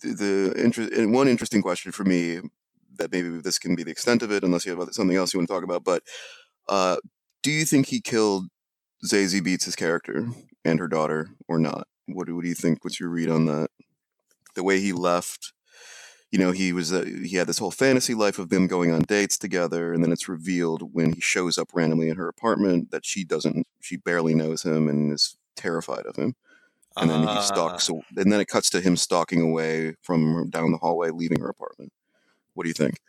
the, 0.01 0.13
the 0.13 0.63
interest. 0.63 0.93
And 0.93 1.13
one 1.13 1.27
interesting 1.27 1.61
question 1.61 1.91
for 1.91 2.03
me 2.03 2.39
that 2.97 3.11
maybe 3.11 3.29
this 3.29 3.59
can 3.59 3.75
be 3.75 3.83
the 3.83 3.91
extent 3.91 4.21
of 4.21 4.31
it, 4.31 4.43
unless 4.43 4.65
you 4.65 4.77
have 4.77 4.93
something 4.93 5.17
else 5.17 5.33
you 5.33 5.39
want 5.39 5.49
to 5.49 5.53
talk 5.53 5.63
about. 5.63 5.83
But 5.83 6.03
uh, 6.69 6.97
do 7.41 7.51
you 7.51 7.65
think 7.65 7.88
he 7.88 7.99
killed 7.99 8.45
Zazie 9.05 9.41
Beetz' 9.41 9.75
character 9.75 10.27
and 10.63 10.79
her 10.79 10.88
daughter, 10.88 11.31
or 11.47 11.59
not? 11.59 11.88
What 12.07 12.27
do, 12.27 12.35
what 12.35 12.43
do 12.43 12.49
you 12.49 12.55
think? 12.55 12.83
What's 12.83 12.99
your 12.99 13.09
read 13.09 13.29
on 13.29 13.45
that? 13.45 13.69
The 14.55 14.63
way 14.63 14.79
he 14.79 14.93
left 14.93 15.53
you 16.31 16.39
know 16.39 16.51
he 16.51 16.73
was 16.73 16.93
uh, 16.93 17.03
he 17.05 17.35
had 17.37 17.47
this 17.47 17.59
whole 17.59 17.71
fantasy 17.71 18.13
life 18.13 18.39
of 18.39 18.49
them 18.49 18.67
going 18.67 18.91
on 18.91 19.01
dates 19.03 19.37
together 19.37 19.93
and 19.93 20.03
then 20.03 20.11
it's 20.11 20.27
revealed 20.29 20.93
when 20.93 21.13
he 21.13 21.21
shows 21.21 21.57
up 21.57 21.69
randomly 21.73 22.09
in 22.09 22.17
her 22.17 22.27
apartment 22.27 22.91
that 22.91 23.05
she 23.05 23.23
doesn't 23.23 23.67
she 23.81 23.97
barely 23.97 24.35
knows 24.35 24.63
him 24.63 24.89
and 24.89 25.13
is 25.13 25.37
terrified 25.55 26.05
of 26.05 26.15
him 26.15 26.35
and 26.99 27.09
then 27.11 27.27
he 27.27 27.39
Uh, 27.39 27.39
stalks 27.39 27.89
and 27.89 28.31
then 28.31 28.39
it 28.41 28.47
cuts 28.47 28.69
to 28.69 28.81
him 28.81 28.97
stalking 28.97 29.41
away 29.41 29.95
from 30.03 30.33
her 30.33 30.45
down 30.45 30.71
the 30.71 30.77
hallway 30.79 31.09
leaving 31.11 31.39
her 31.39 31.49
apartment 31.49 31.91
what 32.55 32.63
do 32.63 32.69
you 32.69 32.75
think 32.75 32.99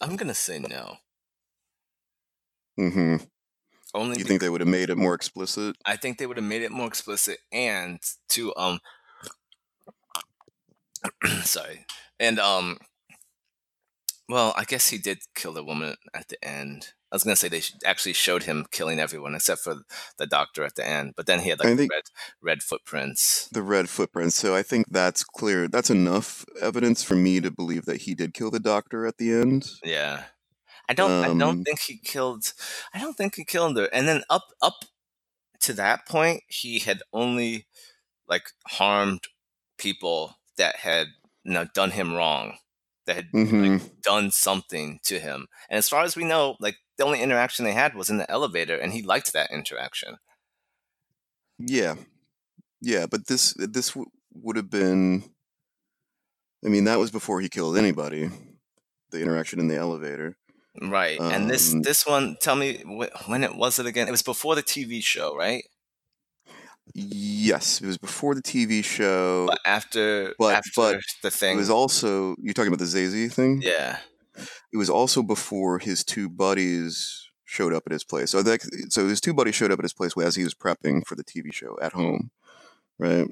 I'm 0.00 0.16
gonna 0.16 0.34
say 0.34 0.58
no. 0.58 0.98
hmm 2.76 3.16
Only 3.94 4.18
you 4.18 4.24
think 4.24 4.40
they 4.40 4.48
would 4.48 4.60
have 4.60 4.68
made 4.68 4.90
it 4.90 4.96
more 4.96 5.14
explicit 5.14 5.76
I 5.84 5.96
think 5.96 6.18
they 6.18 6.26
would 6.26 6.36
have 6.38 6.46
made 6.46 6.62
it 6.62 6.70
more 6.72 6.86
explicit 6.86 7.38
and 7.52 7.98
to 8.30 8.54
um 8.56 8.80
sorry. 11.42 11.86
And 12.18 12.38
um 12.38 12.78
well, 14.28 14.54
I 14.56 14.64
guess 14.64 14.88
he 14.88 14.98
did 14.98 15.18
kill 15.34 15.52
the 15.52 15.64
woman 15.64 15.96
at 16.14 16.28
the 16.28 16.42
end. 16.42 16.88
I 17.10 17.16
was 17.16 17.24
gonna 17.24 17.36
say 17.36 17.48
they 17.48 17.60
actually 17.84 18.14
showed 18.14 18.44
him 18.44 18.64
killing 18.70 18.98
everyone 18.98 19.34
except 19.34 19.60
for 19.62 19.82
the 20.16 20.26
doctor 20.26 20.64
at 20.64 20.76
the 20.76 20.86
end, 20.86 21.12
but 21.16 21.26
then 21.26 21.40
he 21.40 21.50
had 21.50 21.58
like 21.58 21.76
red 21.76 22.04
red 22.40 22.62
footprints. 22.62 23.48
the 23.52 23.62
red 23.62 23.90
footprints 23.90 24.36
so 24.36 24.54
i 24.54 24.62
think 24.62 24.86
that's 24.90 25.22
clear 25.22 25.68
that's 25.68 25.90
enough 25.90 26.46
evidence 26.62 27.02
for 27.02 27.14
me 27.14 27.40
to 27.40 27.50
believe 27.50 27.84
that 27.84 28.02
he 28.02 28.14
did 28.14 28.32
kill 28.32 28.50
the 28.50 28.58
doctor 28.60 29.04
at 29.06 29.18
the 29.18 29.30
end 29.32 29.68
Yeah. 29.84 30.24
I 30.92 30.94
don't 30.94 31.14
I 31.22 31.30
Um, 31.30 31.38
don't 31.38 31.58
think 31.66 31.80
he 31.80 31.98
killed 31.98 32.52
I 32.94 33.00
don't 33.00 33.14
think 33.16 33.36
he 33.36 33.44
killed 33.44 33.76
her. 33.78 33.88
And 33.92 34.08
then 34.08 34.24
up 34.30 34.48
up 34.62 34.84
to 35.60 35.72
that 35.74 36.06
point 36.06 36.42
he 36.48 36.80
had 36.80 37.02
only 37.12 37.66
like 38.28 38.52
harmed 38.68 39.28
people 39.78 40.36
that 40.58 40.76
had 40.76 41.08
you 41.44 41.52
know 41.54 41.66
done 41.74 41.92
him 41.92 42.14
wrong. 42.14 42.58
That 43.06 43.16
had 43.16 43.28
hmm 43.32 43.78
done 44.02 44.30
something 44.32 45.00
to 45.04 45.20
him. 45.20 45.48
And 45.70 45.78
as 45.78 45.88
far 45.88 46.04
as 46.04 46.16
we 46.16 46.24
know, 46.24 46.56
like 46.60 46.76
the 46.98 47.04
only 47.04 47.22
interaction 47.22 47.64
they 47.64 47.72
had 47.74 47.94
was 47.96 48.10
in 48.10 48.18
the 48.18 48.30
elevator 48.30 48.76
and 48.78 48.92
he 48.92 49.02
liked 49.02 49.32
that 49.34 49.50
interaction. 49.52 50.18
Yeah, 51.58 51.96
yeah, 52.80 53.06
but 53.06 53.26
this 53.28 53.54
this 53.58 53.90
w- 53.90 54.10
would 54.34 54.56
have 54.56 54.70
been. 54.70 55.34
I 56.64 56.68
mean, 56.68 56.84
that 56.84 56.98
was 56.98 57.10
before 57.10 57.40
he 57.40 57.48
killed 57.48 57.76
anybody. 57.76 58.28
The 59.10 59.20
interaction 59.20 59.60
in 59.60 59.68
the 59.68 59.76
elevator. 59.76 60.36
Right. 60.80 61.20
and 61.20 61.50
this 61.50 61.72
Um, 61.72 61.82
this 61.82 62.06
one 62.06 62.36
tell 62.40 62.56
me 62.56 62.78
wh- 62.86 63.28
when 63.28 63.44
it 63.44 63.54
was 63.56 63.78
it 63.78 63.86
again? 63.86 64.08
It 64.08 64.10
was 64.12 64.22
before 64.22 64.54
the 64.54 64.62
TV 64.62 65.02
show, 65.02 65.36
right? 65.36 65.64
Yes, 66.94 67.80
it 67.80 67.86
was 67.86 67.98
before 67.98 68.34
the 68.34 68.42
TV 68.42 68.82
show. 68.82 69.46
But 69.46 69.60
after 69.64 70.34
But- 70.38 70.54
after 70.56 70.70
but 70.76 71.00
the 71.22 71.30
thing, 71.30 71.54
It 71.56 71.60
was 71.60 71.70
also 71.70 72.34
you're 72.42 72.54
talking 72.54 72.72
about 72.72 72.80
the 72.80 72.90
Zazie 72.90 73.32
thing. 73.32 73.62
yeah. 73.62 73.98
It 74.72 74.76
was 74.78 74.88
also 74.90 75.22
before 75.22 75.78
his 75.78 76.02
two 76.04 76.28
buddies 76.28 77.28
showed 77.44 77.74
up 77.74 77.82
at 77.86 77.92
his 77.92 78.02
place. 78.04 78.30
So 78.30 78.42
that 78.42 78.62
so 78.88 79.06
his 79.06 79.20
two 79.20 79.34
buddies 79.34 79.54
showed 79.54 79.70
up 79.70 79.78
at 79.78 79.84
his 79.84 79.92
place 79.92 80.12
as 80.16 80.34
he 80.36 80.42
was 80.44 80.54
prepping 80.54 81.06
for 81.06 81.14
the 81.16 81.24
TV 81.24 81.52
show 81.52 81.78
at 81.82 81.92
home, 81.92 82.30
right? 82.98 83.28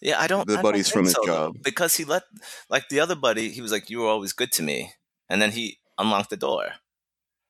Yeah, 0.00 0.18
I 0.20 0.26
don't. 0.26 0.46
The 0.46 0.54
I 0.54 0.56
don't 0.56 0.62
buddies 0.62 0.86
think 0.86 0.92
from 0.94 1.04
his 1.04 1.14
so, 1.14 1.26
job. 1.26 1.56
because 1.62 1.96
he 1.96 2.04
let 2.04 2.22
like 2.70 2.88
the 2.88 3.00
other 3.00 3.14
buddy. 3.14 3.50
He 3.50 3.60
was 3.60 3.72
like, 3.72 3.90
"You 3.90 4.00
were 4.00 4.08
always 4.08 4.32
good 4.32 4.52
to 4.52 4.62
me," 4.62 4.92
and 5.28 5.40
then 5.42 5.50
he 5.52 5.78
unlocked 6.00 6.30
the 6.30 6.36
door. 6.36 6.72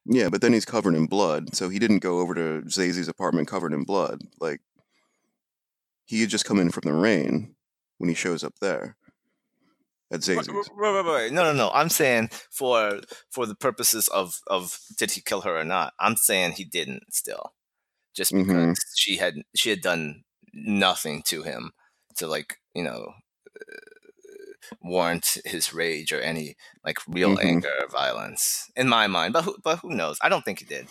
Yeah, 0.07 0.29
but 0.31 0.41
then 0.41 0.53
he's 0.53 0.65
covered 0.65 0.95
in 0.95 1.07
blood, 1.07 1.55
so 1.55 1.69
he 1.69 1.79
didn't 1.79 1.99
go 2.01 2.21
over 2.21 2.35
to 2.35 2.63
Zazie's 2.67 3.09
apartment 3.09 3.49
covered 3.49 3.73
in 3.73 3.85
blood. 3.85 4.23
Like 4.41 4.61
he 6.05 6.21
had 6.23 6.31
just 6.31 6.45
come 6.45 6.59
in 6.59 6.71
from 6.71 6.83
the 6.85 6.93
rain 6.93 7.55
when 7.99 8.09
he 8.09 8.15
shows 8.15 8.43
up 8.43 8.55
there 8.61 8.97
at 10.11 10.21
Zazie's. 10.21 10.49
right, 10.49 10.91
right, 10.93 11.05
right. 11.05 11.33
No, 11.33 11.45
no, 11.45 11.53
no. 11.53 11.71
I'm 11.73 11.89
saying 11.89 12.31
for 12.51 13.01
for 13.31 13.47
the 13.47 13.55
purposes 13.55 14.09
of 14.09 14.41
of 14.47 14.79
did 14.97 15.13
he 15.13 15.21
kill 15.21 15.43
her 15.43 15.59
or 15.59 15.65
not? 15.65 15.93
I'm 16.01 16.17
saying 16.17 16.53
he 16.53 16.65
didn't. 16.65 17.15
Still, 17.15 17.53
just 18.15 18.33
because 18.33 18.47
Mhm. 18.49 18.77
she 18.97 19.17
had 19.17 19.35
she 19.55 19.71
had 19.71 19.83
done 19.83 20.25
nothing 20.53 21.23
to 21.25 21.43
him 21.43 21.73
to 22.17 22.27
like 22.27 22.57
you 22.75 22.83
know 22.83 23.13
warrant 24.81 25.39
his 25.45 25.73
rage 25.73 26.13
or 26.13 26.21
any 26.21 26.57
like 26.85 26.99
real 27.09 27.37
Mhm. 27.37 27.45
anger 27.45 27.73
or 27.81 27.89
violence 27.89 28.71
in 28.77 28.89
my 28.89 29.07
mind. 29.07 29.33
But 29.33 29.45
who, 29.45 29.57
but 29.63 29.79
who 29.81 29.91
knows? 29.91 30.19
I 30.21 30.29
don't 30.29 30.45
think 30.45 30.59
he 30.61 30.65
did. 30.65 30.87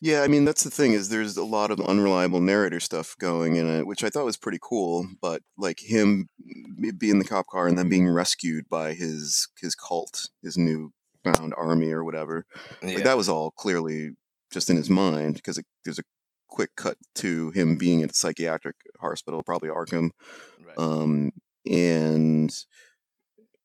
Yeah, 0.00 0.22
I 0.22 0.28
mean 0.28 0.44
that's 0.44 0.62
the 0.62 0.70
thing 0.70 0.92
is 0.92 1.08
there's 1.08 1.36
a 1.36 1.44
lot 1.44 1.70
of 1.72 1.80
unreliable 1.80 2.40
narrator 2.40 2.78
stuff 2.78 3.16
going 3.18 3.56
in 3.56 3.66
it, 3.68 3.86
which 3.86 4.04
I 4.04 4.10
thought 4.10 4.24
was 4.24 4.36
pretty 4.36 4.60
cool. 4.62 5.08
But 5.20 5.42
like 5.56 5.80
him 5.80 6.28
being 6.98 7.18
the 7.18 7.24
cop 7.24 7.46
car 7.48 7.66
and 7.66 7.76
then 7.76 7.88
being 7.88 8.08
rescued 8.08 8.68
by 8.68 8.94
his 8.94 9.48
his 9.60 9.74
cult, 9.74 10.28
his 10.42 10.56
new 10.56 10.92
found 11.24 11.52
army 11.56 11.90
or 11.90 12.04
whatever, 12.04 12.46
Yeah. 12.80 12.94
like 12.94 13.04
that 13.04 13.16
was 13.16 13.28
all 13.28 13.50
clearly 13.50 14.10
just 14.52 14.70
in 14.70 14.76
his 14.76 14.88
mind 14.88 15.34
because 15.34 15.58
it, 15.58 15.66
there's 15.84 15.98
a 15.98 16.04
quick 16.46 16.70
cut 16.76 16.96
to 17.16 17.50
him 17.50 17.76
being 17.76 18.02
at 18.04 18.12
a 18.12 18.14
psychiatric 18.14 18.76
hospital, 19.00 19.42
probably 19.42 19.68
Arkham, 19.68 20.10
right. 20.64 20.78
um, 20.78 21.30
and 21.68 22.54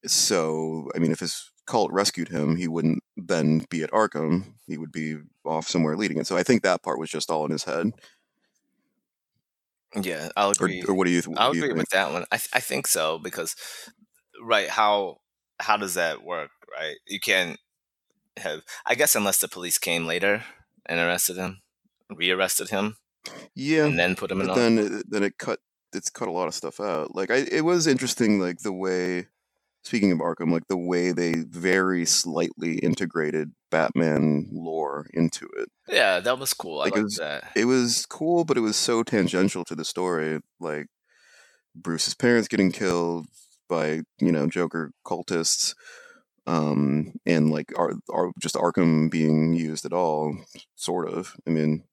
so 0.06 0.90
I 0.96 1.00
mean 1.00 1.12
if 1.12 1.20
his 1.20 1.52
cult 1.66 1.92
rescued 1.92 2.30
him, 2.30 2.56
he 2.58 2.68
wouldn't 2.68 3.04
then 3.18 3.66
be 3.70 3.84
at 3.84 3.92
Arkham. 3.92 4.54
He 4.68 4.78
would 4.78 4.92
be 4.92 5.18
off 5.46 5.68
somewhere 5.68 5.96
leading 5.96 6.18
it. 6.20 6.28
So 6.28 6.38
I 6.38 6.44
think 6.44 6.64
that 6.64 6.84
part 6.84 7.00
was 7.00 7.10
just 7.10 7.30
all 7.32 7.46
in 7.46 7.52
his 7.52 7.64
head. 7.64 7.92
yeah, 10.02 10.30
I'll 10.36 10.50
agree. 10.52 10.84
or 10.88 10.94
what 10.96 11.06
do 11.06 11.12
you, 11.12 11.22
what 11.22 11.40
I'll 11.40 11.52
do 11.52 11.58
you 11.58 11.64
agree 11.64 11.70
think? 11.70 11.78
with 11.78 11.90
that 11.90 12.12
one. 12.12 12.26
I 12.32 12.38
th- 12.38 12.50
I 12.54 12.60
think 12.60 12.88
so 12.88 13.20
because 13.20 13.56
right 14.42 14.70
how 14.70 15.18
how 15.60 15.78
does 15.78 15.94
that 15.96 16.24
work? 16.24 16.50
Right, 16.72 16.96
you 17.08 17.20
can't 17.20 17.60
have. 18.38 18.62
I 18.86 18.96
guess 18.96 19.16
unless 19.16 19.40
the 19.40 19.48
police 19.48 19.78
came 19.78 20.06
later 20.08 20.44
and 20.88 21.00
arrested 21.00 21.38
him, 21.38 21.62
rearrested 22.10 22.70
him, 22.70 22.98
Yeah, 23.56 23.86
and 23.86 24.00
then 24.00 24.16
put 24.16 24.32
him 24.32 24.42
in. 24.42 24.48
then 24.48 24.78
it, 24.80 25.04
then 25.10 25.24
it 25.24 25.38
cut 25.38 25.60
it's 25.94 26.10
cut 26.10 26.28
a 26.28 26.32
lot 26.32 26.48
of 26.48 26.56
stuff 26.56 26.80
out. 26.80 27.16
Like 27.16 27.30
I, 27.32 27.46
it 27.52 27.64
was 27.64 27.86
interesting, 27.88 28.40
like 28.40 28.60
the 28.60 28.74
way. 28.74 29.28
Speaking 29.84 30.12
of 30.14 30.20
Arkham, 30.20 30.52
like 30.52 30.68
the 30.70 30.78
way 30.78 31.12
they 31.12 31.34
very 31.50 32.06
slightly 32.06 32.80
integrated 32.80 33.52
Batman 33.70 34.48
lore 34.52 35.08
into 35.14 35.46
it. 35.58 35.70
yeah, 35.90 36.20
that 36.22 36.40
was 36.40 36.54
cool. 36.54 36.80
I 36.80 36.86
like, 36.86 36.98
it 36.98 37.04
was- 37.04 37.16
that. 37.18 37.52
It 37.56 37.66
was 37.66 38.06
cool, 38.06 38.46
but 38.46 38.58
it 38.58 38.62
was 38.62 38.78
so 38.78 39.04
tangential 39.04 39.66
to 39.66 39.76
the 39.76 39.84
story. 39.86 40.40
Like 40.60 40.88
Bruce's 41.76 42.14
parents 42.16 42.48
getting 42.48 42.72
killed, 42.72 43.28
by 43.70 44.02
you 44.20 44.32
know 44.32 44.48
Joker 44.48 44.92
cultists, 45.06 45.74
um, 46.48 47.14
and 47.26 47.50
like 47.50 47.72
are 47.78 47.94
are 48.12 48.32
just 48.42 48.56
Arkham 48.56 49.10
being 49.10 49.54
used 49.54 49.86
at 49.86 49.94
all, 49.94 50.38
sort 50.76 51.10
of. 51.10 51.36
I 51.48 51.50
mean, 51.50 51.84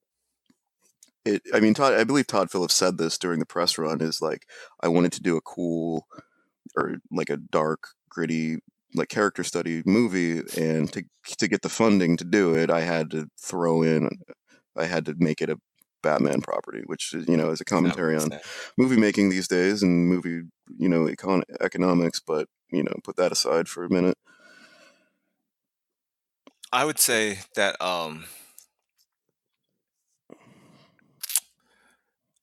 it. 1.25 1.41
I 1.53 1.59
mean, 1.59 1.73
Todd. 1.73 1.93
I 1.93 2.03
believe 2.03 2.27
Todd 2.27 2.51
Phillips 2.51 2.73
said 2.75 2.97
this 2.97 3.17
during 3.17 3.39
the 3.39 3.45
press 3.45 3.77
run. 3.77 4.01
Is 4.01 4.21
like 4.21 4.45
I 4.81 4.87
wanted 4.87 5.11
to 5.13 5.21
do 5.21 5.35
a 5.37 5.41
cool 5.41 6.07
or 6.75 6.97
like 7.11 7.29
a 7.29 7.37
dark, 7.37 7.89
gritty 8.09 8.59
like 8.93 9.09
character 9.09 9.43
study 9.43 9.81
movie 9.85 10.41
and 10.57 10.91
to 10.93 11.03
to 11.37 11.47
get 11.47 11.61
the 11.61 11.69
funding 11.69 12.17
to 12.17 12.23
do 12.23 12.53
it 12.53 12.69
i 12.69 12.81
had 12.81 13.09
to 13.11 13.27
throw 13.39 13.81
in 13.81 14.09
i 14.77 14.85
had 14.85 15.05
to 15.05 15.15
make 15.17 15.41
it 15.41 15.49
a 15.49 15.57
batman 16.03 16.41
property 16.41 16.81
which 16.87 17.13
is 17.13 17.27
you 17.27 17.37
know 17.37 17.51
is 17.51 17.61
a 17.61 17.65
commentary 17.65 18.15
on 18.15 18.31
movie 18.77 18.97
making 18.97 19.29
these 19.29 19.47
days 19.47 19.83
and 19.83 20.07
movie 20.07 20.41
you 20.77 20.89
know 20.89 21.05
econ- 21.05 21.43
economics 21.61 22.19
but 22.19 22.47
you 22.71 22.83
know 22.83 22.93
put 23.03 23.15
that 23.17 23.31
aside 23.31 23.67
for 23.67 23.83
a 23.83 23.89
minute. 23.89 24.17
I 26.73 26.85
would 26.85 26.99
say 26.99 27.39
that 27.55 27.79
um 27.81 28.23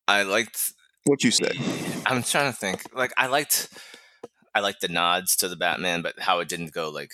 i 0.07 0.23
liked 0.23 0.73
what 1.05 1.25
you 1.25 1.31
say? 1.31 1.51
i'm 2.07 2.23
trying 2.23 2.53
to 2.53 2.57
think 2.57 2.83
like 2.95 3.13
i 3.17 3.27
liked 3.27 3.71
I 4.55 4.61
like 4.61 4.81
the 4.81 4.89
nods 4.89 5.37
to 5.37 5.49
the 5.49 5.57
Batman, 5.57 6.03
but 6.03 6.19
how 6.20 6.41
it 6.41 6.49
didn't 6.49 6.73
go 6.73 6.91
like 6.91 7.12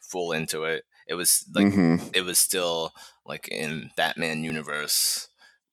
full 0.00 0.32
into 0.32 0.64
it. 0.64 0.84
It 1.06 1.14
was 1.14 1.44
like 1.54 1.66
mm-hmm. 1.66 2.08
it 2.14 2.24
was 2.24 2.38
still 2.38 2.92
like 3.26 3.48
in 3.48 3.90
Batman 3.96 4.44
universe, 4.44 5.28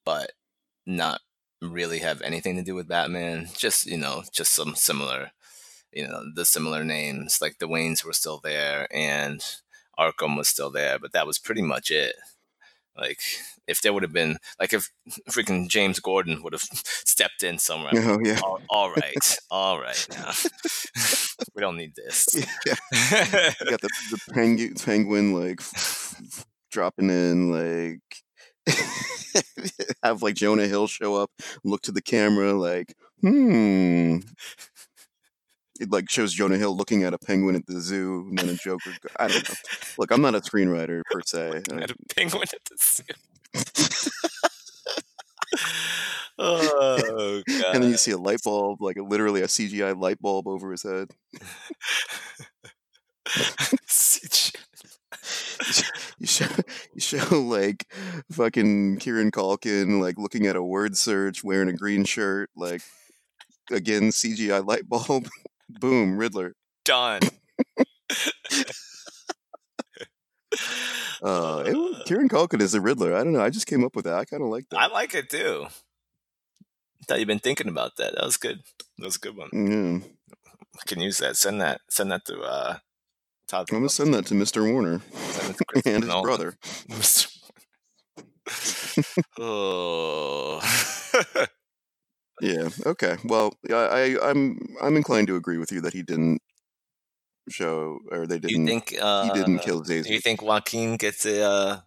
but 0.05 0.31
not 0.85 1.21
really 1.61 1.99
have 1.99 2.21
anything 2.21 2.55
to 2.55 2.63
do 2.63 2.75
with 2.75 2.87
Batman. 2.87 3.49
Just 3.55 3.85
you 3.85 3.97
know, 3.97 4.23
just 4.31 4.53
some 4.53 4.75
similar, 4.75 5.31
you 5.91 6.07
know, 6.07 6.23
the 6.33 6.45
similar 6.45 6.83
names. 6.83 7.39
Like 7.41 7.59
the 7.59 7.67
Waynes 7.67 8.03
were 8.03 8.13
still 8.13 8.39
there, 8.39 8.87
and 8.91 9.43
Arkham 9.99 10.37
was 10.37 10.47
still 10.47 10.69
there, 10.69 10.97
but 10.97 11.11
that 11.11 11.27
was 11.27 11.37
pretty 11.37 11.61
much 11.61 11.91
it. 11.91 12.15
Like 12.99 13.19
if 13.67 13.81
there 13.81 13.93
would 13.93 14.03
have 14.03 14.13
been 14.13 14.37
like 14.59 14.73
if 14.73 14.89
freaking 15.29 15.69
James 15.69 15.99
Gordon 15.99 16.41
would 16.43 16.53
have 16.53 16.61
stepped 16.83 17.43
in 17.43 17.59
somewhere. 17.59 17.93
Oh 17.95 18.19
yeah. 18.23 18.39
all, 18.43 18.59
all 18.69 18.91
right, 18.91 19.37
all 19.51 19.79
right. 19.79 20.07
Now. 20.11 20.31
we 21.55 21.61
don't 21.61 21.77
need 21.77 21.93
this. 21.95 22.27
Yeah. 22.35 22.75
you 22.91 23.69
got 23.69 23.81
the, 23.81 23.89
the 24.11 24.19
penguin, 24.33 24.75
penguin 24.75 25.33
like 25.33 25.61
dropping 26.71 27.09
in 27.09 27.51
like 27.51 28.01
have 30.03 30.21
like 30.21 30.35
Jonah 30.35 30.67
Hill 30.67 30.87
show 30.87 31.15
up, 31.15 31.31
look 31.63 31.81
to 31.83 31.91
the 31.91 32.01
camera 32.01 32.53
like, 32.53 32.95
hmm, 33.21 34.17
it 35.79 35.91
like 35.91 36.09
shows 36.09 36.33
Jonah 36.33 36.57
Hill 36.57 36.75
looking 36.75 37.03
at 37.03 37.13
a 37.13 37.17
penguin 37.17 37.55
at 37.55 37.65
the 37.65 37.79
zoo 37.79 38.25
and 38.29 38.37
then 38.37 38.49
a 38.49 38.55
Joker. 38.55 38.91
I 39.17 39.27
don't 39.27 39.49
know. 39.49 39.55
Look, 39.97 40.11
I'm 40.11 40.21
not 40.21 40.35
a 40.35 40.41
screenwriter 40.41 41.01
per 41.09 41.21
se. 41.25 41.63
At 41.71 41.91
a 41.91 41.95
penguin 42.15 42.47
at 42.53 42.65
the 42.69 42.77
zoo. 42.79 43.03
oh 46.37 47.41
god! 47.47 47.73
And 47.73 47.83
then 47.83 47.91
you 47.91 47.97
see 47.97 48.11
a 48.11 48.17
light 48.17 48.43
bulb, 48.43 48.81
like 48.81 48.97
literally 48.97 49.41
a 49.41 49.47
CGI 49.47 49.99
light 49.99 50.21
bulb 50.21 50.47
over 50.47 50.71
his 50.71 50.83
head. 50.83 51.09
you 56.19 56.27
show 56.27 56.45
you 56.93 57.01
show 57.01 57.39
like 57.39 57.85
fucking 58.31 58.97
Kieran 58.97 59.31
Culkin 59.31 60.01
like 60.01 60.17
looking 60.17 60.47
at 60.47 60.55
a 60.55 60.63
word 60.63 60.97
search, 60.97 61.43
wearing 61.43 61.69
a 61.69 61.73
green 61.73 62.05
shirt, 62.05 62.49
like 62.55 62.81
again 63.71 64.09
CGI 64.09 64.65
light 64.65 64.87
bulb. 64.87 65.27
Boom, 65.69 66.17
Riddler. 66.17 66.55
Done. 66.83 67.21
uh, 71.21 71.63
it, 71.65 72.05
Kieran 72.05 72.29
Culkin 72.29 72.61
is 72.61 72.73
a 72.73 72.81
Riddler. 72.81 73.15
I 73.15 73.23
don't 73.23 73.33
know. 73.33 73.41
I 73.41 73.49
just 73.49 73.67
came 73.67 73.83
up 73.83 73.95
with 73.95 74.05
that. 74.05 74.15
I 74.15 74.25
kind 74.25 74.43
of 74.43 74.49
like 74.49 74.67
that. 74.69 74.79
I 74.79 74.87
like 74.87 75.13
it 75.13 75.29
too. 75.29 75.67
Thought 77.07 77.19
you've 77.19 77.27
been 77.27 77.39
thinking 77.39 77.67
about 77.67 77.95
that. 77.97 78.15
That 78.15 78.23
was 78.23 78.37
good. 78.37 78.59
That 78.97 79.05
was 79.05 79.15
a 79.15 79.19
good 79.19 79.37
one. 79.37 79.49
Yeah. 79.53 79.99
I 80.75 80.81
can 80.87 80.99
use 80.99 81.17
that. 81.19 81.37
Send 81.37 81.61
that. 81.61 81.81
Send 81.89 82.11
that 82.11 82.25
to 82.25 82.41
uh, 82.41 82.77
Todd. 83.47 83.67
I'm 83.71 83.79
gonna 83.79 83.89
send 83.89 84.13
that 84.13 84.25
to 84.27 84.35
Mr. 84.35 84.71
Warner 84.71 85.01
and 85.85 86.03
his 86.03 86.13
brother. 86.21 86.55
oh. 89.39 90.61
Yeah. 92.41 92.69
Okay. 92.85 93.17
Well, 93.25 93.53
I, 93.69 93.73
I 93.73 94.29
I'm 94.29 94.59
I'm 94.81 94.95
inclined 94.95 95.27
to 95.27 95.35
agree 95.35 95.57
with 95.57 95.71
you 95.71 95.81
that 95.81 95.93
he 95.93 96.03
didn't 96.03 96.41
show 97.49 97.99
or 98.11 98.27
they 98.27 98.39
didn't. 98.39 98.61
You 98.61 98.65
think 98.65 98.95
uh, 99.01 99.23
he 99.23 99.31
didn't 99.31 99.59
kill 99.59 99.83
Zazie? 99.83 100.05
Do 100.05 100.13
you 100.13 100.21
think 100.21 100.41
Joaquin 100.41 100.97
gets 100.97 101.25
a 101.25 101.43
uh, 101.43 101.79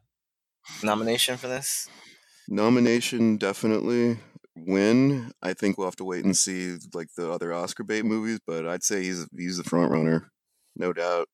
nomination 0.82 1.36
for 1.36 1.48
this? 1.48 1.88
Nomination 2.48 3.36
definitely. 3.36 4.18
Win. 4.54 5.32
I 5.42 5.54
think 5.54 5.78
we'll 5.78 5.86
have 5.86 5.96
to 5.96 6.04
wait 6.04 6.24
and 6.24 6.36
see 6.36 6.76
like 6.92 7.08
the 7.16 7.30
other 7.30 7.54
Oscar 7.54 7.84
bait 7.84 8.04
movies, 8.04 8.38
but 8.46 8.66
I'd 8.66 8.82
say 8.82 9.02
he's 9.02 9.26
he's 9.36 9.56
the 9.56 9.64
front 9.64 9.90
runner, 9.90 10.30
no 10.76 10.92
doubt. 10.92 11.28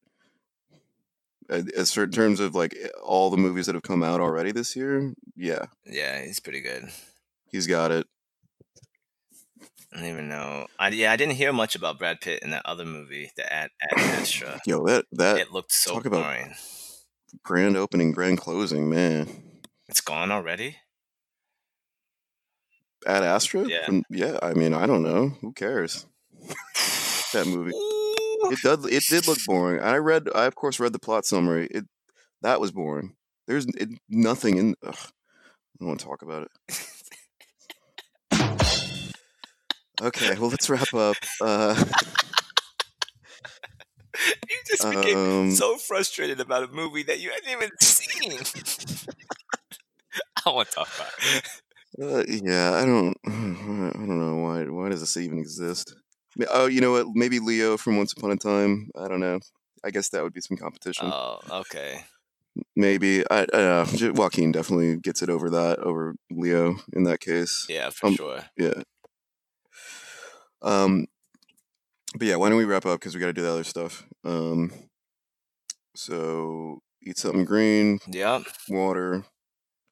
As 1.51 1.93
for 1.93 2.05
in 2.05 2.11
terms 2.13 2.41
of 2.41 2.55
like 2.55 2.77
all 3.03 3.31
the 3.31 3.37
movies 3.37 3.67
that 3.67 3.75
have 3.75 3.83
come 3.83 4.03
out 4.03 4.21
already 4.21 4.53
this 4.53 4.77
year, 4.77 5.15
yeah, 5.35 5.65
yeah, 5.85 6.23
he's 6.23 6.39
pretty 6.39 6.61
good. 6.61 6.85
He's 7.51 7.67
got 7.67 7.91
it. 7.91 8.07
I 9.93 9.97
don't 9.97 10.07
even 10.07 10.29
know. 10.29 10.67
I, 10.79 10.89
yeah, 10.89 11.13
I 11.13 11.17
didn't 11.17 11.37
hear 11.37 11.53
much 11.53 11.75
about 11.75 11.99
Brad 11.99 12.21
Pitt 12.21 12.43
in 12.43 12.51
that 12.51 12.67
other 12.67 12.85
movie, 12.85 13.31
the 13.37 13.51
Ad, 13.51 13.71
Ad 13.83 13.99
Astra. 13.99 14.61
Yo, 14.67 14.85
that 14.87 15.07
that 15.13 15.39
it 15.39 15.53
looked 15.53 15.73
so 15.73 15.95
talk 15.95 16.05
boring. 16.05 16.47
About 16.47 16.57
grand 17.43 17.77
opening, 17.77 18.13
grand 18.13 18.39
closing, 18.39 18.91
man. 18.91 19.29
It's 19.89 20.01
gone 20.01 20.31
already. 20.31 20.77
Ad 23.07 23.23
Astra? 23.23 23.67
Yeah. 23.67 24.01
Yeah. 24.11 24.39
I 24.43 24.53
mean, 24.55 24.75
I 24.75 24.87
don't 24.87 25.03
know. 25.03 25.29
Who 25.41 25.53
cares? 25.53 26.07
that 27.33 27.47
movie. 27.47 27.73
It 27.75 28.59
does. 28.63 28.85
It 28.87 29.05
did 29.09 29.27
look 29.27 29.39
boring. 29.47 29.81
I 29.81 29.97
read. 29.97 30.29
I 30.35 30.45
of 30.45 30.55
course 30.55 30.79
read 30.79 30.93
the 30.93 30.99
plot 30.99 31.25
summary. 31.25 31.69
It 31.71 31.87
that 32.43 32.61
was 32.61 32.73
boring. 32.73 33.15
There's 33.47 33.67
it, 33.67 33.89
nothing 34.09 34.59
in. 34.59 34.75
Ugh, 34.87 34.95
I 34.95 35.79
don't 35.81 35.89
want 35.89 36.01
to 36.01 36.07
talk 36.07 36.23
about 36.23 36.43
it. 36.43 36.51
Okay, 40.01 40.39
well, 40.39 40.51
let's 40.51 40.71
wrap 40.71 40.95
up. 40.95 41.17
Uh, 41.41 41.75
you 44.49 44.57
just 44.67 44.89
became 44.89 45.17
um, 45.17 45.51
so 45.51 45.77
frustrated 45.77 46.39
about 46.41 46.63
a 46.63 46.69
movie 46.69 47.03
that 47.03 47.19
you 47.21 47.31
hadn't 47.31 47.51
even 47.51 47.71
seen. 47.81 48.39
I 50.47 50.51
want 50.51 50.69
to 50.69 50.75
talk 50.75 50.89
about 50.95 51.11
it. 51.19 51.49
Uh, 52.01 52.23
yeah, 52.29 52.75
I 52.75 52.85
don't. 52.85 53.17
I 53.27 53.31
don't 53.99 54.21
know 54.21 54.37
why. 54.37 54.65
Why 54.65 54.89
does 54.89 55.01
this 55.01 55.17
even 55.17 55.39
exist? 55.39 55.95
Oh, 56.49 56.67
you 56.67 56.81
know 56.81 56.93
what? 56.93 57.09
Maybe 57.15 57.41
Leo 57.41 57.77
from 57.77 57.97
Once 57.97 58.13
Upon 58.13 58.31
a 58.31 58.37
Time. 58.37 58.91
I 58.97 59.09
don't 59.09 59.21
know. 59.21 59.41
I 59.85 59.91
guess 59.91 60.11
that 60.11 60.23
would 60.23 60.33
be 60.33 60.41
some 60.41 60.57
competition. 60.57 61.11
Oh, 61.13 61.41
okay. 61.51 62.05
Maybe 62.77 63.25
I, 63.31 63.47
I. 63.53 63.85
Joaquin 64.15 64.53
definitely 64.53 64.97
gets 64.97 65.23
it 65.23 65.31
over 65.31 65.51
that 65.51 65.81
over 65.81 66.15
Leo 66.31 66.77
in 66.93 67.03
that 67.05 67.21
case. 67.21 67.67
Yeah, 67.69 67.91
for 67.91 68.07
um, 68.07 68.15
sure. 68.15 68.45
Yeah, 68.57 68.83
um, 70.63 71.07
but 72.17 72.27
yeah, 72.27 72.37
why 72.37 72.49
don't 72.49 72.59
we 72.59 72.65
wrap 72.65 72.87
up 72.87 73.01
because 73.01 73.15
we 73.15 73.21
got 73.21 73.27
to 73.27 73.33
do 73.33 73.43
the 73.43 73.51
other 73.51 73.65
stuff. 73.65 74.07
Um, 74.25 74.73
so 75.95 76.81
eat 77.03 77.19
something 77.19 77.45
green. 77.45 77.99
Yeah. 78.07 78.43
Water. 78.69 79.25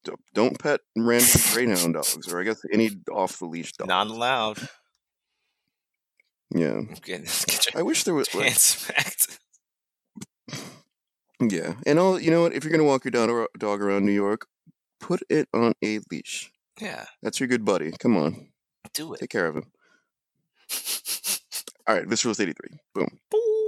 Don't 0.05 0.21
don't 0.35 0.59
pet 0.59 0.81
random 0.97 1.41
greyhound 1.53 1.95
dogs, 1.95 2.33
or 2.33 2.41
I 2.41 2.45
guess 2.45 2.63
any 2.73 2.91
off 3.11 3.39
the 3.39 3.47
leash 3.47 3.73
dog. 3.73 3.89
Not 3.89 4.07
allowed. 4.07 4.59
Yeah. 6.55 6.81
Get, 7.03 7.25
get 7.25 7.67
I 7.75 7.83
wish 7.83 8.05
there 8.05 8.15
was. 8.15 8.33
Like, 8.33 8.57
yeah, 11.41 11.75
and 11.85 11.99
all 11.99 12.21
you 12.21 12.31
know 12.31 12.43
what? 12.43 12.55
If 12.55 12.63
you're 12.63 12.71
gonna 12.71 12.85
walk 12.85 13.05
your 13.05 13.11
dog, 13.11 13.49
dog 13.59 13.83
around 13.83 14.07
New 14.07 14.13
York, 14.13 14.47
put 15.01 15.23
it 15.29 15.49
on 15.53 15.73
a 15.83 15.99
leash. 16.11 16.53
Yeah. 16.81 17.07
That's 17.21 17.41
your 17.41 17.49
good 17.49 17.65
buddy. 17.65 17.91
Come 17.99 18.17
on. 18.17 18.49
Do 18.95 19.15
it. 19.15 19.21
Take 19.21 19.31
care 19.31 19.47
of 19.47 19.57
him. 19.57 19.73
All 21.87 21.95
right, 21.97 22.07
Viscerals 22.07 22.41
83. 22.41 22.79
Boom. 22.95 23.19
Boom. 23.31 23.66